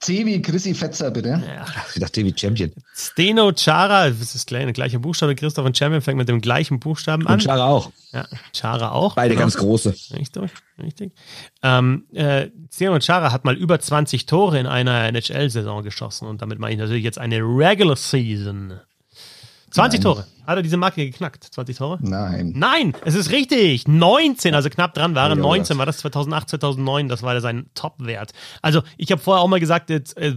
[0.00, 1.42] C wie Chrissy Fetzer, bitte.
[1.46, 1.64] Ja.
[1.94, 2.70] Ich dachte wie Champion.
[2.94, 5.34] Steno Chara, das ist der gleiche Buchstabe.
[5.34, 7.34] Christoph und Champion fängt mit dem gleichen Buchstaben an.
[7.34, 7.90] Und Chara auch.
[8.12, 9.14] Ja, Chara auch.
[9.14, 9.94] Beide ganz große.
[10.16, 10.50] Richtig,
[10.82, 11.12] richtig.
[11.62, 16.58] Ähm, äh, Steno Chara hat mal über 20 Tore in einer NHL-Saison geschossen und damit
[16.58, 18.78] meine ich natürlich jetzt eine Regular Season.
[19.70, 20.02] 20 Nein.
[20.02, 20.26] Tore.
[20.46, 21.44] Hat er diese Marke geknackt?
[21.44, 21.98] 20 Tore?
[22.00, 22.52] Nein.
[22.54, 23.88] Nein, es ist richtig.
[23.88, 25.38] 19, also knapp dran waren.
[25.38, 27.08] 19 war das 2008, 2009.
[27.08, 28.32] Das war sein Top-Wert.
[28.62, 30.34] Also ich habe vorher auch mal gesagt, jetzt, äh,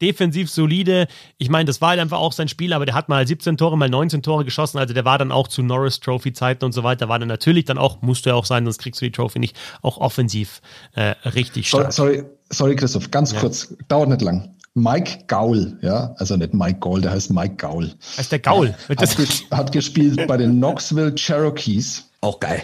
[0.00, 1.08] defensiv solide.
[1.38, 3.76] Ich meine, das war halt einfach auch sein Spiel, aber der hat mal 17 Tore,
[3.76, 4.78] mal 19 Tore geschossen.
[4.78, 7.08] Also der war dann auch zu Norris Trophy Zeiten und so weiter.
[7.08, 9.56] War dann natürlich dann auch, musste er auch sein, sonst kriegst du die Trophy nicht,
[9.82, 10.60] auch offensiv
[10.94, 11.92] äh, richtig stark.
[11.92, 13.40] Sorry, sorry, sorry Christoph, ganz ja.
[13.40, 14.55] kurz, dauert nicht lang.
[14.76, 17.94] Mike Gaul, ja, also nicht Mike Gaul, der heißt Mike Gaul.
[18.18, 18.74] Heißt der Gaul?
[18.90, 22.04] Hat, ges hat gespielt bei den Knoxville Cherokees.
[22.20, 22.62] Auch geil.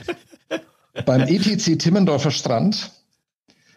[1.07, 2.91] Beim ETC Timmendorfer Strand,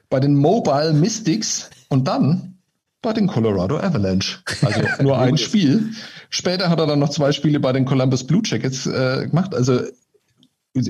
[0.10, 2.58] bei den Mobile Mystics und dann
[3.02, 4.40] bei den Colorado Avalanche.
[4.62, 5.92] Also nur ein Spiel.
[6.30, 9.56] Später hat er dann noch zwei Spiele bei den Columbus Blue Jackets äh, gemacht.
[9.56, 9.80] Also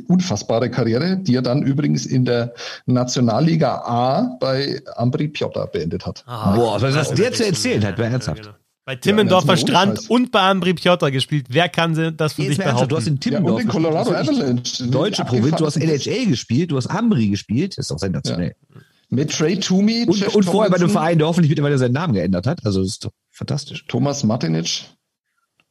[0.08, 2.54] unfassbare Karriere, die er dann übrigens in der
[2.86, 6.24] Nationalliga A bei Ambri Piotta beendet hat.
[6.26, 8.44] Ah, Boah, was du dir zu erzählen hat, wäre ernsthaft.
[8.44, 8.56] Genau.
[8.86, 11.48] Bei Timmendorfer ja, Strand und bei Ambri Piotta gespielt.
[11.50, 12.88] Wer kann das für sich behaupten?
[12.88, 14.88] Du hast in Timmendorf ja, Colorado Avalanche.
[14.88, 17.78] Deutsche Provinz, du hast NHL gespielt, du hast Ambri gespielt.
[17.78, 18.56] Das ist auch sensationell.
[18.74, 18.82] Ja.
[19.10, 20.06] Mit Trey Toomey.
[20.08, 22.64] Und, und vorher bei einem Verein, der hoffentlich mittlerweile seinen Namen geändert hat.
[22.64, 23.86] Also das ist doch fantastisch.
[23.88, 24.86] Thomas Martinic.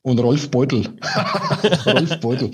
[0.06, 0.86] Und Rolf Beutel.
[1.86, 2.50] Rolf Beutel.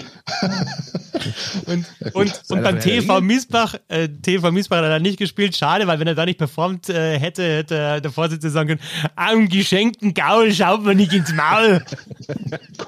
[1.66, 5.56] und, und, und beim TV Miesbach, äh, TV Miesbach hat er nicht gespielt.
[5.56, 8.80] Schade, weil wenn er da nicht performt äh, hätte, hätte der Vorsitzende sagen können,
[9.16, 11.84] am geschenkten Gaul schaut man nicht ins Maul.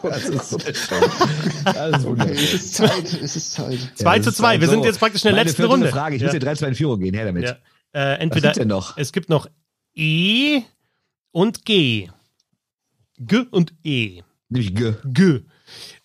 [0.05, 3.79] das ist so das ist okay, es ist Zeit, es ist Zeit.
[3.97, 4.75] 2 ja, zu 2, wir so.
[4.75, 5.89] sind jetzt praktisch in der letzten Runde.
[5.89, 6.29] Frage, ich ja.
[6.29, 7.43] muss hier 3-2 in Führung gehen, her damit.
[7.43, 7.57] Ja.
[7.95, 8.53] Äh, entweder,
[8.95, 9.49] Es gibt noch
[9.97, 10.63] E
[11.33, 12.11] und G.
[13.19, 14.23] G und E.
[14.53, 14.93] Nicht G.
[15.05, 15.41] G.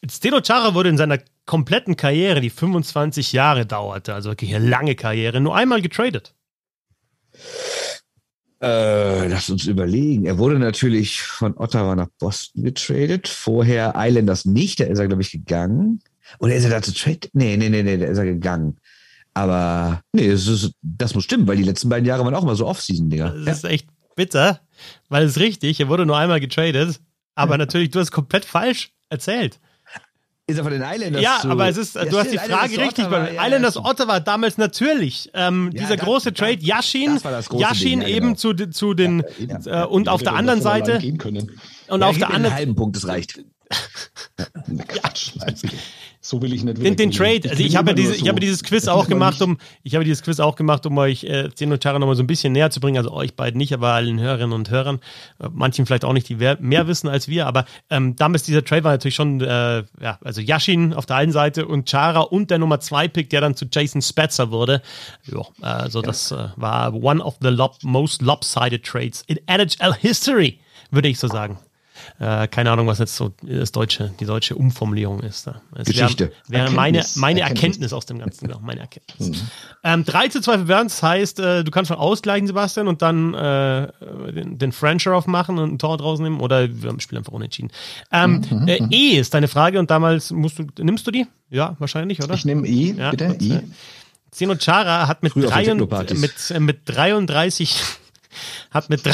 [0.09, 4.95] Steno Chara wurde in seiner kompletten Karriere, die 25 Jahre dauerte, also wirklich eine lange
[4.95, 6.33] Karriere, nur einmal getradet.
[8.61, 10.25] Äh, lass uns überlegen.
[10.25, 13.27] Er wurde natürlich von Ottawa nach Boston getradet.
[13.27, 16.01] Vorher Islanders nicht, da ist er, glaube ich, gegangen.
[16.39, 17.29] Oder ist er da zu trade?
[17.33, 18.77] Nee, nee, nee, nee, da ist er gegangen.
[19.33, 22.55] Aber nee, das, ist, das muss stimmen, weil die letzten beiden Jahre waren auch immer
[22.55, 23.29] so Off-Season-Dinger.
[23.29, 23.51] Das ja.
[23.51, 24.61] ist echt bitter,
[25.09, 26.99] weil es richtig, er wurde nur einmal getradet.
[27.38, 29.59] Aber natürlich, du hast komplett falsch erzählt.
[30.47, 31.49] Ist er von den Islanders Ja, so.
[31.49, 34.19] aber es ist, ja, du hast die Frage richtig, Ottawa, weil ja, Islanders ja, Ottawa
[34.21, 37.19] damals natürlich, ähm, dieser das, große Trade, Yashin,
[37.51, 38.35] Yashin Ding, eben genau.
[38.35, 39.23] zu, zu den,
[39.65, 40.99] äh, und auf der anderen Seite,
[41.89, 43.43] und auf der anderen, halben Punkt, das reicht.
[44.88, 45.33] Quatsch,
[46.28, 48.21] So will ich nicht Den, den Trade, also ich habe diese, so.
[48.21, 51.23] ich habe dieses Quiz auch gemacht, um, ich habe dieses Quiz auch gemacht, um euch
[51.23, 52.97] äh, Zeno und Chara nochmal so ein bisschen näher zu bringen.
[52.97, 54.99] Also euch beiden nicht, aber allen Hörerinnen und Hörern.
[55.39, 57.47] Äh, manchen vielleicht auch nicht, die mehr wissen als wir.
[57.47, 61.32] Aber ähm, damals dieser Trade war natürlich schon, äh, ja, also Yashin auf der einen
[61.32, 64.82] Seite und Chara und der Nummer 2 Pick, der dann zu Jason Spetzer wurde.
[65.32, 66.07] Ja, also ja.
[66.07, 70.59] das äh, war one of the lob most lopsided trades in NHL history,
[70.91, 71.57] würde ich so sagen.
[72.20, 75.47] Äh, keine Ahnung, was jetzt so das deutsche, die deutsche Umformulierung ist.
[75.47, 75.62] Da.
[75.76, 76.32] Es Geschichte.
[76.47, 77.64] Wäre, wäre meine, meine Erkenntnis.
[77.64, 77.93] Erkenntnis.
[77.93, 79.30] aus dem Ganzen, genau, meine Erkenntnis.
[79.30, 79.47] Mhm.
[79.84, 83.34] Ähm, 3 zu 2 für Berns heißt, äh, du kannst schon ausgleichen, Sebastian, und dann
[83.34, 83.88] äh,
[84.34, 87.34] den, den Frencher aufmachen und ein Tor draußen nehmen, oder wir haben das Spiel einfach
[87.34, 87.72] unentschieden.
[88.12, 88.89] Ähm, mhm, äh, mhm.
[88.91, 91.28] E ist deine Frage und damals musst du, nimmst du die?
[91.49, 92.34] Ja, wahrscheinlich, oder?
[92.34, 93.38] Ich nehme E, ja, bitte.
[93.39, 93.53] E.
[93.53, 93.64] Äh,
[94.32, 95.89] Zeno Chara hat mit, drei und,
[96.20, 97.84] mit, äh, mit 33
[98.72, 99.01] hat mit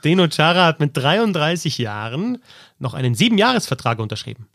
[0.00, 2.42] Zdeno Chara hat mit 33 Jahren
[2.78, 4.48] noch einen Siebenjahresvertrag unterschrieben.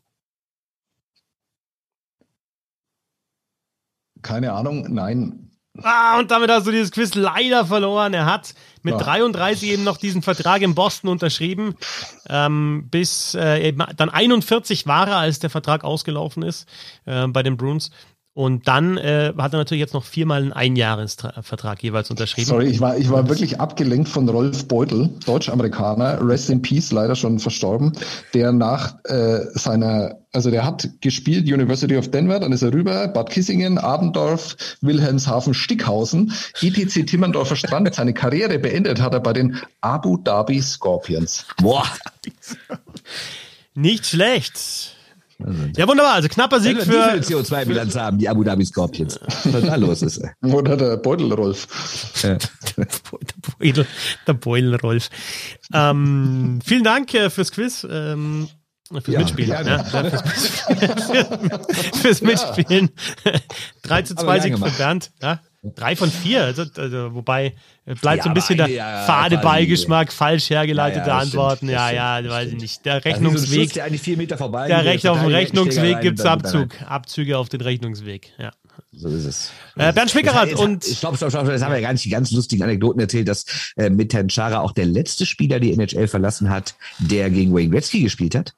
[4.21, 5.51] Keine Ahnung, nein.
[5.83, 8.13] Ah, und damit hast du dieses Quiz leider verloren.
[8.13, 8.99] Er hat mit ja.
[8.99, 11.75] 33 eben noch diesen Vertrag in Boston unterschrieben.
[12.29, 16.67] Ähm, bis äh, dann 41 war er, als der Vertrag ausgelaufen ist
[17.05, 17.91] äh, bei den Bruins.
[18.35, 22.49] Und dann äh, hat er natürlich jetzt noch viermal einen Einjahresvertrag jeweils unterschrieben.
[22.49, 27.15] Sorry, ich war, ich war wirklich abgelenkt von Rolf Beutel, Deutsch-Amerikaner, Rest in Peace, leider
[27.15, 27.93] schon verstorben,
[28.33, 33.07] der nach äh, seiner, also der hat gespielt University of Denver, dann ist er rüber,
[33.07, 37.95] Bad Kissingen, Abendorf, Wilhelmshaven, Stickhausen, ETC Timmendorfer Strand.
[37.95, 41.45] Seine Karriere beendet hat er bei den Abu Dhabi Scorpions.
[41.61, 41.85] Boah.
[43.75, 44.93] Nicht schlecht.
[45.43, 46.13] Also, ja, wunderbar.
[46.13, 47.13] Also knapper Sieg für.
[47.15, 49.19] CO2-Bilanz haben, die Abu Dhabi Scorpions.
[49.45, 50.21] Was da los ist.
[50.43, 51.67] Oder der Beutelrolf.
[52.21, 52.39] der
[53.59, 53.85] Beutel,
[54.27, 55.09] der Beutelrolf.
[55.73, 57.85] Ähm, vielen Dank äh, fürs Quiz.
[57.89, 58.47] Ähm,
[58.91, 59.49] fürs ja, Mitspielen.
[59.49, 60.23] Ja, fürs,
[62.01, 62.91] fürs, Mitspielen.
[63.83, 65.11] 3 zu 2 Sieg für Bernd.
[65.21, 65.41] Ja,
[65.73, 67.53] Drei von vier, also, also wobei
[67.85, 71.67] bleibt ja, so ein bisschen der ja, fade Beigeschmack, falsch hergeleitete ja, Antworten.
[71.67, 72.85] Stimmt, ja, ja, weiß ich nicht.
[72.85, 73.69] Der Rechnungsweg.
[73.69, 74.67] So der eigentlich vier Meter vorbei.
[74.67, 76.81] Der Recht auf dem Rechnungsweg gibt es Abzug.
[76.83, 78.31] Abzüge auf den Rechnungsweg.
[78.37, 78.51] Ja.
[78.91, 79.51] So ist es.
[79.75, 80.83] Äh, Bernd Schwickerath und.
[80.83, 81.47] Stopp, stopp, stopp.
[81.47, 84.29] Das haben wir ja gar nicht die ganz lustigen Anekdoten erzählt, dass äh, mit Herrn
[84.29, 88.53] Chara auch der letzte Spieler die NHL verlassen hat, der gegen Wayne Gretzky gespielt hat.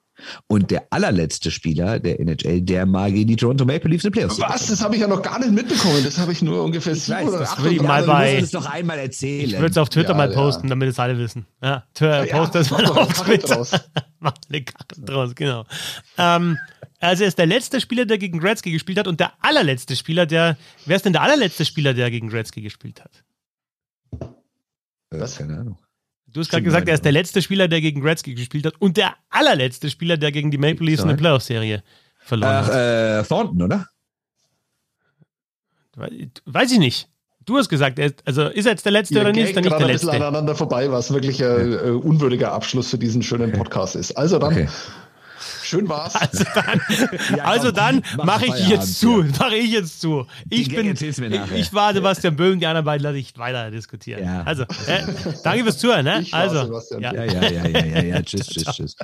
[0.46, 4.40] Und der allerletzte Spieler der NHL, der mal gegen die Toronto Maple Leafs in Playoffs.
[4.40, 4.66] Was?
[4.66, 6.02] Das habe ich ja noch gar nicht mitbekommen.
[6.04, 8.36] Das habe ich nur ungefähr ich weiß, oder das würde ich mal bei.
[8.36, 9.44] Ich es doch einmal erzählen.
[9.44, 10.70] Ich würde es auf Twitter ja, mal posten, ja.
[10.70, 11.46] damit es alle wissen.
[11.62, 13.66] Ja, Twitter, ja, post das mal auf Twitter.
[14.20, 15.64] Macht eine Karte draus, genau.
[16.16, 16.58] Ähm,
[17.00, 20.26] also er ist der letzte Spieler, der gegen Gretzky gespielt hat und der allerletzte Spieler,
[20.26, 20.56] der.
[20.86, 23.24] Wer ist denn der allerletzte Spieler, der gegen Gretzky gespielt hat?
[25.10, 25.38] Was?
[25.38, 25.78] Keine Ahnung.
[26.32, 28.96] Du hast gerade gesagt, er ist der letzte Spieler, der gegen Gretzky gespielt hat und
[28.96, 31.82] der allerletzte Spieler, der gegen die Maple Leafs in der Playoff-Serie
[32.18, 32.74] verloren Ach, hat.
[32.74, 33.86] Äh, Thornton, oder?
[36.44, 37.08] Weiß ich nicht.
[37.44, 39.48] Du hast gesagt, er ist, also ist er jetzt der Letzte Ihr oder nicht?
[39.48, 40.06] Ist er nicht der ein Letzte?
[40.06, 41.72] bisschen aneinander vorbei, was wirklich ein.
[41.72, 44.12] Äh, unwürdiger Abschluss für diesen schönen Podcast ist.
[44.12, 44.68] Also dann okay.
[45.68, 46.14] Schön war's.
[46.14, 46.80] Also dann,
[47.36, 49.20] ja, also dann mache ich jetzt zu.
[49.20, 49.28] Ja.
[49.38, 50.26] Mache ich jetzt zu.
[50.48, 54.24] Ich bin, ich, ich war Sebastian Böhm, die anderen beiden lasse ich weiter diskutieren.
[54.24, 54.44] Ja.
[54.44, 55.02] Also, äh,
[55.44, 56.06] danke fürs Zuhören.
[56.06, 56.20] Ne?
[56.22, 57.12] Ich also, ja.
[57.12, 58.22] ja, ja, ja, ja, ja, ja.
[58.22, 58.96] Tschüss, tschüss, tschüss.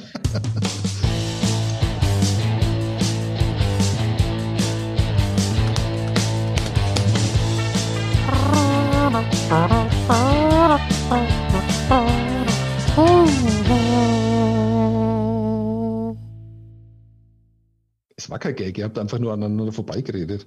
[18.25, 20.47] Es war kein Gag, ihr habt einfach nur aneinander vorbeigeredet.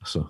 [0.00, 0.28] Ach so.